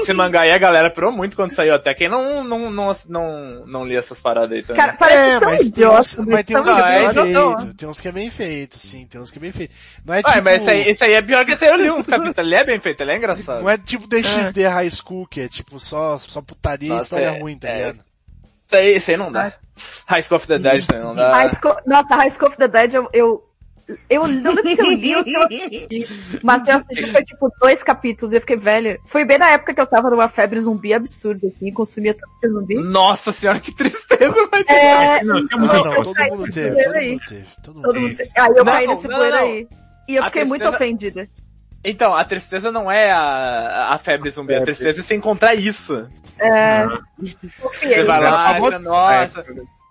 [0.00, 1.74] Esse mangá aí a galera pirou muito quando saiu.
[1.74, 4.76] Até quem não, não, não, não, não lia essas paradas aí também.
[4.80, 5.98] Cara, parece É, tão mas tem idiota.
[6.00, 8.12] uns, mas tem uns que é bem Ah, é, não, feito, tem uns que é
[8.12, 9.74] bem feito, sim, tem uns que é bem feito.
[10.04, 11.76] Não é Ué, tipo, mas esse aí, esse aí é pior que esse aí eu
[11.76, 12.38] li uns capítulos.
[12.38, 13.62] Ele é bem feito, ele é engraçado.
[13.62, 17.26] não é tipo DXD High School, que é tipo só, só putaria e Nossa, história
[17.36, 17.76] é- ruim, tá é.
[17.78, 18.00] ligado?
[18.68, 19.52] Esse aí, esse aí não dá.
[20.06, 21.32] High School of the Dead também não dá.
[21.34, 23.42] High School, nossa, High School of the Dead eu, eu,
[24.08, 27.50] eu não lembro se eu li ou se eu assisti, mas eu assisti foi tipo
[27.60, 28.98] dois capítulos e eu fiquei velha.
[29.06, 32.48] Foi bem na época que eu tava numa febre zumbi absurda, assim, consumia tanto de
[32.48, 32.74] zumbi.
[32.76, 34.72] Nossa senhora, que tristeza, vai ter.
[34.74, 36.14] É, Não, muita não, coisa.
[36.14, 37.10] todo mundo teve, todo aí.
[37.12, 38.22] mundo teve, todo mundo teve.
[38.38, 39.38] Aí eu Não, caí nesse não, não.
[39.38, 39.68] aí.
[40.08, 41.28] E eu A fiquei muito ofendida.
[41.84, 46.06] Então, a tristeza não é a, a febre zumbi, a tristeza é você encontrar isso.
[46.38, 46.84] É,
[47.18, 49.44] Você vai lá, acha, nossa,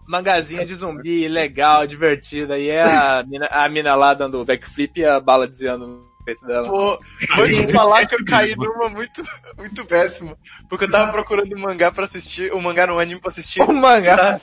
[0.08, 5.06] mangazinha de zumbi, legal, divertida, e é a mina, a mina lá dando backflip e
[5.06, 5.88] a bala desviando.
[5.88, 6.68] no peito dela.
[6.68, 7.00] Vou,
[7.36, 9.24] vou te falar que eu caí numa muito,
[9.58, 10.38] muito péssima.
[10.70, 13.62] Porque eu tava procurando um mangá pra assistir, um mangá no anime pra assistir.
[13.62, 14.12] O mangá.
[14.12, 14.42] Eu tava,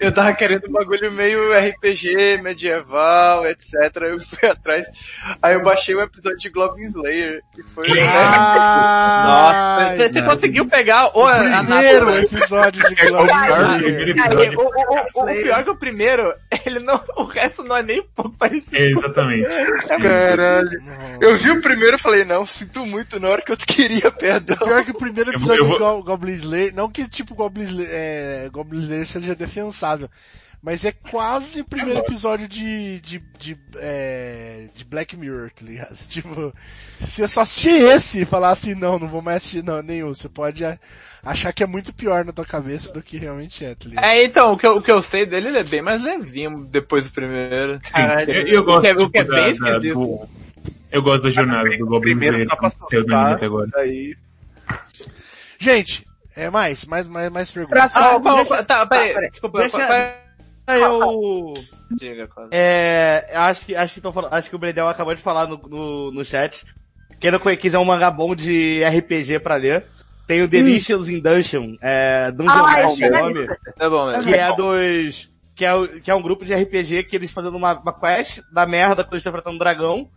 [0.00, 3.74] eu tava querendo um bagulho meio RPG, medieval, etc.
[4.02, 4.86] Eu fui atrás.
[5.42, 7.84] Aí eu baixei o episódio de Goblin Slayer, que foi...
[8.00, 11.26] Ah, Nossa, você, conseguiu pegar o,
[11.64, 13.34] Primeiro episódio de Glória.
[14.14, 16.34] Cara, o o, o, o, o pior que o primeiro,
[16.66, 18.76] ele não, o resto não é nem um pouco parecido.
[18.76, 19.48] É, exatamente.
[19.88, 20.82] Caralho.
[21.20, 24.56] Eu vi o primeiro e falei, não, sinto muito na hora que eu queria perdão.
[24.56, 27.64] Pior que o primeiro Eu episódio vou- de Go- Goblin Slayer, não que tipo Goblin
[27.64, 30.08] Slayer, é, Goblin Slayer seja defensável,
[30.62, 35.96] mas é quase o primeiro episódio de, de, de, é, de Black Mirror, tá ligado?
[36.08, 36.52] Tipo,
[36.98, 40.08] se você só assistir esse e falar assim, não, não vou mais assistir não, nenhum,
[40.08, 40.62] você pode
[41.22, 44.04] achar que é muito pior na tua cabeça do que realmente é, tá ligado?
[44.04, 46.66] É, então, o que, eu, o que eu sei dele, ele é bem mais levinho
[46.70, 47.78] depois do primeiro.
[47.82, 49.94] Sim, eu, eu gosto o que é, o que é tipo, bem da- esquisito.
[49.94, 50.28] do-
[50.90, 53.70] Eu gosto da jornada do Goblin Primeiro Slayer do anime até agora.
[53.76, 54.16] Aí,
[55.58, 56.06] Gente,
[56.36, 57.94] é mais, mais, mais, mais perguntas.
[57.96, 59.30] Ah, deixa- tá, peraí, tá, peraí.
[59.30, 60.20] desculpa, Deixa-
[60.68, 61.52] Eu,
[61.90, 65.48] diga, É, acho que, acho que, tô falando, acho que o Bredel acabou de falar
[65.48, 66.64] no, no, no chat.
[67.18, 69.84] Quem não quiser um mangá bom de RPG pra ler,
[70.28, 73.48] tem o Delicious in Dungeon, é, Dungeon Ah, esse é nome.
[73.78, 74.22] É bom mesmo.
[74.22, 77.78] que é dos, que é, que é um grupo de RPG que eles fazendo uma,
[77.78, 80.08] uma quest da merda quando eles estão enfrentando um dragão.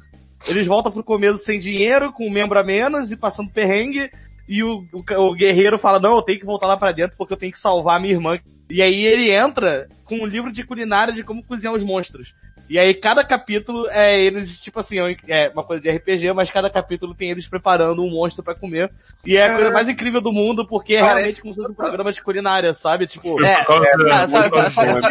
[0.47, 4.11] Eles voltam pro começo sem dinheiro, com um membro a menos e passando perrengue.
[4.47, 7.31] E o, o, o guerreiro fala, não, eu tenho que voltar lá pra dentro porque
[7.33, 8.37] eu tenho que salvar a minha irmã.
[8.69, 12.33] E aí ele entra com um livro de culinária de como cozinhar os monstros.
[12.69, 14.95] E aí cada capítulo é eles, tipo assim,
[15.27, 18.91] é uma coisa de RPG, mas cada capítulo tem eles preparando um monstro pra comer.
[19.25, 21.71] E é a coisa mais incrível do mundo, porque é Parece realmente como se fosse
[21.71, 23.05] um programa de culinária, sabe?
[23.05, 25.01] Tipo, É, só- só- só- só-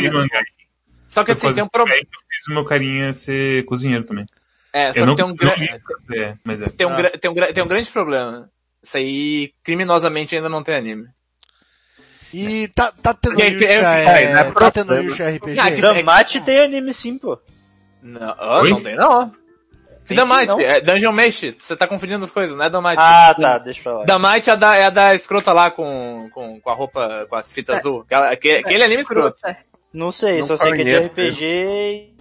[1.09, 2.01] só- que assim, tem um problema.
[2.03, 4.25] Eu fiz o meu carinha ser cozinheiro também.
[4.73, 5.69] É, só que não, tem um grande...
[6.15, 6.69] é, mas é.
[6.69, 7.11] Tem um, Ah.
[7.11, 8.49] tem, um, tem um grande problema.
[8.83, 11.07] Isso aí, criminosamente, ainda não tem anime.
[12.33, 14.95] E tá, tá tendo aí, Yusha, é- é, é, não é tá tendo.
[14.97, 15.61] Yusha RPG?
[15.61, 17.39] Ah, Damate tem anime sim, pô.
[18.03, 18.35] Não,
[18.65, 19.33] não tem não.
[20.07, 20.65] Tem Damite?
[20.65, 21.55] É Dungeon Mesh.
[21.57, 22.97] Você tá confundindo as coisas, não é Damite.
[22.99, 24.05] Ah, tá, deixa pra lá.
[24.05, 27.37] Damite é a da, é a da escrota lá com, com, com a roupa, com
[27.37, 27.79] as fitas É.
[27.79, 28.05] azul.
[28.11, 29.39] Aquele, aquele anime escroto.
[29.93, 31.07] Não sei, Não só sei que é de.
[31.07, 32.12] RPG e...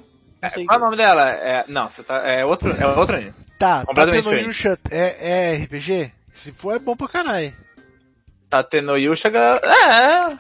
[0.42, 1.30] É, qual é o nome dela?
[1.30, 3.34] É, não, você tá, é outro, é outro anime.
[3.60, 4.48] Tá, tá Completamente tendo.
[4.48, 6.12] Yusha, é, é RPG?
[6.34, 7.54] Se for é bom pra caralho.
[8.50, 10.38] Tá tendo Yushaga, é,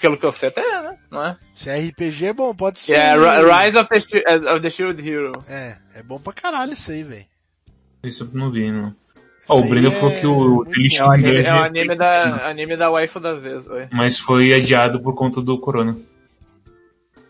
[0.00, 0.98] pelo que eu sei até é, né?
[1.10, 1.36] Não é?
[1.52, 2.96] Se é RPG é bom, pode ser.
[2.96, 5.32] É, Ri- Rise of the, eh, of the Shield Hero.
[5.48, 7.26] É, é bom pra caralho isso aí, velho.
[8.04, 8.94] Isso eu não vi, não.
[9.48, 11.66] Ó, o Breno é falou que o Delicious É o anime, Engage é o é
[11.66, 13.88] anime da, anime da waifu da vez, oi.
[13.92, 15.96] mas foi adiado por conta do corona.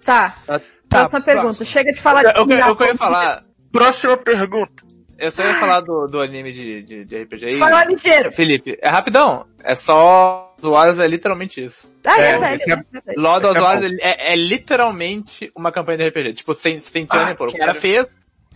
[0.05, 0.37] Tá.
[0.47, 1.47] Tá, Próxima pergunta.
[1.47, 1.67] próximo.
[1.67, 3.41] Chega de falar Eu, de eu, eu, eu ia falar,
[3.73, 4.85] Próxima pergunta.
[5.19, 7.59] eu só ia falar do, do anime de, de, de RPG aí.
[7.59, 8.33] Fala ligeiro.
[8.33, 9.47] Felipe, é rapidão.
[9.63, 11.93] É só Zoaras é literalmente isso.
[12.07, 12.85] Ah, é, É, é- né, velho?
[13.21, 13.59] Lord of
[14.01, 16.35] É é, é literalmente uma campanha de RPG.
[16.35, 17.47] Tipo, sem, sem Ah, pô.
[17.47, 18.07] O cara fez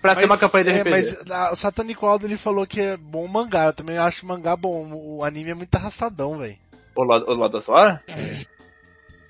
[0.00, 0.90] pra ser uma campanha de é, RPG.
[0.90, 3.66] Mas ah, o Satanic Aldo ele falou que é bom mangá.
[3.66, 4.90] Eu também acho mangá bom.
[4.92, 6.56] O anime é muito arrastadão, velho.
[6.94, 8.00] O Lord, o Lord of Zoaras?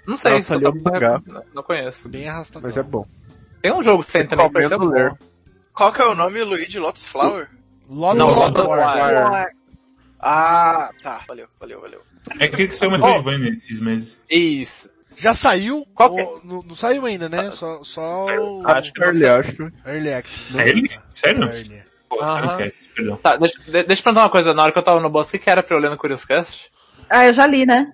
[0.07, 1.23] Não sei, só tá- é mangá.
[1.27, 2.09] não, não conheço.
[2.09, 2.63] Bem arrastadão.
[2.69, 3.07] Mas é bom.
[3.61, 5.11] Tem um jogo sem também pareceu ler.
[5.11, 5.17] bom.
[5.73, 6.79] Qual que é o nome, Luigi?
[6.79, 7.49] Lotus Flower?
[7.89, 8.27] Lotus Não.
[8.29, 8.79] Lotus War.
[9.31, 9.51] War.
[10.21, 11.21] Ah, tá.
[11.27, 12.01] Valeu, valeu, valeu.
[12.39, 14.23] É aquele que saiu uma Metroidvania esses meses.
[14.31, 14.89] Isso.
[15.17, 15.85] Já saiu?
[15.95, 16.25] Qual que é?
[16.45, 17.51] Não, não saiu ainda, né?
[17.51, 19.71] Só, só o Acho que ele acho.
[19.87, 20.59] Early Access.
[20.59, 20.91] É ele?
[21.13, 21.45] Sério?
[21.45, 21.83] Early.
[22.09, 22.45] Pô, Aham.
[22.45, 23.17] esquece, perdão.
[23.17, 24.55] Tá, deixa, de- deixa eu perguntar uma coisa.
[24.55, 25.97] Na hora que eu tava no boss, o que, que era pra eu ler no
[25.99, 26.71] Curious Cast?
[27.11, 27.91] Ah, eu já li, né?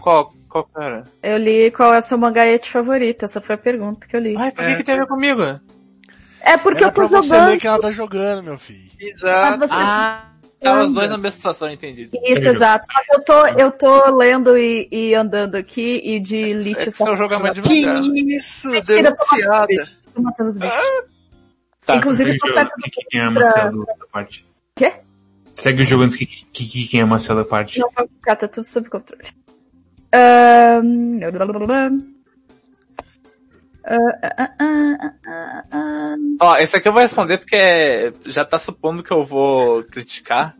[0.00, 1.04] Qual, qual que era?
[1.22, 3.24] Eu li qual é o seu mangaete favorito.
[3.24, 4.36] Essa foi a pergunta que eu li.
[4.36, 4.76] Ai, por que É.
[4.76, 5.42] que tem a ver comigo?
[6.40, 7.48] É porque Era eu pra tô você jogando.
[7.48, 8.90] ler que ela tá jogando, meu filho.
[9.00, 9.58] Mas Exato.
[9.58, 10.24] você- Ah,
[10.60, 12.08] tava os dois na mesma situação, entendi.
[12.22, 12.86] Isso, exato.
[12.94, 16.90] Mas eu tô, eu tô lendo e, e andando aqui e de É Lich que
[16.90, 18.02] seu jogo é mais Que devagar.
[18.02, 19.88] isso, eu tô denunciada.
[20.14, 20.84] tô matando os bichos.
[21.86, 21.96] Tá.
[21.96, 24.46] Inclusive, tô Segue o perto jogo do que quem é a Marcelo da parte.
[24.74, 24.92] Quê?
[25.54, 27.78] Segue o jogo antes que, que, que quem é a Marcelo da parte.
[27.78, 29.22] Não vou ficar, tá tudo sob controle.
[30.14, 30.80] Ah.
[36.40, 40.56] Ó, esse aqui eu vou responder porque já tá supondo que eu vou criticar.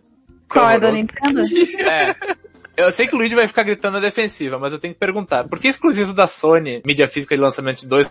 [0.49, 0.93] Qual é da.
[0.93, 1.43] Nintendo?
[1.89, 2.35] É.
[2.77, 5.45] Eu sei que o Luigi vai ficar gritando defensiva, mas eu tenho que perguntar.
[5.45, 8.11] Por que exclusivos da Sony, mídia física de lançamento de dois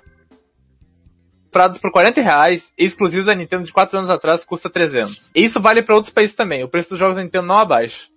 [1.46, 5.32] comprados por 40 reais e exclusivos da Nintendo de 4 anos atrás custa 300?
[5.36, 6.64] E isso vale para outros países também.
[6.64, 8.08] O preço dos jogos da Nintendo não abaixa.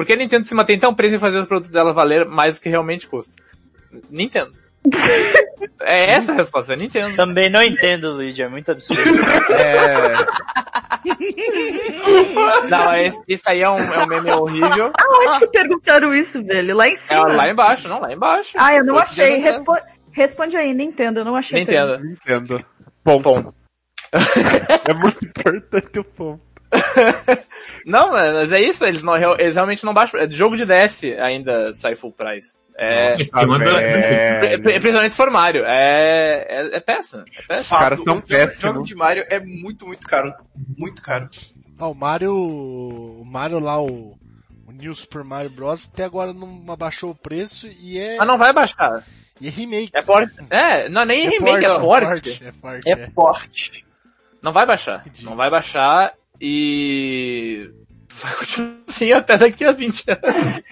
[0.00, 2.56] Por que a Nintendo se mantém tão presa em fazer os produtos dela valer mais
[2.56, 3.34] do que realmente custa?
[4.08, 4.52] Nintendo.
[5.82, 7.14] é essa a resposta, é Nintendo.
[7.16, 9.02] Também não entendo, Luigi, é muito absurdo.
[9.52, 10.14] É.
[12.68, 14.92] Não, esse, isso aí é um, é um meme horrível.
[14.98, 16.74] Aonde que perguntaram isso, velho?
[16.76, 17.26] Lá em É cima.
[17.32, 18.52] lá embaixo, não, lá embaixo.
[18.56, 19.36] Ah, eu não achei.
[19.36, 19.76] Respo-
[20.12, 21.60] Responde aí, Nintendo, eu não achei.
[21.60, 21.98] Nintendo.
[22.02, 22.64] Nintendo.
[23.04, 23.54] Ponto.
[24.88, 26.40] É muito importante o ponto.
[27.84, 30.20] Não, mas é isso, eles, não, eles realmente não baixam.
[30.20, 32.58] É jogo de DS ainda sai full price.
[32.76, 33.16] É,
[34.58, 35.64] pri- principalmente se for Mario.
[35.64, 37.24] É, é, é peça.
[37.38, 37.64] É peça.
[37.64, 38.60] Fato, caras são o jogo- péssimos.
[38.60, 40.32] jogo de Mario é muito, muito caro.
[40.78, 41.28] Muito caro.
[41.78, 42.34] Ah, o Mario.
[42.34, 44.18] O Mario lá, o.
[44.66, 45.90] O New Super Mario Bros.
[45.92, 48.16] até agora não abaixou o preço e é.
[48.16, 49.02] Mas não vai baixar.
[49.40, 49.90] E é remake.
[49.94, 50.32] É forte.
[50.48, 52.44] É, não, nem remake, é forte.
[52.44, 52.88] É forte.
[52.88, 53.10] É é.
[53.10, 53.84] forte.
[54.40, 55.04] Não vai baixar.
[55.22, 57.70] Não vai baixar e...
[58.08, 60.62] Vai continuar assim até daqui a 20 anos.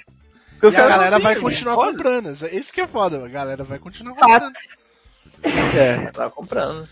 [0.63, 2.31] E a galera assim, vai continuar comprando.
[2.53, 4.43] Isso que é foda, a galera vai continuar comprando.
[4.43, 5.77] Fato.
[5.77, 6.89] É, tá comprando.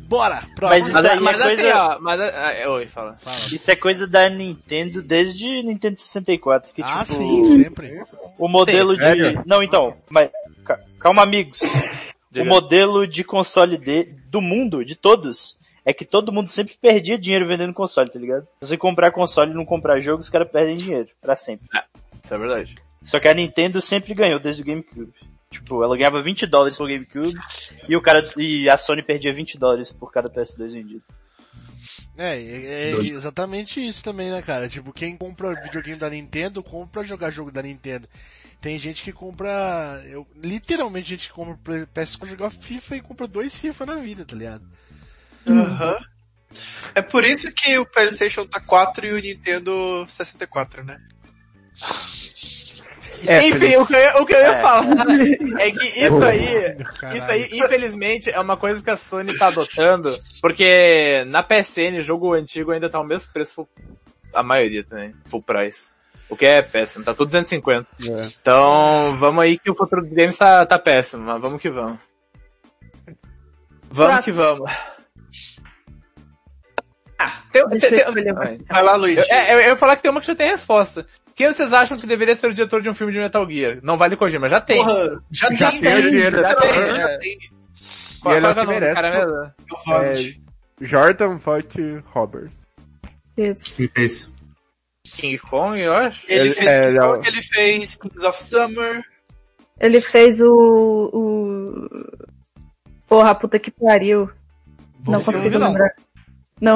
[0.00, 0.40] Bora!
[0.42, 0.92] Mas Próximo.
[0.94, 2.20] Mas, aí é mas assim, coisa- ó, mas,
[2.68, 3.16] oi, fala.
[3.20, 3.36] Fala.
[3.36, 6.72] Isso é coisa da Nintendo desde Nintendo 64.
[6.72, 8.02] Que, Ah, tipo, sim, sempre.
[8.38, 9.02] O modelo Sim, de...
[9.04, 9.42] sério?
[9.46, 10.30] Não, então, mas...
[10.64, 11.60] ca- Calma, amigos.
[12.38, 14.04] O modelo de console de...
[14.30, 15.56] do mundo, de todos,
[15.88, 18.46] é que todo mundo sempre perdia dinheiro vendendo console, tá ligado?
[18.60, 21.66] Se você comprar console e não comprar jogo, os caras perdem dinheiro, pra sempre.
[22.22, 22.74] Isso é verdade.
[23.02, 25.14] Só que a Nintendo sempre ganhou desde o GameCube.
[25.50, 27.32] Tipo, ela ganhava 20 dólares pelo GameCube
[27.88, 31.02] e o cara e a Sony perdia 20 dólares por cada PS2 vendido.
[32.18, 34.68] É, é, é exatamente isso também, né, cara?
[34.68, 38.06] Tipo, quem compra videogame da Nintendo, compra jogar jogo da Nintendo.
[38.60, 40.02] Tem gente que compra.
[40.06, 44.26] Eu, literalmente, gente que compra PS pra jogar FIFA e compra dois FIFA na vida,
[44.26, 44.68] tá ligado?
[45.52, 45.96] Aham.
[46.94, 50.98] É por isso que o PlayStation tá 4 e o Nintendo 64, né?
[53.26, 54.62] É, Enfim, o que, eu, o que eu ia é.
[54.62, 55.06] falar
[55.60, 57.18] é que isso aí, Caralho.
[57.18, 62.32] isso aí, infelizmente, é uma coisa que a Sony tá adotando, porque na PSN, jogo
[62.34, 63.66] antigo ainda tá o mesmo preço,
[64.32, 65.92] a maioria também, full price.
[66.30, 67.88] O que é péssimo, tá tudo 250.
[68.06, 68.26] É.
[68.40, 71.98] Então, vamos aí que o futuro dos games tá, tá péssimo, mas vamos que vamos.
[73.90, 74.70] Vamos que vamos.
[77.66, 79.16] Tem, tem, tem, Vai lá, Luiz.
[79.16, 81.06] Eu, é, eu, eu ia falar que tem uma que já tem resposta.
[81.34, 83.78] Quem vocês acham que deveria ser o diretor de um filme de Metal Gear?
[83.82, 84.82] Não vale Kojima, já tem.
[84.84, 87.38] Porra, já, já tem, tem, dinheiro, já, tem, já tem.
[88.20, 88.94] Qual, e ele é o que merece.
[88.94, 89.54] Cara?
[89.88, 92.56] É, Jordan Voight Roberts.
[93.36, 93.88] Isso.
[93.96, 94.32] Isso.
[95.04, 96.26] King Kong, eu acho.
[96.28, 99.04] Ele, ele fez, é, Kong, ele fez Kings of Summer.
[99.80, 101.88] Ele fez o, o...
[103.06, 104.28] Porra, puta que pariu.
[104.98, 105.94] Bom não consigo lembrar.
[105.96, 106.04] Não,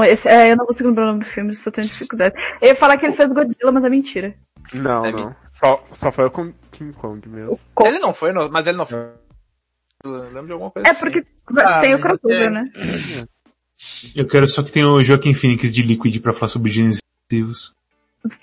[0.05, 2.35] esse, é, eu não consigo lembrar o nome do filme, estou tendo dificuldade.
[2.61, 4.35] Eu ia falar que ele fez o Godzilla, mas é mentira.
[4.75, 5.37] Não, é não.
[5.53, 7.59] Só, só foi com King Kong mesmo.
[7.81, 8.99] Ele não foi, não, mas ele não foi.
[10.05, 11.25] Eu lembro de alguma coisa É porque
[11.57, 12.51] ah, tem o crossover, é...
[12.51, 12.73] né?
[14.15, 16.99] Eu quero só que tenha o Joaquim Phoenix de Liquid pra falar sobre genes
[17.31, 17.75] excessivos.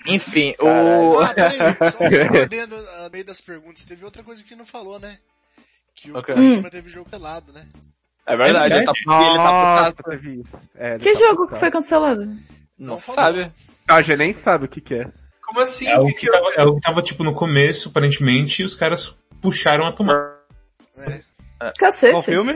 [0.06, 1.18] Enfim, o...
[1.18, 1.56] Ah, peraí,
[1.90, 5.18] só respondendo a meio das perguntas, teve outra coisa que não falou, né?
[5.94, 6.34] Que o okay.
[6.34, 6.70] Kojima hum.
[6.70, 7.66] teve jogo pelado, né?
[8.30, 10.44] É verdade, ele tá, ele tá putado.
[10.76, 12.24] É, que tá jogo que foi cancelado?
[12.78, 13.50] Não, não sabe.
[13.88, 15.08] Ah, já nem sabe o que que é.
[15.42, 15.88] Como assim?
[15.88, 18.76] É o que, que, tava, é o que tava, tipo, no começo, aparentemente, e os
[18.76, 20.36] caras puxaram a tomar.
[21.60, 21.72] É.
[21.76, 22.12] Cacete.
[22.12, 22.54] Qual filme?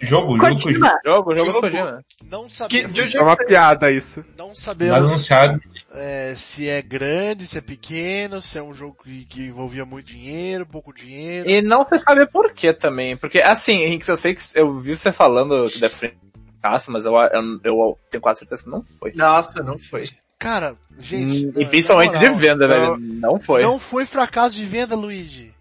[0.00, 1.00] Jogo, jogo Kojima.
[1.04, 2.04] Jogo, jogo, jogo Kojima.
[2.30, 3.14] Não sabemos.
[3.14, 4.24] é uma piada isso.
[4.36, 4.96] Não sabemos.
[4.96, 5.60] anunciado.
[5.94, 10.06] É, se é grande, se é pequeno, se é um jogo que, que, envolvia muito
[10.06, 11.48] dinheiro, pouco dinheiro.
[11.48, 13.16] E não se sabe por que também.
[13.16, 16.14] Porque, assim, Henrique, eu sei que eu vi você falando que deve ser
[16.62, 19.12] caça, mas eu, eu, eu, tenho quase certeza que não foi.
[19.14, 20.04] Nossa, não foi.
[20.38, 21.46] Cara, gente.
[21.46, 22.96] Hum, e principalmente de venda, velho.
[22.98, 23.62] Não foi.
[23.62, 25.52] Não foi fracasso de venda, Luigi.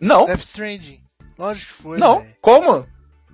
[0.00, 0.24] Não.
[0.24, 1.00] Death Stranding.
[1.38, 1.98] Lógico que foi.
[1.98, 2.20] Não.
[2.20, 2.36] Véio.
[2.40, 2.86] Como?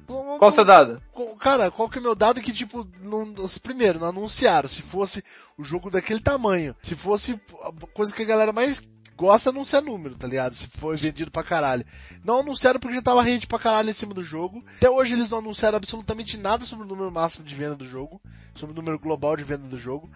[0.09, 1.03] Qual o seu dado?
[1.39, 4.69] Cara, qual que é o meu dado que, tipo, não, primeiro, não anunciaram.
[4.69, 5.23] Se fosse
[5.59, 8.81] o jogo daquele tamanho, se fosse a coisa que a galera mais
[9.15, 10.55] gosta, anunciar número, tá ligado?
[10.55, 11.85] Se foi vendido pra caralho.
[12.25, 14.65] Não anunciaram porque já tava rede pra caralho em cima do jogo.
[14.77, 18.21] Até hoje eles não anunciaram absolutamente nada sobre o número máximo de venda do jogo,
[18.55, 20.09] sobre o número global de venda do jogo.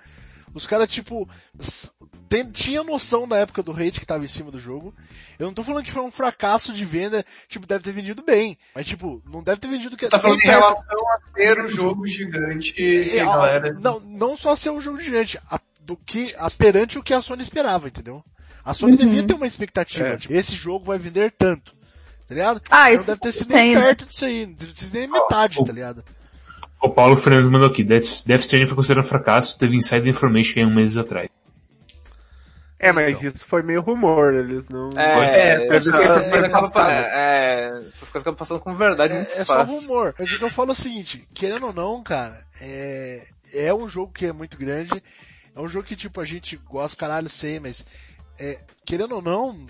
[0.54, 1.28] Os caras, tipo,
[2.28, 4.94] tem, tinha noção da época do hate que tava em cima do jogo.
[5.38, 8.58] Eu não tô falando que foi um fracasso de venda, tipo, deve ter vendido bem.
[8.74, 11.68] Mas, tipo, não deve ter vendido que Você tá falando em relação a ser um
[11.68, 13.72] jogo gigante e é, galera...
[13.80, 17.20] Não, não só ser um jogo gigante, a, do que, a, perante o que a
[17.20, 18.24] Sony esperava, entendeu?
[18.64, 18.98] A Sony uhum.
[18.98, 20.16] devia ter uma expectativa, é.
[20.16, 21.74] tipo, esse jogo vai vender tanto.
[22.28, 22.62] Tá ligado?
[22.70, 25.06] Ah, não isso deve ter sido nem perto disso aí, não deve ter sido nem
[25.08, 26.04] metade, tá ligado?
[26.82, 27.82] O Paulo Fernandes mandou aqui.
[27.84, 31.30] Death, Death Stranding foi considerado um fracasso, teve inside information há um mês atrás.
[32.76, 33.30] É, mas então.
[33.30, 34.90] isso foi meio rumor, eles não...
[34.96, 35.88] É, é, é, é, essas
[38.10, 40.12] coisas acabam passando com verdade é, é só rumor.
[40.18, 43.22] Mas o que eu falo é o seguinte, querendo ou não, cara, é,
[43.54, 45.00] é um jogo que é muito grande,
[45.54, 47.86] é um jogo que tipo, a gente gosta, caralho, sei, mas
[48.40, 49.64] é, querendo ou não,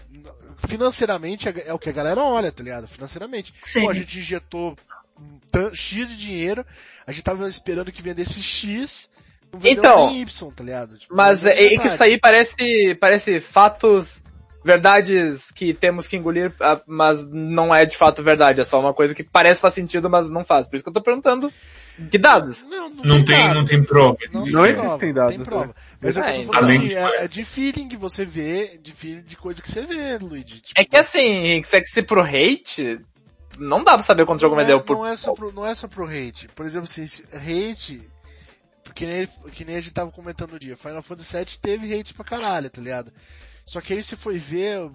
[0.67, 2.89] financeiramente é, é o que a galera olha, tá ligado?
[2.89, 3.53] Financeiramente.
[3.61, 3.83] Sim.
[3.83, 4.75] Pô, a gente injetou
[5.73, 6.65] X de dinheiro,
[7.07, 9.11] a gente tava esperando que vendesse X,
[9.53, 10.99] não vendeu então, Y, tá ligado?
[10.99, 14.23] Tipo, mas é, é que isso aí parece, parece fatos,
[14.65, 18.95] verdades que temos que engolir, ah, mas não é de fato verdade, é só uma
[18.95, 20.69] coisa que parece faz sentido, mas não faz.
[20.69, 21.53] Por isso que eu tô perguntando
[22.11, 22.65] que dados?
[22.69, 24.17] Não, não, não tem, tem não tem prova.
[24.33, 25.35] Não, não existem dados.
[25.35, 25.75] Tem prova.
[26.01, 29.23] Mas é, eu tô falando assim, é, é, de feeling que você vê, de feeling
[29.23, 30.61] de coisa que você vê, Luigi.
[30.61, 32.99] Tipo, é que assim, Henrique, se é que se pro hate,
[33.59, 34.97] não dá pra saber quanto jogo vendeu é, por...
[34.97, 36.49] Não é, só pro, não é só pro hate.
[36.49, 37.05] Por exemplo, assim,
[37.35, 38.11] hate,
[38.95, 42.15] que nem, que nem a gente tava comentando no dia, Final Fantasy VII teve hate
[42.15, 43.13] pra caralho, tá ligado?
[43.65, 44.91] Só que aí se foi ver,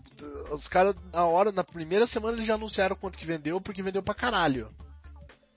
[0.52, 4.04] os caras, na hora, na primeira semana eles já anunciaram quanto que vendeu, porque vendeu
[4.04, 4.70] pra caralho.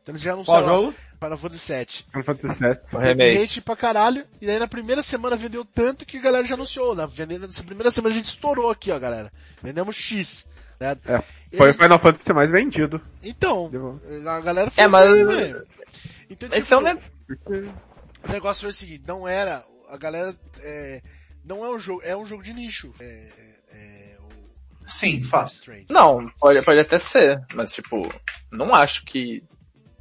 [0.03, 0.95] Então eles já anunciaram Qual jogo?
[1.21, 1.87] Final Fantasy VII.
[2.11, 3.15] Final Fantasy VII.
[3.17, 6.55] Teve hate pra caralho, e aí na primeira semana vendeu tanto que a galera já
[6.55, 6.95] anunciou.
[6.95, 9.31] Na, nessa primeira semana a gente estourou aqui, ó, galera.
[9.63, 10.47] Vendemos X.
[10.81, 10.97] Né?
[11.07, 11.19] É,
[11.57, 11.77] foi Eles...
[11.77, 13.01] o Final Fantasy mais vendido.
[13.23, 13.71] Então,
[14.27, 15.11] a galera foi É, mas...
[15.11, 15.65] Assim,
[16.31, 16.83] então, tipo, Esse é um...
[18.29, 21.03] o negócio foi o seguinte, não era, a galera, é,
[21.45, 22.95] não é um jogo, é um jogo de nicho.
[23.01, 24.89] É, é, é o...
[24.89, 25.53] Sim, fato.
[25.89, 28.09] Não, pode, pode até ser, mas tipo,
[28.51, 29.43] não acho que,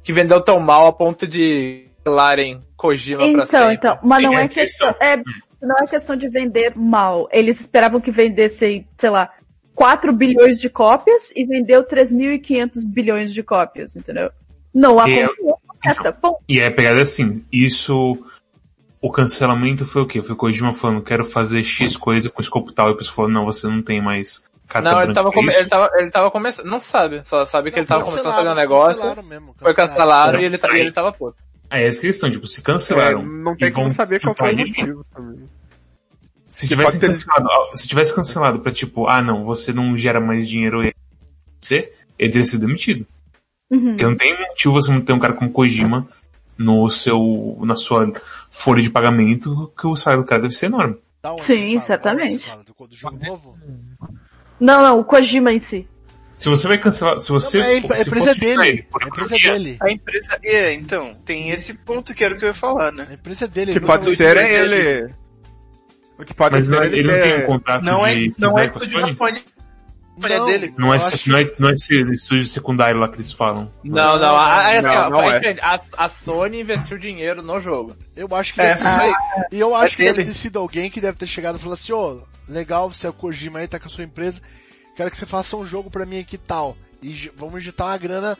[0.02, 3.74] que vendeu tão mal a ponto de cancelarem Kojima pra Então, sempre.
[3.74, 5.16] então, mas Sim, não é é questão, é,
[5.62, 7.28] não é questão de vender mal.
[7.30, 9.30] Eles esperavam que vendessem, sei lá,
[9.74, 14.30] 4 bilhões de cópias e vendeu 3.500 bilhões de cópias, entendeu?
[14.74, 15.58] Não É, aconteceu.
[15.84, 16.38] essa, ponto.
[16.48, 18.16] E aí a pegada é assim, isso.
[19.02, 20.22] O cancelamento foi o quê?
[20.22, 23.30] Foi o Kojima falando, quero fazer X coisa com escopo tal, e a pessoa falou,
[23.30, 26.66] não, você não tem mais carta Não, ele branca tava, ele tava, ele tava começando,
[26.66, 29.72] não sabe, só sabe que ele tava começando a fazer um negócio, Cancelaram mesmo, foi
[29.74, 31.42] cancelado e ele, tá- e ele tava puto.
[31.70, 33.22] É essa a questão, tipo, se É, cancelaram.
[33.24, 35.48] não e tem como vão saber qual foi o ele, motivo também.
[36.50, 40.20] Se tivesse pode ter- cancelado, se tivesse cancelado pra tipo, ah não, você não gera
[40.20, 40.92] mais dinheiro e
[41.60, 43.06] você, ele teria sido demitido.
[43.70, 43.90] Uhum.
[43.90, 46.08] Porque não tem motivo você não ter um cara como Kojima
[46.58, 48.12] no seu, na sua
[48.50, 50.96] folha de pagamento, que o salário do cara deve ser enorme.
[51.38, 51.78] Sim,
[52.96, 53.56] jogo novo?
[54.58, 55.86] Não, não, o Kojima em si.
[56.36, 57.58] Se você vai cancelar, se você...
[57.58, 58.62] Não, mas a se empresa é dele.
[58.62, 59.76] ele A empresa é dele.
[59.80, 60.38] A empresa.
[60.42, 63.06] É, então, tem esse ponto que era o que eu ia falar, né?
[63.08, 63.74] A empresa é dele.
[63.74, 65.14] Que pode ser é ele.
[66.20, 68.14] O que pode Mas ser não, é- ele, ele não tem um contrato Não é,
[68.14, 69.14] de não é com a tudo Sony?
[69.14, 70.74] de é dele.
[70.76, 73.72] Não é, eu acho não, é, não é esse estúdio secundário lá que eles falam.
[73.82, 75.56] Não, não, a, a, assim, Não, ó, não é.
[75.62, 77.96] a, a Sony investiu dinheiro no jogo.
[78.14, 79.12] Eu acho que É, deve ter isso aí.
[79.52, 80.28] E eu acho É que deve dele.
[80.28, 83.14] ter sido alguém que deve ter chegado e falado assim, ô, legal, você é o
[83.14, 84.42] Kojima aí, tá com a sua empresa,
[84.94, 86.76] quero que você faça um jogo pra mim aqui e tal.
[87.02, 88.36] E vamos injetar uma grana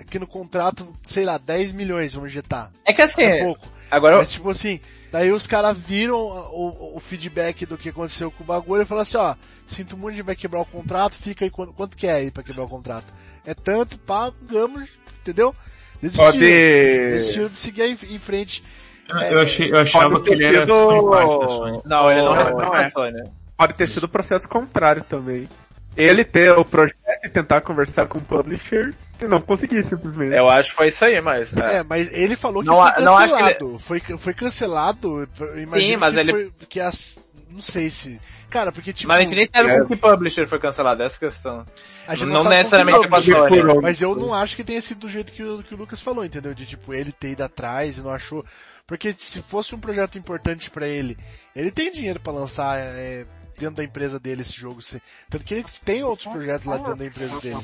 [0.00, 2.70] aqui no contrato, sei lá, 10 milhões vamos injetar.
[2.86, 3.68] É que assim, É pouco.
[3.90, 4.80] Agora eu, Mas tipo assim,
[5.12, 9.02] daí os caras viram o, o feedback do que aconteceu com o bagulho e falaram
[9.02, 9.34] assim, ó,
[9.66, 12.42] sinto muito de vai quebrar o contrato, fica aí quanto, quanto que é aí pra
[12.42, 13.06] quebrar o contrato?
[13.46, 14.88] É tanto, pá, vamos,
[15.20, 15.54] entendeu?
[16.00, 16.32] Desistiram.
[16.32, 16.38] Pode.
[16.38, 18.62] Desistiram de seguir em, em frente.
[19.30, 21.80] Eu, achei, eu achava Pode que ele ter era sido- Sony.
[21.86, 22.90] não, ele não Não, responde não pra é.
[22.90, 23.22] Sony.
[23.56, 25.48] Pode ter sido o processo contrário também.
[25.96, 28.94] Ele ter o projeto e tentar conversar com o publisher
[29.26, 30.32] não conseguir simplesmente.
[30.36, 31.52] Eu acho que foi isso aí, mas...
[31.56, 33.78] É, mas ele falou que Não foi a- não acho que cancelado.
[33.78, 35.28] Foi, foi cancelado.
[35.78, 37.18] Sim, mas que ele- foi, que as,
[37.50, 38.20] não sei se.
[38.50, 39.08] Cara, porque tipo.
[39.08, 41.66] Mas a gente nem sabe com que publisher foi cancelado, essa é questão.
[42.06, 43.80] a gente não sabe necessariamente é com a Sony.
[43.82, 46.24] Mas eu não acho que tenha sido do jeito que o, que o Lucas falou,
[46.24, 46.54] entendeu?
[46.54, 48.44] De tipo, ele ter ido atrás e não achou.
[48.86, 51.18] Porque se fosse um projeto importante pra ele,
[51.54, 53.26] ele tem dinheiro pra lançar é,
[53.58, 54.80] dentro da empresa dele esse jogo.
[54.80, 57.56] se- Tanto que ele tem outros projetos lá dentro da empresa dele.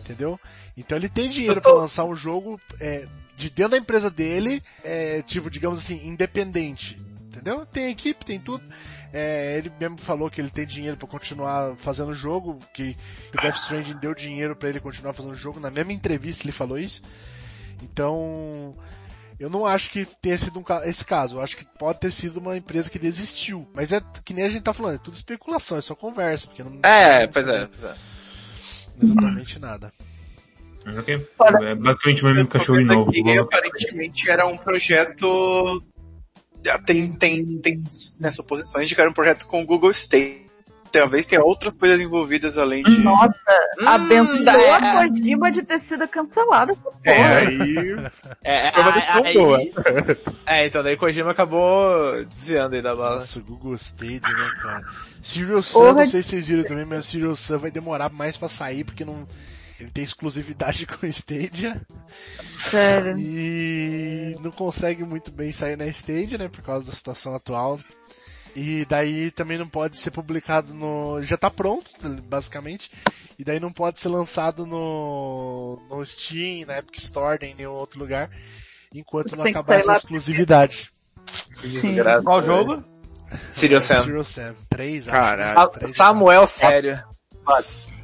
[0.00, 0.40] Entendeu?
[0.76, 3.06] Então ele tem dinheiro pra lançar um jogo é,
[3.36, 7.00] de dentro da empresa dele, é, tipo, digamos assim, independente.
[7.26, 7.64] Entendeu?
[7.64, 8.64] Tem equipe, tem tudo.
[9.12, 12.96] É, ele mesmo falou que ele tem dinheiro pra continuar fazendo o jogo, que
[13.36, 15.58] o Death Stranding deu dinheiro pra ele continuar fazendo o jogo.
[15.60, 17.02] Na mesma entrevista ele falou isso.
[17.82, 18.76] Então,
[19.40, 21.36] eu não acho que tenha sido um, ca- esse caso.
[21.38, 23.66] Eu acho que pode ter sido uma empresa que desistiu.
[23.74, 26.62] Mas é que nem a gente tá falando, é tudo especulação, é só conversa, porque
[26.62, 27.94] não É, não pois é, pois é.
[29.02, 29.92] exatamente nada.
[30.84, 31.28] Mas ok.
[31.62, 33.10] É basicamente o mesmo cachorro novo.
[33.10, 35.82] aqui, aparentemente era um projeto.
[36.86, 37.82] Tem, tem, tem
[38.18, 40.49] né, suposições de que era um projeto com o Google State.
[40.92, 42.98] Talvez tenha outras coisas envolvidas além de.
[42.98, 43.34] Nossa,
[43.86, 46.74] abençoa é, a Kojima de ter sido cancelada.
[47.04, 47.76] É, aí.
[48.42, 49.72] É, é, uma decisão aí-
[50.46, 53.16] é, então daí Kojima acabou desviando aí da bala.
[53.16, 54.84] Nossa, o Google Stadia, né, cara?
[55.22, 58.10] Serial Sam, Porra não sei se vocês viram também, mas o Serial Sam vai demorar
[58.12, 59.26] mais pra sair, porque não...
[59.78, 61.80] Ele tem exclusividade com o Stadia
[62.70, 63.16] Sério.
[63.18, 67.78] e não consegue muito bem sair na Stadia, né, por causa da situação atual.
[68.56, 71.22] E daí também não pode ser publicado no...
[71.22, 71.90] Já tá pronto,
[72.24, 72.90] basicamente.
[73.38, 77.72] E daí não pode ser lançado no, no Steam, na Epic Store, nem em nenhum
[77.72, 78.30] outro lugar,
[78.94, 80.90] enquanto não acabar essa exclusividade.
[81.62, 81.96] Sim.
[82.24, 82.84] Qual jogo?
[83.52, 84.02] Serious Sam.
[84.02, 85.16] Serial Sam, 3, acho.
[85.16, 85.94] Caralho.
[85.94, 87.04] Samuel Sério.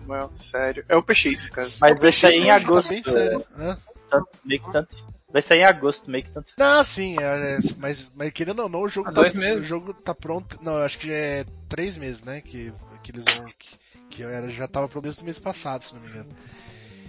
[0.09, 0.85] Well, sério.
[0.89, 1.77] É o PX, no caso.
[1.81, 2.89] Mas vai sair em Hoje tá agosto.
[2.89, 3.45] bem sério.
[3.59, 3.79] Hã?
[4.11, 5.06] tanto- meio que tanto.
[5.37, 6.51] Vai sair em agosto, meio que tanto.
[6.57, 9.61] Não, sim, é, é, mas, mas querendo ou não, o jogo, Há tá, dois meses.
[9.63, 10.59] o jogo tá pronto.
[10.63, 12.41] Não, eu acho que é três meses, né?
[12.41, 12.73] Que,
[13.03, 13.45] que eles vão.
[13.45, 13.77] Que,
[14.09, 16.31] que eu era, já tava pronto desde o mês passado, se não me engano.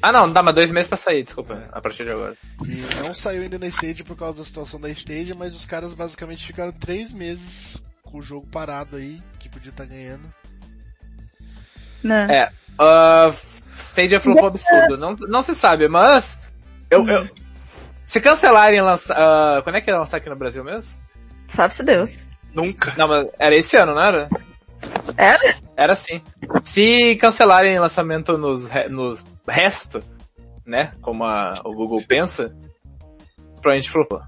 [0.02, 2.36] Ah não, dá mais dois meses pra sair, desculpa, a partir de agora.
[2.66, 5.94] E não saiu ainda na Stage por causa da situação da Stage, mas os caras
[5.94, 10.30] basicamente ficaram três meses com o jogo parado aí, que podia estar ganhando.
[12.04, 12.28] Né?
[12.30, 13.34] É, uh,
[13.72, 16.38] Stadia flopou absurdo, não, não se sabe, mas
[16.92, 17.30] eu, eu
[18.08, 19.16] se cancelarem lançar,
[19.60, 21.00] uh, quando é que ia lançar aqui no Brasil mesmo?
[21.48, 22.28] Sabe-se Deus.
[22.54, 22.94] Nunca.
[22.98, 24.28] Não, mas era esse ano, não era?
[25.16, 25.56] Era?
[25.76, 26.22] Era sim.
[26.64, 30.04] Se cancelarem lançamento nos, re- nos resto,
[30.66, 32.56] né, como a- o Google pensa,
[33.62, 34.22] provavelmente flopou.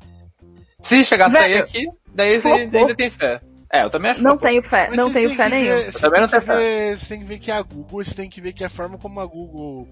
[0.82, 2.82] Se chegar a sair Velho, aqui, daí você flopou.
[2.82, 3.42] ainda tem fé.
[3.72, 4.48] É, eu também acho Não flopou.
[4.50, 5.76] tenho fé, Mas não tenho fé que nenhuma.
[5.78, 8.30] vocês também não que tenho ver- Você tem que ver que a Google, você tem
[8.30, 9.88] que ver que a forma como a Google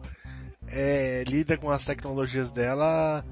[0.72, 3.24] é, lida com as tecnologias dela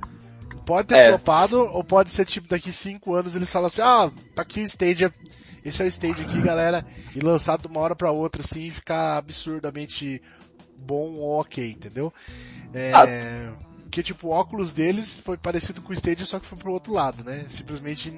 [0.65, 1.09] pode ter É.
[1.09, 4.63] flopado, ou pode ser tipo daqui cinco anos eles falam assim, ah, tá aqui o
[4.63, 5.09] stage,
[5.63, 6.85] esse é o stage aqui, galera,
[7.15, 10.21] e lançado de uma hora pra outra assim, e ficar absurdamente
[10.77, 12.13] bom ou ok, entendeu?
[12.73, 13.53] É, Ah.
[13.89, 16.93] que tipo, o óculos deles foi parecido com o stage, só que foi pro outro
[16.93, 17.45] lado, né?
[17.47, 18.11] Simplesmente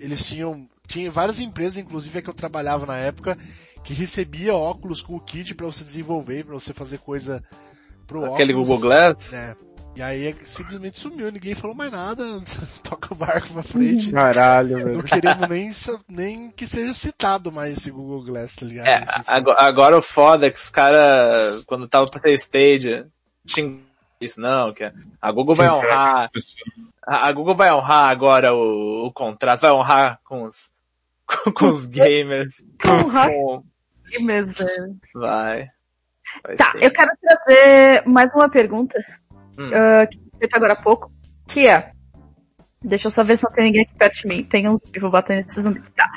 [0.00, 3.36] eles tinham, tinha várias empresas, inclusive a que eu trabalhava na época,
[3.82, 7.42] que recebia óculos com o kit pra você desenvolver, pra você fazer coisa
[8.06, 8.68] pro Aquele óculos.
[8.68, 9.32] Google Glass.
[9.32, 9.56] É.
[9.96, 12.22] E aí simplesmente sumiu, ninguém falou mais nada,
[12.84, 14.12] toca o barco pra frente.
[14.12, 15.02] Caralho, Não velho.
[15.02, 15.70] queremos nem,
[16.08, 18.86] nem que seja citado mais esse Google Glass, tá ligado?
[18.86, 23.06] É, Tipo, agora, agora o foda é que os caras, quando tava pra ter stage,
[23.46, 23.78] tinha
[24.20, 24.84] isso não, que
[25.20, 26.30] a Google vai honrar,
[27.06, 30.70] a Google vai honrar agora o, o contrato, vai honrar com os,
[31.26, 32.62] com, com os gamers.
[32.84, 33.30] Honrar.
[33.30, 33.62] Com-
[34.20, 34.96] mesmo, velho.
[35.14, 35.68] vai.
[36.44, 36.82] vai Tá, ser.
[36.84, 38.98] eu quero trazer mais uma pergunta,
[39.58, 39.70] Hum.
[39.72, 41.10] ah, que foi feita agora há pouco,
[41.48, 41.92] que é,
[42.86, 44.98] deixa eu só ver se não tem ninguém aqui perto de mim, tem um zumbi,
[45.00, 46.08] vou bater nesse zumbi, tá.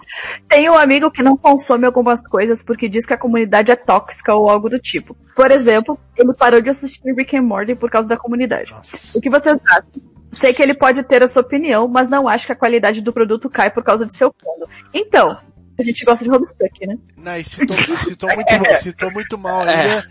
[0.47, 4.35] Tem um amigo que não consome algumas coisas porque diz que a comunidade é tóxica
[4.35, 5.15] ou algo do tipo.
[5.35, 8.71] Por exemplo, ele parou de assistir Rick and Morty por causa da comunidade.
[8.71, 9.17] nossa.
[9.17, 10.09] O que vocês acham?
[10.31, 13.11] Sei que ele pode ter a sua opinião, mas não acho que a qualidade do
[13.11, 14.69] produto cai por causa de seu plano.
[14.93, 15.39] Então,
[15.79, 16.95] a gente gosta de Homestuck, né?
[17.17, 20.07] Não, e citou, citou muito, citou muito mal ainda.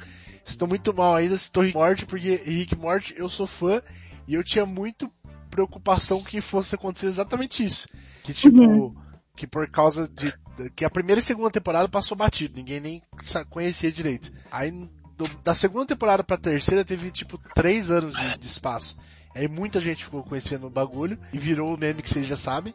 [0.48, 3.82] Citou muito mal ainda, citou Rick Morty, porque Rick Morty eu sou fã
[4.26, 5.10] e eu tinha muito
[5.50, 7.88] preocupação que fosse acontecer exatamente isso.
[8.22, 8.96] Que tipo,
[9.36, 10.32] que por causa de,
[10.74, 13.02] que a primeira e segunda temporada passou batido, ninguém nem
[13.50, 14.32] conhecia direito.
[14.50, 14.70] Aí
[15.16, 18.96] do- da segunda temporada pra terceira teve tipo três anos de, de espaço.
[19.34, 22.74] Aí muita gente ficou conhecendo o bagulho e virou o meme que vocês já sabem.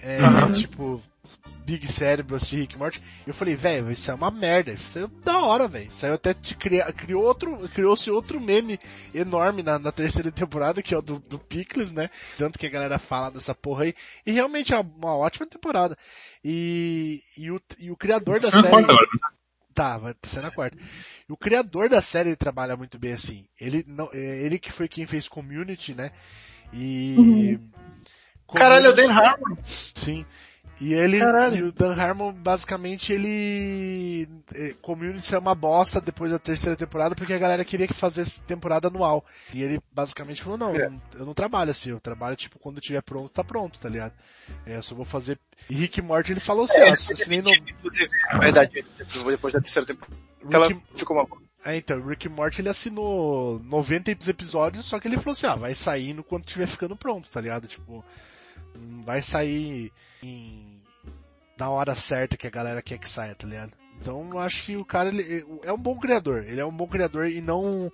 [0.00, 0.18] É,
[0.52, 1.00] tipo,
[1.64, 3.02] Big Cérebro assistir Rick Morty.
[3.26, 4.72] E eu falei, velho, isso é uma merda.
[4.72, 5.90] Isso é da hora, velho.
[5.90, 8.78] Saiu até te criar, criou outro, criou-se outro meme
[9.14, 12.10] enorme na, na terceira temporada, que é o do, do Pickles, né?
[12.36, 13.94] Tanto que a galera fala dessa porra aí.
[14.26, 15.96] E realmente é uma, uma ótima temporada.
[16.44, 18.76] E, e, o, e o criador da não série.
[18.76, 19.06] agora.
[19.74, 20.76] Tá, vai ser na quarta.
[21.28, 23.44] E o criador da série ele trabalha muito bem assim.
[23.60, 26.12] Ele não, é, ele que foi quem fez Community, né?
[26.72, 27.58] E
[28.54, 29.56] Caralho, é o Dan Harmon.
[29.64, 30.24] Sim.
[30.80, 31.56] E ele, Caralho.
[31.56, 37.14] e o Dan Harmon, basicamente, ele, eh, Community é uma bosta depois da terceira temporada,
[37.14, 39.24] porque a galera queria que fizesse temporada anual.
[39.52, 42.80] E ele, basicamente, falou, não, eu não, eu não trabalho assim, eu trabalho, tipo, quando
[42.80, 44.12] tiver pronto, tá pronto, tá ligado?
[44.66, 45.38] É, eu só vou fazer...
[45.70, 47.54] E Rick Morty, ele falou assim, É, ó, assinei no...
[47.54, 50.16] Inclusive, na verdade, depois da terceira temporada.
[50.48, 51.26] que Ela Rick, ficou uma
[51.64, 55.54] é, então, o Rick Morty, ele assinou 90 episódios, só que ele falou assim, ah,
[55.54, 57.66] vai saindo quando tiver ficando pronto, tá ligado?
[57.66, 58.04] Tipo,
[59.02, 59.90] vai sair
[60.24, 60.80] em...
[61.58, 63.72] na hora certa que a galera quer que saia, tá ligado?
[64.00, 66.86] Então, eu acho que o cara, ele é um bom criador, ele é um bom
[66.86, 67.92] criador e não...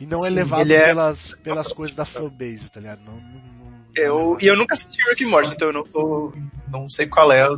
[0.00, 3.00] E não é Sim, levado ele é- pelas, pelas coisas da fanbase, tá ligado?
[3.00, 6.32] Não, não, não- Eu, e eu nunca assisti Rick and Morty, então eu não, tô,
[6.68, 7.48] não sei qual é,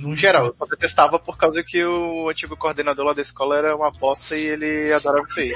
[0.00, 0.46] no geral.
[0.46, 4.36] Eu só detestava por causa que o antigo coordenador lá da escola era uma aposta
[4.36, 5.52] e ele adorava isso aí.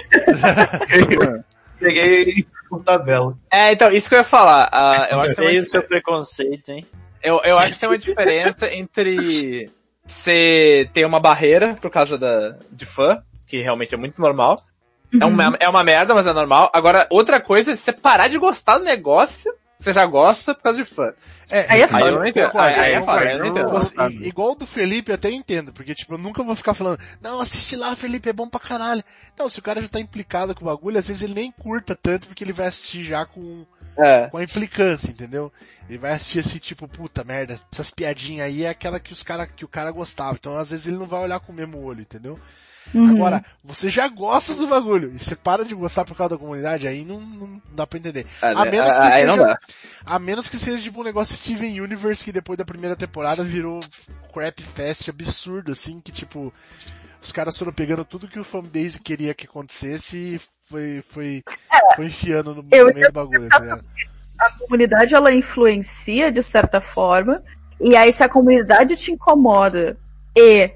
[1.80, 3.36] Peguei por tabela.
[3.50, 4.68] É, então, isso que eu ia falar.
[4.72, 6.86] ah, eu, acho que tem Feio uma, o seu preconceito, hein?
[7.22, 9.70] Eu, eu acho que tem uma diferença entre
[10.06, 14.62] você ter uma barreira por causa da, de fã, que realmente é muito normal.
[15.20, 16.70] É, uma, é uma merda, mas é normal.
[16.72, 20.62] Agora, outra coisa é você parar de gostar do negócio que você já gosta por
[20.62, 21.12] causa de fã.
[21.50, 22.04] É, Aí é eu foda.
[22.04, 22.58] Aí eu não entendo.
[22.58, 23.70] Aí- é foda, entendo.
[23.70, 26.74] Você- i- igual o do Felipe, eu até entendo, porque tipo, eu nunca vou ficar
[26.74, 29.02] falando, não, assiste lá, Felipe, é bom pra caralho.
[29.38, 31.96] Não, se o cara já tá implicado com o bagulho, às vezes ele nem curta
[32.00, 33.64] tanto, porque ele vai assistir já com,
[33.96, 34.28] É.
[34.28, 35.52] com a implicância, entendeu?
[35.88, 39.46] Ele vai assistir assim, tipo, puta merda, essas piadinhas aí é aquela que os cara,
[39.46, 40.36] que o cara gostava.
[40.38, 42.38] Então às vezes ele não vai olhar com o mesmo olho, entendeu?
[42.94, 43.10] Uhum.
[43.10, 46.88] Agora, você já gosta do bagulho, e você para de gostar por causa da comunidade,
[46.88, 48.26] aí não, não dá pra entender.
[48.40, 49.58] A menos que aí não seja-.
[50.04, 53.80] A menos que seja tipo um negócio Steven Universe que depois da primeira temporada virou
[54.32, 56.52] crap fest absurdo, assim, que tipo,
[57.22, 61.42] os caras foram pegando tudo que o fanbase queria que acontecesse e foi, foi,
[61.96, 63.80] foi enfiando no, no Eu meio do bagulho, tá
[64.38, 67.42] a comunidade ela influencia de certa forma,
[67.78, 69.98] e aí se a comunidade te incomoda
[70.34, 70.70] e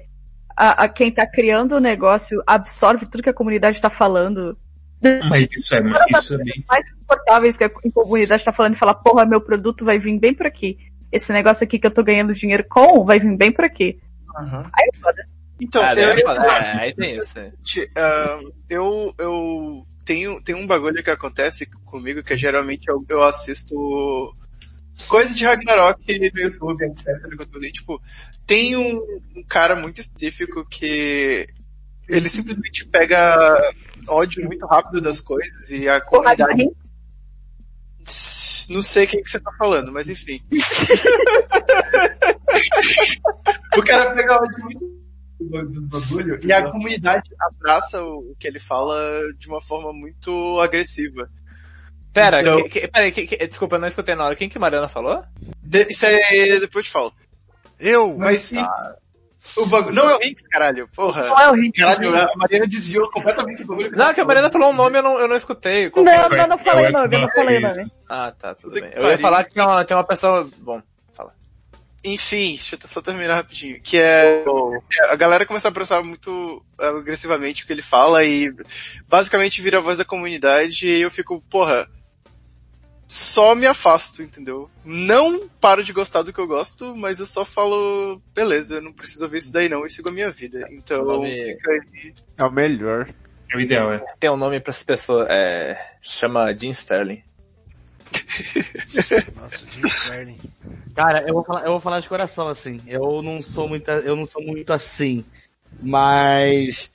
[0.55, 4.57] a, a quem tá criando o negócio absorve tudo que a comunidade tá falando,
[5.29, 6.63] Mas isso é, isso é bem.
[6.67, 10.33] mais confortáveis que a comunidade tá falando e falar, porra, meu produto vai vir bem
[10.33, 10.77] por aqui.
[11.11, 13.99] Esse negócio aqui que eu tô ganhando dinheiro com vai vir bem por aqui.
[14.37, 15.34] Aí é foda.
[15.59, 16.05] Então, Ah, eu, daí
[16.83, 16.87] é.
[16.87, 17.33] É, tem isso.
[17.95, 23.23] ah, eu, eu tenho, tem um bagulho que acontece comigo que é, geralmente eu, eu
[23.23, 24.33] assisto
[25.07, 27.07] coisa de Ragnarok no YouTube, etc.
[27.07, 28.01] eu e, Tipo,
[28.45, 28.97] tem um,
[29.35, 31.47] um cara muito específico que
[32.07, 33.59] ele simplesmente pega
[34.07, 36.69] ódio muito rápido das coisas e a comunidade
[38.69, 40.41] Não sei quem que você tá falando, mas enfim.
[43.77, 45.04] o cara pega ódio muito
[45.39, 48.95] do bagulho e a comunidade abraça o que ele fala
[49.37, 51.29] de uma forma muito agressiva.
[52.13, 54.35] Pera, Então- que, que, pera aí, que, que, desculpa, eu não escutei na hora.
[54.35, 55.21] Quem que Mariana falou?
[55.61, 57.13] De- isso aí depois eu te falo.
[57.79, 58.17] Eu?
[58.17, 58.63] Mas sim.
[59.57, 59.93] O bagulho.
[59.93, 60.87] Não é o Hinks, caralho.
[60.95, 61.27] Porra.
[61.27, 61.83] Não é o Hinks.
[61.83, 63.91] Caralho, a Mariana desviou completamente o bagulho.
[63.95, 65.89] Não, que a Mariana falou um nome eu não, eu não escutei.
[65.91, 66.37] Qual Não, foi?
[66.37, 67.91] não, não falei É nome, eu não falei nome.
[68.09, 68.89] Ah, tá, tudo bem.
[68.95, 70.49] Eu ia falar que tem uma, tem uma pessoa...
[70.59, 70.81] Bom.
[72.05, 73.81] Enfim, deixa eu só terminar rapidinho.
[73.81, 74.45] Que é.
[75.09, 78.53] A galera começa a processar muito agressivamente o que ele fala e
[79.07, 81.89] basicamente vira a voz da comunidade e eu fico, porra.
[83.07, 84.69] Só me afasto, entendeu?
[84.83, 88.91] Não paro de gostar do que eu gosto, mas eu só falo, beleza, eu não
[88.91, 90.67] preciso ouvir isso daí não e sigo a minha vida.
[90.71, 92.13] Então, Nome- fica aí.
[92.35, 93.07] É o melhor.
[93.51, 93.99] É o ideal, é.
[94.19, 95.79] Tem um nome pra essa pessoa, é...
[96.01, 97.21] Chama Jim Sterling.
[99.35, 100.39] Nossa, Jim Sterling.
[100.95, 102.81] Cara, eu vou falar, eu vou falar de coração assim.
[102.87, 105.25] Eu não sou muito, eu não sou muito assim,
[105.81, 106.89] mas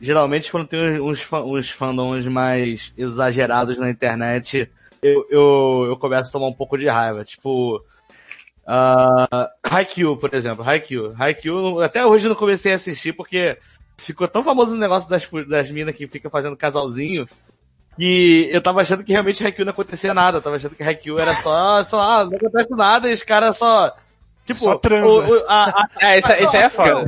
[0.00, 4.70] geralmente quando tem uns, uns fandoms mais exagerados na internet,
[5.02, 7.24] eu, eu, eu começo a tomar um pouco de raiva.
[7.24, 10.68] Tipo, uh, Haikyuu, por exemplo.
[10.68, 11.14] Haikyuu.
[11.18, 13.58] Haikyuu, até hoje eu não comecei a assistir porque
[13.96, 17.26] ficou tão famoso o negócio das, das minas que fica fazendo casalzinho
[17.98, 20.38] que eu tava achando que realmente Haikyuu não acontecia nada.
[20.38, 23.56] Eu tava achando que Haikyuu era só, só, ah, não acontece nada e os caras
[23.58, 23.92] só,
[24.46, 25.06] tipo, Só transa.
[25.06, 27.06] o- o- a- a- É, isso, isso aí é foda.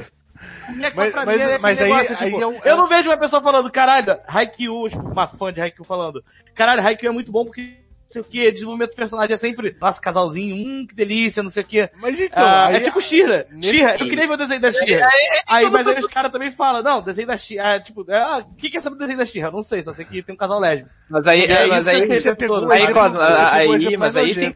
[0.75, 1.15] minha- Mas-
[1.51, 5.03] é mas aí- tipo, é um- eu não vejo uma pessoa falando, caralho, Haikyuu, tipo,
[5.09, 7.75] uma fã de Haikyuu falando, caralho, Haikyuu é muito bom porque
[8.13, 11.63] sei o que, desenvolvimento do personagem é sempre, nossa, casalzinho, hum, que delícia, não sei
[11.63, 11.89] o que.
[11.99, 13.47] Mas então, Ah, aí- é tipo Shira.
[13.51, 15.09] nesse- Shira, eu queria ver o desenho da Shira.
[15.47, 18.55] Aí, mas aí os caras também falam, não, desenho da Shira, ah, tipo, ah, o
[18.57, 19.51] que que é sobre o desenho da Shira?
[19.51, 20.91] Não sei, só sei que tem um casal lésbico.
[21.09, 24.35] Mas aí, É mas aí, você pegou o aí, você pegou aí, exemplo mas aí
[24.35, 24.55] tem.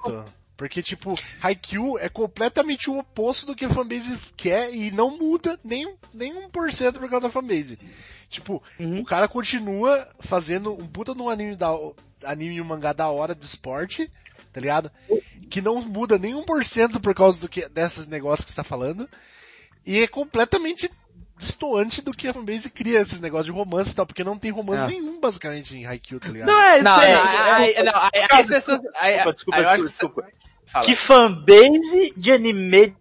[0.56, 5.59] Porque, tipo, Haikyuu é completamente o oposto do que a fanbase quer e não muda
[5.64, 7.76] nem, nem 1% por causa da fanbase.
[8.28, 9.01] Tipo, Uhum.
[9.01, 11.70] o cara continua fazendo um puta no anime da,
[12.24, 14.10] anime e um mangá da hora de esporte,
[14.52, 14.90] tá ligado?
[15.51, 19.09] Que não muda nem 1% por causa do que, desses negócios que você tá falando.
[19.86, 20.90] E é completamente
[21.36, 24.51] distoante do que a fanbase cria, esses negócios de romance e tal, porque não tem
[24.52, 24.86] romance É.
[24.86, 26.46] nenhum, basicamente, em Haikyuu, tá ligado?
[26.48, 27.92] Não, é, Não, é- não,
[28.44, 30.80] você- aí, Desculpa, desculpa, aí eu acho desculpa, que.
[30.86, 32.94] Que fanbase de anime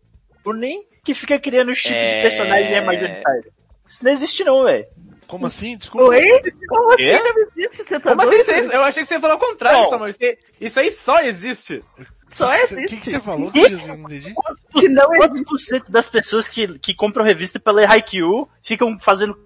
[0.55, 2.17] nem que fica criando chip É.
[2.23, 3.53] de personagem é majoritário.
[3.87, 4.85] Isso não existe não, velho.
[5.27, 5.75] Como assim?
[5.77, 6.09] Desculpa.
[6.09, 6.41] Oi?
[6.67, 7.83] Como assim não existe?
[7.83, 8.29] Você tá Como assim?
[8.31, 8.41] doido?
[8.41, 9.89] Isso aí- Eu achei que você ia falar o contrário, Bom.
[9.89, 10.09] Samuel.
[10.09, 11.83] Isso, aí- isso aí só existe.
[12.29, 12.85] Só O existe.
[12.87, 14.33] que, que você falou, não entendi.
[14.73, 19.37] Que não Quantos por cento das pessoas que, que compram revista pela Haikyuu ficam fazendo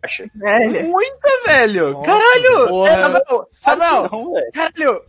[0.00, 0.24] caixa?
[0.34, 0.84] Velho.
[0.88, 1.90] Muita, velho.
[1.92, 2.68] Nossa, Caralho.
[2.68, 2.90] porra.
[2.90, 4.52] É, Samuel, Samuel, Não, velho.
[4.52, 5.02] caralho.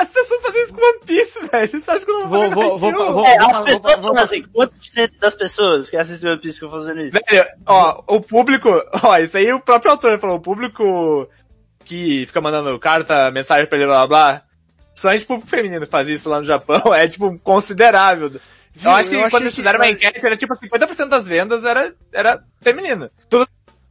[0.00, 1.68] As pessoas fazem isso com One Piece, velho.
[1.80, 3.12] Você acha que eu não Vou, fazendo vou, vou, Haikyuu?
[3.12, 5.96] vou, É, vou, as vou, pessoas vou, vou, fazem quantos por cento das pessoas que
[5.96, 7.18] assistem One Piece ficam fazendo isso?
[7.30, 8.68] Velho, ó, o público,
[9.02, 11.28] ó, isso aí o próprio autor falou, o público
[11.84, 14.42] que fica mandando carta, mensagem pra ele, blá blá blá,
[14.94, 18.30] somente o público feminino que faz isso lá no Japão, é tipo considerável.
[18.30, 18.40] Viu?
[18.84, 21.62] eu acho que Eu quando eles fizeram uma que- enquete, era tipo 50% das vendas
[21.64, 23.10] era, era feminina.
[23.28, 23.46] Tudo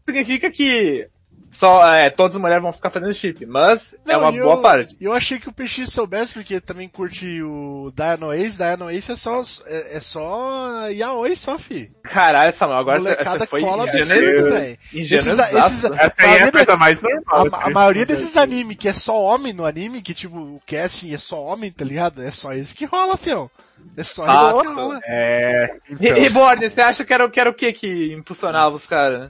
[0.08, 1.08] significa que
[1.50, 4.56] só, é, todas as mulheres vão ficar fazendo chip, mas é Não, uma e boa
[4.56, 4.98] eu, parte.
[5.00, 8.58] Eu achei que o PX soubesse, porque também curte o Dino Ace.
[8.58, 11.92] Dino Ace é só, é, é só Yaoi só, fi.
[12.02, 14.52] Caralho, Samuel, agora você, foi ingênuo.
[14.52, 14.78] velho.
[14.92, 17.48] Esses, esses, Essa aí é a maioria coisa mais normal.
[17.54, 21.14] a, a maioria desses animes que é só homem no anime, que tipo, o casting
[21.14, 22.24] é só homem, tá ligado?
[22.24, 23.48] É só isso que rola, fião.
[23.96, 25.00] É só isso que rola.
[25.06, 26.18] É, então.
[26.18, 29.30] e Borne, você acha que era, o- que era o que que impulsionava os caras?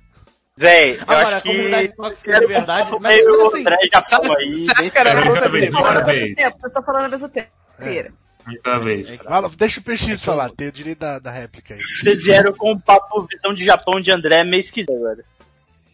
[0.56, 1.94] Véi, eu Agora, acho a comunidade
[2.24, 2.40] que...
[2.40, 4.66] de verdade, mas meio assim, André Japão aí.
[4.66, 7.50] Você acha que era outra vez, eu tô falando ao mesmo tempo.
[7.78, 8.14] Pera.
[8.46, 9.14] Muita vez.
[9.58, 11.80] Deixa o PX falar, tem o direito da, da réplica aí.
[12.00, 15.24] Vocês vieram com um papo visão de Japão de André meio esquisito agora.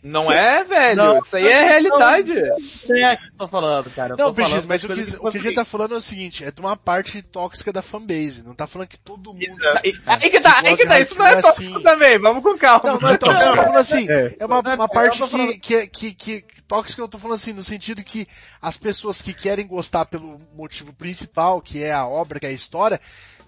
[0.01, 0.95] Não é, velho.
[0.95, 2.33] Não, isso aí é realidade.
[2.33, 4.13] Não é que eu tô falando, cara.
[4.13, 6.01] Eu Não, PX, mas o que, coisas o que a gente tá falando é o
[6.01, 9.57] seguinte, é de uma parte tóxica da fanbase, não tá falando que todo mundo...
[9.83, 10.99] Aí aí que tá, aí que tá.
[10.99, 11.83] Isso não é tóxico assim.
[11.83, 12.17] também.
[12.19, 12.81] Vamos com calma.
[12.83, 14.35] Não, não é tóxico, eu tô falando assim, É.
[14.39, 17.63] é uma, uma parte que, que, que, que, que tóxica eu tô falando assim, no
[17.63, 18.27] sentido que
[18.61, 22.53] as pessoas que querem gostar pelo motivo principal, que é a obra, que é a
[22.53, 22.99] história,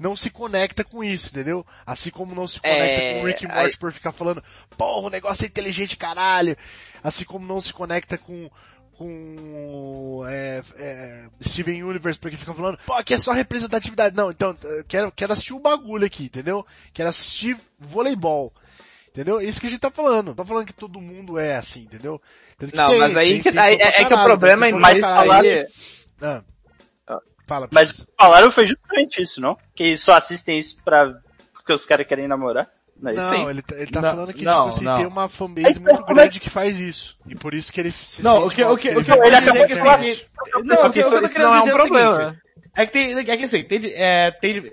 [0.02, 1.65] não se conecta com isso, entendeu?
[1.86, 4.44] Assim como não se conecta É, com o Rick aí- Morty por ficar falando,
[4.78, 6.57] porra, o negócio é inteligente caralho.
[7.03, 8.49] Assim como não se conecta com
[8.98, 14.15] com é, é, Steven Universe porque fica falando, pô, aqui é só representatividade.
[14.15, 16.65] Não, então, eu quero, quero assistir o bagulho aqui, entendeu?
[16.94, 18.53] Quero assistir voleibol.
[19.10, 19.40] Entendeu?
[19.40, 20.28] É Isso que a gente tá falando.
[20.28, 22.22] Não tô falando que todo mundo é assim, entendeu?
[22.73, 24.99] Não, tem, mas aí tem- que tem tá, é, é que o problema é mais
[24.99, 25.26] falar.
[25.28, 25.68] caralho.
[26.22, 26.44] Ah.
[27.52, 29.57] Fala, Mas falaram foi justamente isso, não?
[29.76, 31.14] Que só assistem isso pra...
[31.53, 32.69] porque os caras querem namorar.
[32.95, 33.15] Não, é?
[33.15, 34.95] Não, ele tá, ele tá Não, falando que, não, tipo assim, não.
[34.95, 37.18] tem uma fanbase Então, muito como é grande que faz isso.
[37.28, 39.18] E por isso que ele se Não, o que, mal, o que, o que muita
[39.18, 39.76] quero dizer é gente que
[40.64, 42.38] não, o que, isso- isso não é um o problema.
[42.73, 44.72] É que tem, é que assim, tem, é, tem,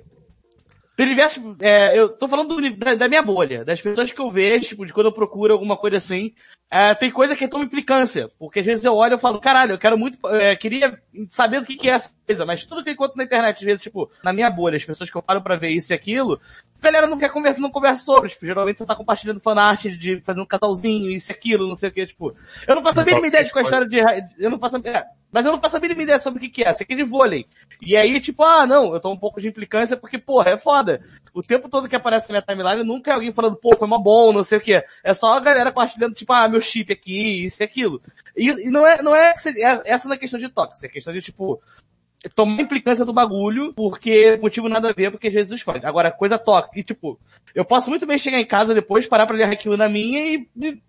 [0.97, 4.31] tem diversos, é, eu tô falando do- da, da minha bolha, das pessoas que eu
[4.31, 6.33] vejo, tipo, de quando eu procuro alguma coisa assim,
[6.71, 9.79] é, tem coisa que toma implicância, porque às vezes eu olho e falo, caralho, eu
[9.79, 10.99] quero muito, é, queria
[11.31, 13.65] saber o que que é essa coisa, mas tudo que eu encontro na internet, às
[13.65, 16.39] vezes, tipo, na minha bolha, as pessoas que eu paro pra ver isso e aquilo,
[16.81, 20.21] a galera não quer conversar, não conversa sobre, tipo, geralmente você tá compartilhando fanart de
[20.21, 22.35] fazendo um casalzinho, isso e aquilo, não sei o que, tipo,
[22.67, 23.99] eu não faço a mínima ideia de qual é a história de,
[24.39, 26.65] eu não faço, é, mas eu não faço a mínima ideia sobre o que que
[26.65, 27.47] é, isso aqui é de vôlei.
[27.83, 31.01] E aí, tipo, ah, não, eu tô um pouco de implicância porque, porra, é foda.
[31.35, 34.03] O tempo todo que aparece na minha timeline nunca é alguém falando, pô, foi uma
[34.03, 34.83] bom, não sei o que.
[35.05, 38.01] É só a galera compartilhando, tipo, ah, meu chip aqui, isso e aquilo.
[38.37, 41.13] E, e não é, não é, é- essa não é questão de tóxico, é questão
[41.13, 41.61] de, tipo,
[42.35, 45.85] tomar implicância do bagulho, porque motivo nada a ver, porque Jesus faz.
[45.85, 46.71] Agora, coisa toca.
[46.75, 47.19] E tipo,
[47.55, 50.49] eu posso muito bem chegar em casa depois, parar pra ler aquilo na minha e,
[50.61, 50.83] e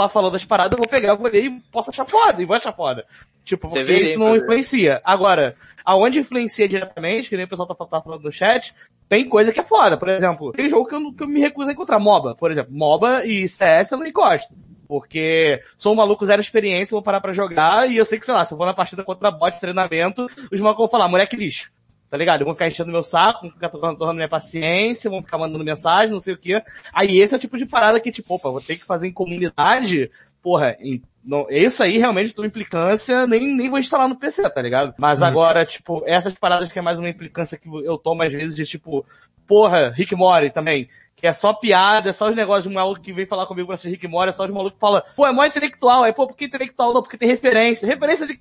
[0.00, 2.44] lá falando das paradas, eu vou pegar, eu vou ler e posso achar foda, e
[2.44, 3.04] vou achar foda.
[3.44, 4.44] Tipo, porque Deveria, isso não inclusive.
[4.46, 5.00] influencia.
[5.04, 5.54] Agora,
[5.84, 8.74] aonde influencia diretamente, que nem o pessoal tá, tá falando no chat,
[9.08, 9.96] tem coisa que é foda.
[9.96, 11.98] Por exemplo, tem jogo que eu, não- que eu me recuso a encontrar.
[11.98, 12.74] MOBA, por exemplo.
[12.74, 14.52] MOBA e CS eu não encosto.
[14.88, 18.34] Porque sou um maluco zero experiência, vou parar pra jogar e eu sei que, sei
[18.34, 21.34] lá, se eu vou na partida contra bot de treinamento, os malucos vão falar, moleque
[21.36, 21.70] lixo.
[22.16, 22.46] Tá ligado?
[22.46, 26.18] Vão ficar enchendo meu saco, vão ficar torrando minha paciência, vão ficar mandando mensagem, não
[26.18, 26.62] sei o quê.
[26.94, 29.12] Aí esse é o tipo de parada que, tipo, opa, vou ter que fazer em
[29.12, 30.10] comunidade,
[30.42, 34.62] porra, em, não, esse aí realmente tô implicância, nem, nem vou instalar no PC, tá
[34.62, 34.94] ligado?
[34.96, 38.56] Mas agora, tipo, essas paradas que é mais uma implicância que eu tomo às vezes
[38.56, 39.04] de tipo,
[39.46, 40.88] porra, Rick Mori também.
[41.14, 43.68] Que é só piada, é só os negócios de um maluco que vem falar comigo
[43.68, 46.14] pra ser Rick Mori, é só os malucos que falam, pô, é mó intelectual, aí,
[46.14, 46.94] pô, por que intelectual?
[46.94, 47.86] Não, porque tem referência.
[47.86, 48.40] Referência de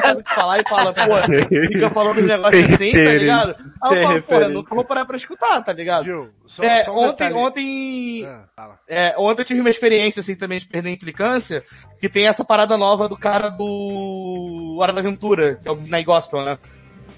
[0.00, 1.02] sabe o que falar e fala, pô,
[1.72, 3.56] fica falando uns negócios assim, tá ligado?
[3.82, 6.04] Aí eu falo, pô, eu nunca vou parar pra escutar, tá ligado?
[6.04, 6.30] Viu?
[6.46, 7.34] Só, É, só um ontem, detalhe.
[7.34, 11.62] ontem, Ah, é, ontem eu tive uma experiência assim também de perder a implicância,
[12.00, 16.04] que tem essa parada nova do cara do Hora da Aventura, que é o Night
[16.06, 16.58] Gospel, né?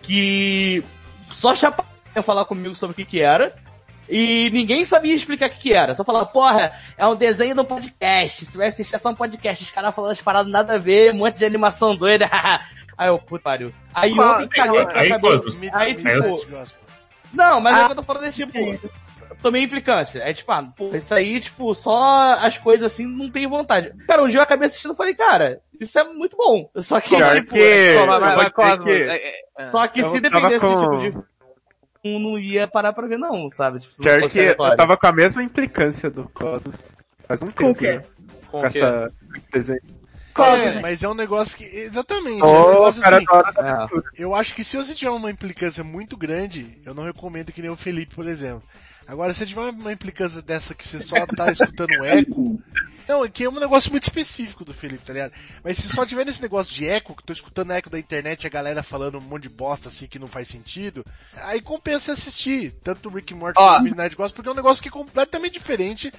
[0.02, 0.82] Que
[1.30, 1.84] só chapa
[2.22, 3.54] falar comigo sobre o que que era,
[4.08, 5.94] e ninguém sabia explicar o que que era.
[5.94, 9.14] Só falava, porra, é um desenho de um podcast, você vai assistir é só um
[9.14, 12.28] podcast, os caras falando as paradas nada a ver, um monte de animação doida,
[12.98, 13.70] Aí eu, puta pariu.
[13.94, 15.20] Aí Ah, ontem caguei pra aí, saber.
[15.38, 16.80] Cosmos, Me- Aí, tipo, gospel.
[17.32, 17.84] não, mas é Ah.
[17.86, 18.58] que eu tô falando desse tipo,
[19.42, 20.20] tomei implicância.
[20.20, 23.92] É tipo, ah, pô, isso aí, tipo, só as coisas assim não tem vontade.
[24.06, 26.70] Cara, um dia eu acabei assistindo e falei, cara, isso é muito bom.
[26.76, 29.34] Só que, Pior tipo, que- é, Só, mas- mas- Cosmo, dizer que- é-
[29.66, 31.26] é- só que eu se dependesse com- tipo de
[32.18, 33.80] não ia parar pra ver não, sabe?
[33.80, 36.76] Tipo, não Pior que eu tava com a mesma implicância do Cosmos.
[37.26, 37.78] Faz um tempo.
[37.78, 37.98] quê?
[37.98, 38.02] né?
[38.46, 38.78] com Com o quê?
[38.78, 39.80] essa, com desenho.
[40.38, 44.22] É, mas é um negócio que, exatamente, é um negócio cara, assim, da É.
[44.22, 47.70] eu acho que se você tiver uma implicância muito grande, eu não recomendo que nem
[47.70, 48.62] o Felipe, por exemplo.
[49.06, 52.60] Agora, se você tiver uma implicância dessa que você só tá escutando eco,
[53.08, 55.32] não, é que é um negócio muito específico do Felipe, tá ligado?
[55.62, 58.46] Mas se só tiver nesse negócio de eco, que tô escutando eco da internet e
[58.46, 61.04] a galera falando um monte de bosta assim que não faz sentido,
[61.42, 63.66] aí compensa assistir, tanto o Rick Morty Ó.
[63.68, 66.12] quanto o Midnight Gospel, porque é um negócio que é completamente diferente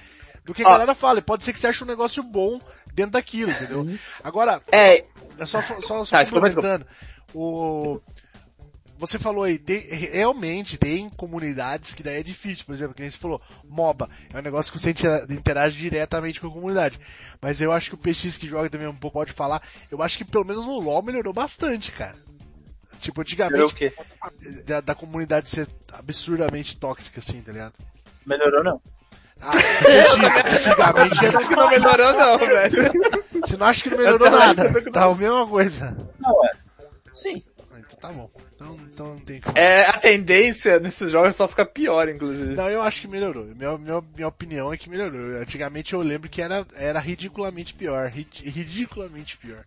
[0.44, 0.70] do que a Ó.
[0.70, 1.18] galera fala.
[1.18, 2.58] E pode ser que você ache um negócio bom
[2.94, 3.86] dentro daquilo, entendeu?
[4.24, 5.04] Agora, É,
[5.38, 6.86] é só, só, só Tá, desculpa, complementando.
[7.34, 8.00] O...
[8.98, 13.10] Você falou aí, tem- realmente tem comunidades que daí é difícil, por exemplo, que nem
[13.10, 16.98] você falou, MOBA, é um negócio que você intera- interage diretamente com a comunidade.
[17.40, 20.18] Mas eu acho que o PX que joga também um pouco pode falar, eu acho
[20.18, 22.16] que pelo menos no LoL melhorou bastante, cara.
[23.00, 23.92] Tipo, antigamente, quê?
[24.66, 27.74] da, da comunidade ser absurdamente tóxica, assim, tá ligado?
[28.26, 28.80] Melhorou não.
[29.40, 30.16] Ah, PX,
[30.66, 32.92] antigamente era acho que não melhorou não, velho.
[33.46, 34.90] Você não acha que não melhorou nada?
[34.90, 35.96] Tá a mesma coisa.
[37.14, 37.44] Sim.
[37.86, 38.30] Então tá bom.
[38.54, 39.56] Então, então não tem como.
[39.58, 42.54] É, a tendência nesses jogos é só ficar pior, inclusive.
[42.54, 43.44] Não, eu acho que melhorou.
[43.46, 45.40] Minha, minha, minha opinião é que melhorou.
[45.40, 48.08] Antigamente eu lembro que era, era ridiculamente pior.
[48.10, 49.64] Rid- ridiculamente pior.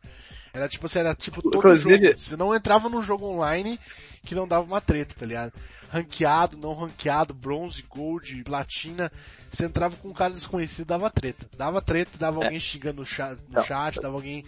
[0.53, 2.19] Era tipo, você era tipo todo Inclusive- jogo.
[2.19, 3.79] Você não entrava num jogo online
[4.23, 5.53] que não dava uma treta, tá ligado?
[5.89, 9.11] Ranqueado, não ranqueado, bronze, gold, platina.
[9.49, 11.47] Você entrava com um cara desconhecido, dava treta.
[11.57, 14.43] Dava treta, dava alguém xingando no chat, no chat, dava alguém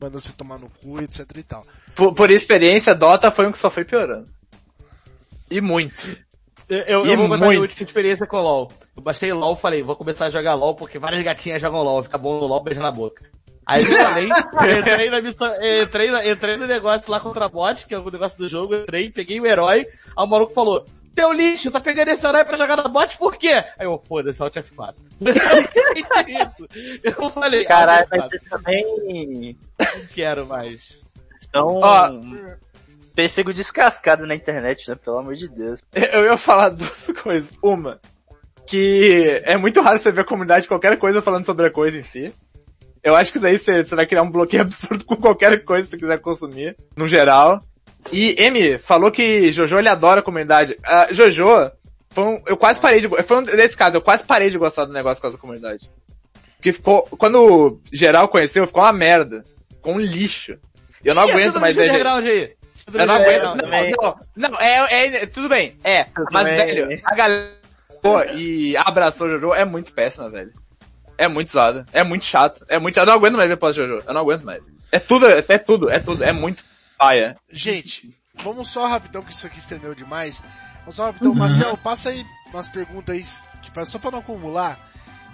[0.00, 1.66] mandando você tomar no cu, etc e tal.
[1.94, 4.28] Por, por experiência, Dota foi um que só foi piorando.
[5.50, 6.16] E muito.
[6.68, 7.48] Eu, eu, E eu vou contar muito.
[7.48, 8.70] minha última experiência com LOL.
[8.96, 12.02] Eu baixei LOL e falei, vou começar a jogar LOL porque várias gatinhas jogam LOL,
[12.02, 13.24] fica bom no LOL, beijo na boca.
[13.68, 14.28] Aí eu falei,
[14.78, 15.52] entrei na missão,
[15.82, 19.10] entrei, entrei no negócio lá contra a bot, que é o negócio do jogo, entrei,
[19.10, 22.76] peguei o herói, aí o maluco falou, teu lixo, tá pegando esse herói pra jogar
[22.76, 23.64] na bot por quê?
[23.78, 24.94] Aí eu, foda-se, Alt F4.
[27.02, 30.80] eu falei, Caralho, Alt mas F4, você também não quero mais.
[31.40, 31.80] estão...
[31.82, 32.10] Ó,
[33.14, 34.94] pêssego descascado na internet, né?
[34.94, 35.80] Pelo amor de Deus.
[35.92, 37.52] Eu ia falar duas coisas.
[37.60, 38.00] Uma,
[38.64, 41.98] que é muito raro você ver a comunidade de qualquer coisa falando sobre a coisa
[41.98, 42.32] em si.
[43.02, 45.84] Eu acho que isso aí você, você vai criar um bloqueio absurdo com qualquer coisa
[45.84, 47.58] que você quiser consumir, no geral.
[48.12, 50.72] E M falou que Jojo ele adora a comunidade.
[50.74, 51.70] Uh, Jojo,
[52.10, 54.84] foi um, eu quase parei de, foi um desse caso, eu quase parei de gostar
[54.84, 55.90] do negócio por causa da comunidade.
[56.60, 59.44] Que ficou, quando geral conheceu, ficou uma merda.
[59.70, 60.58] Ficou um lixo.
[61.04, 61.94] Eu não E aguento mais ver.
[61.94, 62.58] Eu não aguento.
[62.88, 63.92] Underground Não, também.
[64.00, 66.06] não, não, é, é, tudo bem, é.
[66.32, 66.56] Mas, bem.
[66.56, 67.50] velho, a galera
[68.02, 70.52] pô, e abraçou Jojo é muito péssima, velho.
[71.16, 71.84] É muito zoada.
[71.92, 72.64] É muito chato.
[72.68, 73.04] É muito chato.
[73.04, 73.98] Eu não aguento mais ver pós Jojo.
[74.06, 74.70] Eu não aguento mais.
[74.90, 76.24] É tudo, é, é tudo, é tudo.
[76.24, 76.64] É muito
[76.98, 77.36] paia.
[77.50, 78.10] Gente,
[78.42, 80.42] vamos só rapidão, que isso aqui estendeu demais.
[80.80, 81.34] Vamos só rapidão.
[81.34, 84.78] Marcel, passa aí umas perguntas aí, só pra não acumular.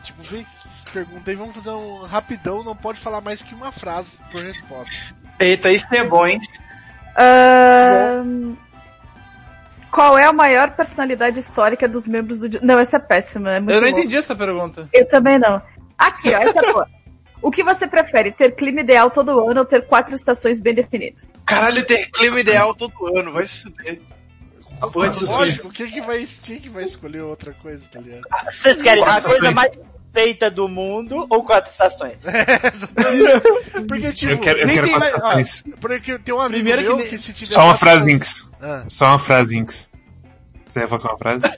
[0.02, 3.72] Tipo, vem que pergunta aí, vamos fazer um rapidão, não pode falar mais que uma
[3.72, 4.94] frase por resposta.
[5.40, 6.40] Eita, isso é bom, hein?
[7.16, 8.54] Ahn,
[9.90, 12.60] Qual é a maior personalidade histórica dos membros do...
[12.60, 14.88] Não, essa é péssima, é muito Eu não entendi essa pergunta.
[14.92, 15.62] Eu também não.
[15.96, 16.88] Aqui, ó, essa é boa.
[17.44, 21.30] O que você prefere, ter clima ideal todo ano ou ter quatro estações bem definidas?
[21.44, 24.00] Caralho, ter clima ideal todo ano, vai se fuder.
[24.90, 28.22] Porra Lógico, quem que vai, quem que vai escolher outra coisa, tá ligado?
[28.50, 29.72] Vocês querem a coisa mais
[30.14, 32.16] feita do mundo ou quatro estações?
[33.86, 35.64] Porque, tipo, Eu quero, eu quero quatro mais, ó, estações.
[35.80, 38.50] porque tem um amigo Primeiro que meu nem- que, se tiver Só uma frase, Inks.
[38.62, 39.92] Ah, Só uma frase, Inks.
[40.66, 41.40] Você ia fazer uma frase?
[41.42, 41.52] Né?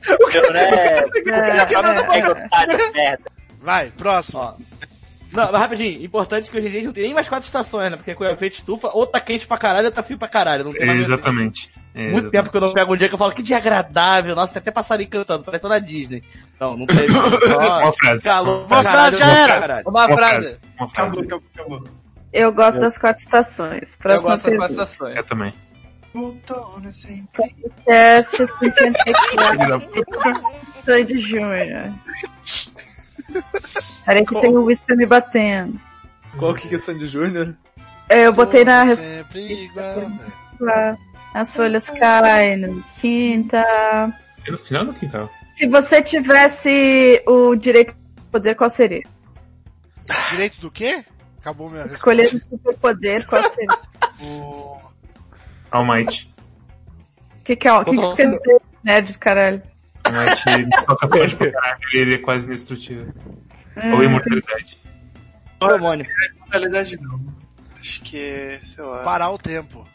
[2.96, 3.16] É, É
[3.62, 4.40] vai, próximo.
[4.40, 4.54] Ó.
[5.36, 7.46] Não, mas rapidinho, importante que hoje em dia a gente não tem nem mais quatro
[7.46, 7.96] estações, né?
[7.96, 10.64] Porque com o efeito estufa, ou tá quente pra caralho, ou tá frio pra caralho.
[10.64, 11.70] Não tem mais Exatamente.
[11.94, 12.32] É, Muito exatamente.
[12.32, 14.60] tempo que eu não pego um dia que eu falo que dia agradável, nossa, tem
[14.60, 16.22] até passarinho cantando, parece na Disney.
[16.60, 16.86] Não, não.
[16.88, 18.22] Só Uma frase.
[18.24, 19.82] calor, Uma frase já era.
[19.86, 20.56] Uma, Uma frase.
[20.78, 21.20] Uma frase.
[21.20, 21.48] Acabou, acabou,
[21.78, 21.88] acabou.
[22.32, 23.92] Eu gosto das quatro estações.
[23.92, 24.58] Eu Próxima gosto das pergunta.
[24.68, 25.16] quatro estações.
[25.16, 25.54] Eu também.
[26.14, 27.54] Outono sempre.
[27.84, 30.40] Teste 54 Filho da puta.
[34.04, 35.80] Peraí que tem o Whisper me batendo.
[36.38, 37.56] Qual que é Sandy Júnior?
[38.08, 39.26] É, Eu botei na resposta.
[40.60, 40.98] né?
[41.34, 43.58] As folhas caem no quinta.
[44.46, 45.28] É no final do quintal.
[45.52, 49.02] Se você tivesse o direito de poder, qual seria?
[50.30, 51.04] Direito do quê?
[51.40, 52.46] Acabou minha Escolher resposta.
[52.54, 53.78] um superpoder, qual seria?
[54.22, 54.76] O...
[55.70, 56.32] All Might.
[57.40, 57.72] O que, que é?
[57.72, 58.60] O que, que isso quer dizer?
[58.84, 59.62] Nerd caralho.
[60.12, 63.12] Might ele toca forte pra caralho, ele é quase indestrutível.
[63.76, 64.78] Ou Hum, imortalidade.
[65.60, 66.06] Hormônio.
[66.50, 67.20] Realidade não.
[67.78, 69.02] Acho que é, sei lá.
[69.04, 69.86] Parar o tempo.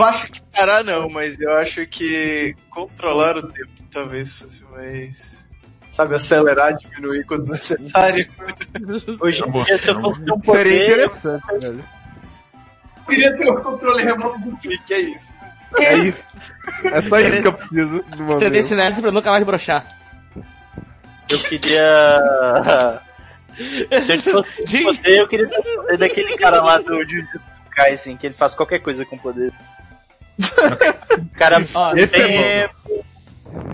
[0.00, 5.48] Acho que parar não, mas eu acho que controlar o tempo talvez fosse mais.
[5.90, 8.26] Sabe, acelerar, diminuir quando necessário.
[9.20, 11.84] Hoje É em dia, se eu fosse um Seria poder, interessante, velho.
[12.96, 15.34] Eu queria ter o controle remoto do clique, é isso.
[15.78, 16.26] É isso.
[16.84, 17.52] É só isso que eu
[18.50, 19.86] preciso nessa pra nunca mais brochar.
[21.30, 23.02] eu queria...
[24.04, 27.38] Se eu fosse poder, eu queria ter o poder daquele cara lá do Jujutsu
[27.70, 29.52] Kaisen, que ele faz qualquer coisa com poder.
[30.38, 33.04] O cara Ó, é tempo,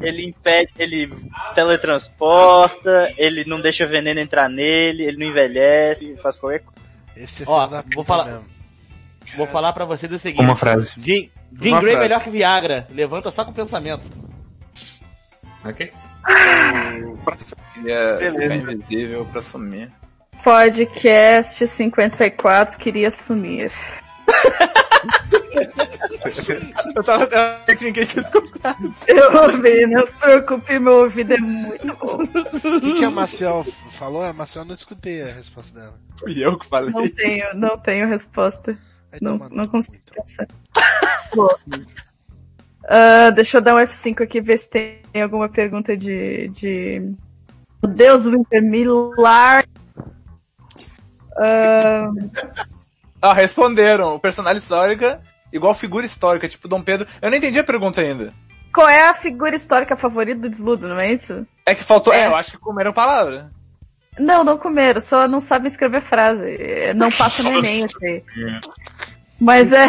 [0.02, 1.12] ele impede, ele
[1.54, 6.78] teletransporta, ele não deixa veneno entrar nele, ele não envelhece, ele faz qualquer coisa.
[7.16, 8.57] Esse é Ó, vou falar- mesmo.
[9.36, 10.42] Vou falar pra vocês o seguinte.
[10.42, 10.94] Uma frase.
[11.00, 11.30] Jim,
[11.60, 12.08] Jim Uma Grey frase.
[12.08, 12.86] melhor que Viagra.
[12.90, 14.08] Levanta só com o pensamento.
[15.64, 15.92] Ok?
[17.74, 18.40] Queria Beleza.
[18.40, 19.90] ficar invisível pra sumir.
[20.42, 23.72] Podcast 54 queria sumir.
[26.96, 27.26] Eu tava,
[27.66, 28.94] que ninguém tinha escutado.
[29.06, 32.18] Eu ouvi, não se preocupe, meu ouvido é muito bom.
[32.68, 34.24] O que, que a Marcel falou?
[34.24, 35.94] A Marcel não escutei a resposta dela.
[36.18, 36.90] Fui eu que falei.
[36.92, 38.76] Não tenho, não tenho resposta.
[39.12, 40.24] Aí Não, não consigo então.
[40.24, 40.46] pensar.
[42.90, 46.48] Ah, deixa eu dar um F5 aqui, ver se tem alguma pergunta de.
[46.48, 47.14] de...
[47.82, 49.62] Meu Deus, Winter Millar.
[51.36, 52.08] Ah,
[53.20, 54.14] Ah, responderam.
[54.14, 55.20] O personagem histórica,
[55.52, 57.06] igual figura histórica, tipo Dom Pedro.
[57.20, 58.32] Eu não entendi a pergunta ainda.
[58.72, 61.46] qual é a figura histórica favorita do Desludo, não é isso?
[61.66, 62.12] É que faltou.
[62.12, 62.26] É, É.
[62.26, 63.50] eu acho que comeram palavra.
[64.18, 66.42] Não, não comeram, só não sabem escrever frase.
[66.96, 68.24] Não passa no Enem, eu sei.
[69.40, 69.84] Mas é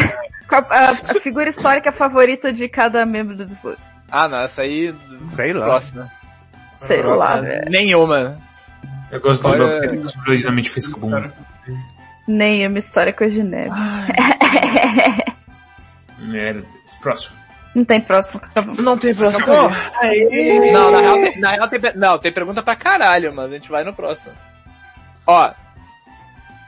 [0.49, 3.77] a, a figura histórica favorita de cada membro do Desludo.
[4.11, 4.93] Ah, não, essa aí.
[5.35, 5.65] Sei lá.
[5.65, 6.11] Próxima.
[6.77, 7.69] Sei lá, velho.
[7.69, 8.37] Nenhuma.
[9.11, 11.29] Eu gosto História- do meu que originalmente fez com boom.
[12.27, 13.69] Nem uma história com a Geneve.
[16.19, 16.65] Merda.
[17.01, 17.35] Próximo.
[17.75, 18.41] Não tem próximo.
[18.43, 18.75] acabou.
[18.75, 19.43] Não tem próximo.
[19.43, 19.71] Acabou?
[20.73, 23.69] Não, na real, tem, na real tem, não, tem pergunta pra caralho, mas a gente
[23.69, 24.35] vai no próximo.
[25.25, 25.51] Ó.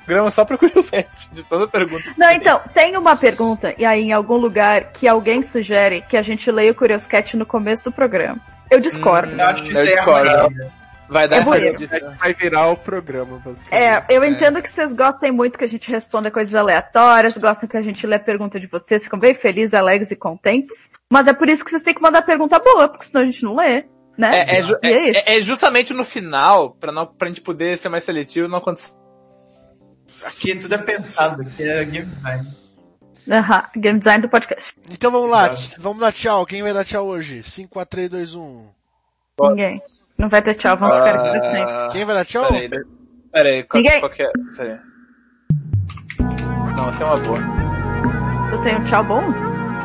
[0.06, 2.12] programa só pra curiosidade de toda pergunta.
[2.18, 6.22] Não, então, tem uma pergunta, e aí em algum lugar que alguém sugere que a
[6.22, 8.40] gente leia o Curioscat no começo do programa.
[8.70, 9.32] Eu discordo.
[9.32, 10.72] Eu acho que isso aí é discordo.
[11.10, 11.92] Vai dar É acredito.
[12.18, 13.74] Vai virar o programa, basicamente.
[13.84, 17.76] É, eu entendo que vocês gostem muito que a gente responda coisas aleatórias, gostam que
[17.76, 20.90] a gente lê a pergunta de vocês, ficam bem felizes, alegres e contentes.
[21.12, 23.44] Mas é por isso que vocês têm que mandar pergunta boa, porque senão a gente
[23.44, 23.84] não lê,
[24.18, 24.40] né?
[24.40, 24.76] É, é, é isso.
[25.30, 28.94] é- é justamente no final, pra, não, pra gente poder ser mais seletivo, não acontecer.
[30.26, 32.48] Aqui tudo é pensado, aqui é game design.
[33.30, 34.74] Aham, game design do podcast.
[34.90, 35.82] Então vamos lá, Exato.
[35.82, 36.46] vamos dar tchau.
[36.46, 37.44] Quem vai dar tchau hoje?
[37.44, 38.66] 5, 4, 3, 2, 1.
[39.42, 39.82] Ninguém.
[40.18, 41.86] Não vai ter tchau, vamos ficar aqui pra.
[41.86, 42.46] Ah, Quem vai dar tchau?
[42.48, 42.70] Peraí,
[43.32, 44.00] peraí, qual, Ninguém.
[44.00, 44.32] qual que é?
[44.56, 44.78] Peraí.
[46.76, 47.40] Não, essa é uma boa.
[48.52, 49.22] Tu tem um tchau bom?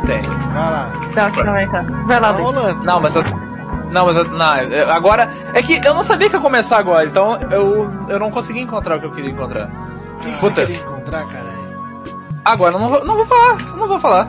[0.07, 0.21] Tem.
[0.23, 0.93] Vai lá.
[0.97, 2.07] Um tchau então.
[2.07, 2.45] Vai lá, Tá Luiz.
[2.57, 2.85] rolando.
[2.85, 3.23] Não, mas eu.
[3.93, 5.29] Não, mas eu, não, eu- agora.
[5.55, 8.97] É que eu não sabia que ia começar agora, então eu, eu não consegui encontrar
[8.97, 9.71] o que eu queria encontrar.
[10.23, 10.67] Quem Puta.
[10.67, 11.57] você encontrar, caralho?
[12.45, 14.29] Agora eu não vou, não vou falar, não vou falar.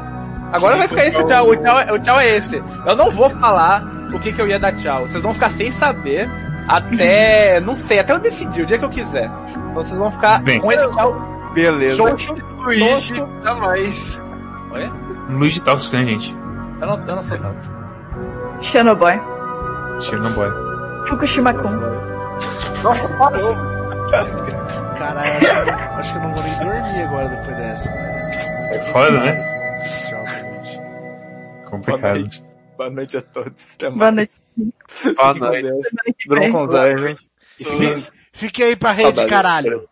[0.52, 2.64] Agora vai ficar esse o tchau, o tchau, é- o tchau é esse.
[2.86, 3.84] Eu não vou falar
[4.14, 5.08] o que que eu ia dar tchau.
[5.08, 6.30] Vocês vão ficar sem saber
[6.68, 9.30] até, não sei, até eu decidir, o dia que eu quiser.
[9.50, 10.60] Então vocês vão ficar Bem.
[10.60, 11.16] com esse tchau.
[11.54, 11.96] Beleza.
[11.98, 12.36] Xoxo.
[12.60, 14.22] Luigi, jamais.
[14.72, 14.92] Oi?
[15.30, 16.36] Luigi tóxico, né, gente?
[16.82, 17.72] Eu não, eu não sou tanto.
[18.62, 19.20] Chernobyl.
[20.00, 20.52] Chernobyl.
[21.08, 21.80] Fukushima-kun.
[22.84, 23.38] Caralho,
[24.14, 27.90] acho eu não, acho que eu não vou nem dormir agora depois dessa.
[27.90, 29.84] É foda, né?
[29.84, 30.78] Gente.
[30.78, 32.20] Boa Complicado.
[32.20, 32.44] noite.
[32.78, 33.74] Boa noite a todos.
[33.76, 33.98] Até mais.
[33.98, 34.32] Boa noite.
[35.16, 35.40] Boa noite.
[35.40, 35.88] com Deus.
[35.88, 36.52] Semana que Durmam vem.
[36.52, 37.28] com os anjos.
[37.60, 37.98] E Sou- fiquem-
[38.34, 39.30] Fique aí pra rede, Saudade.
[39.30, 39.90] caralho.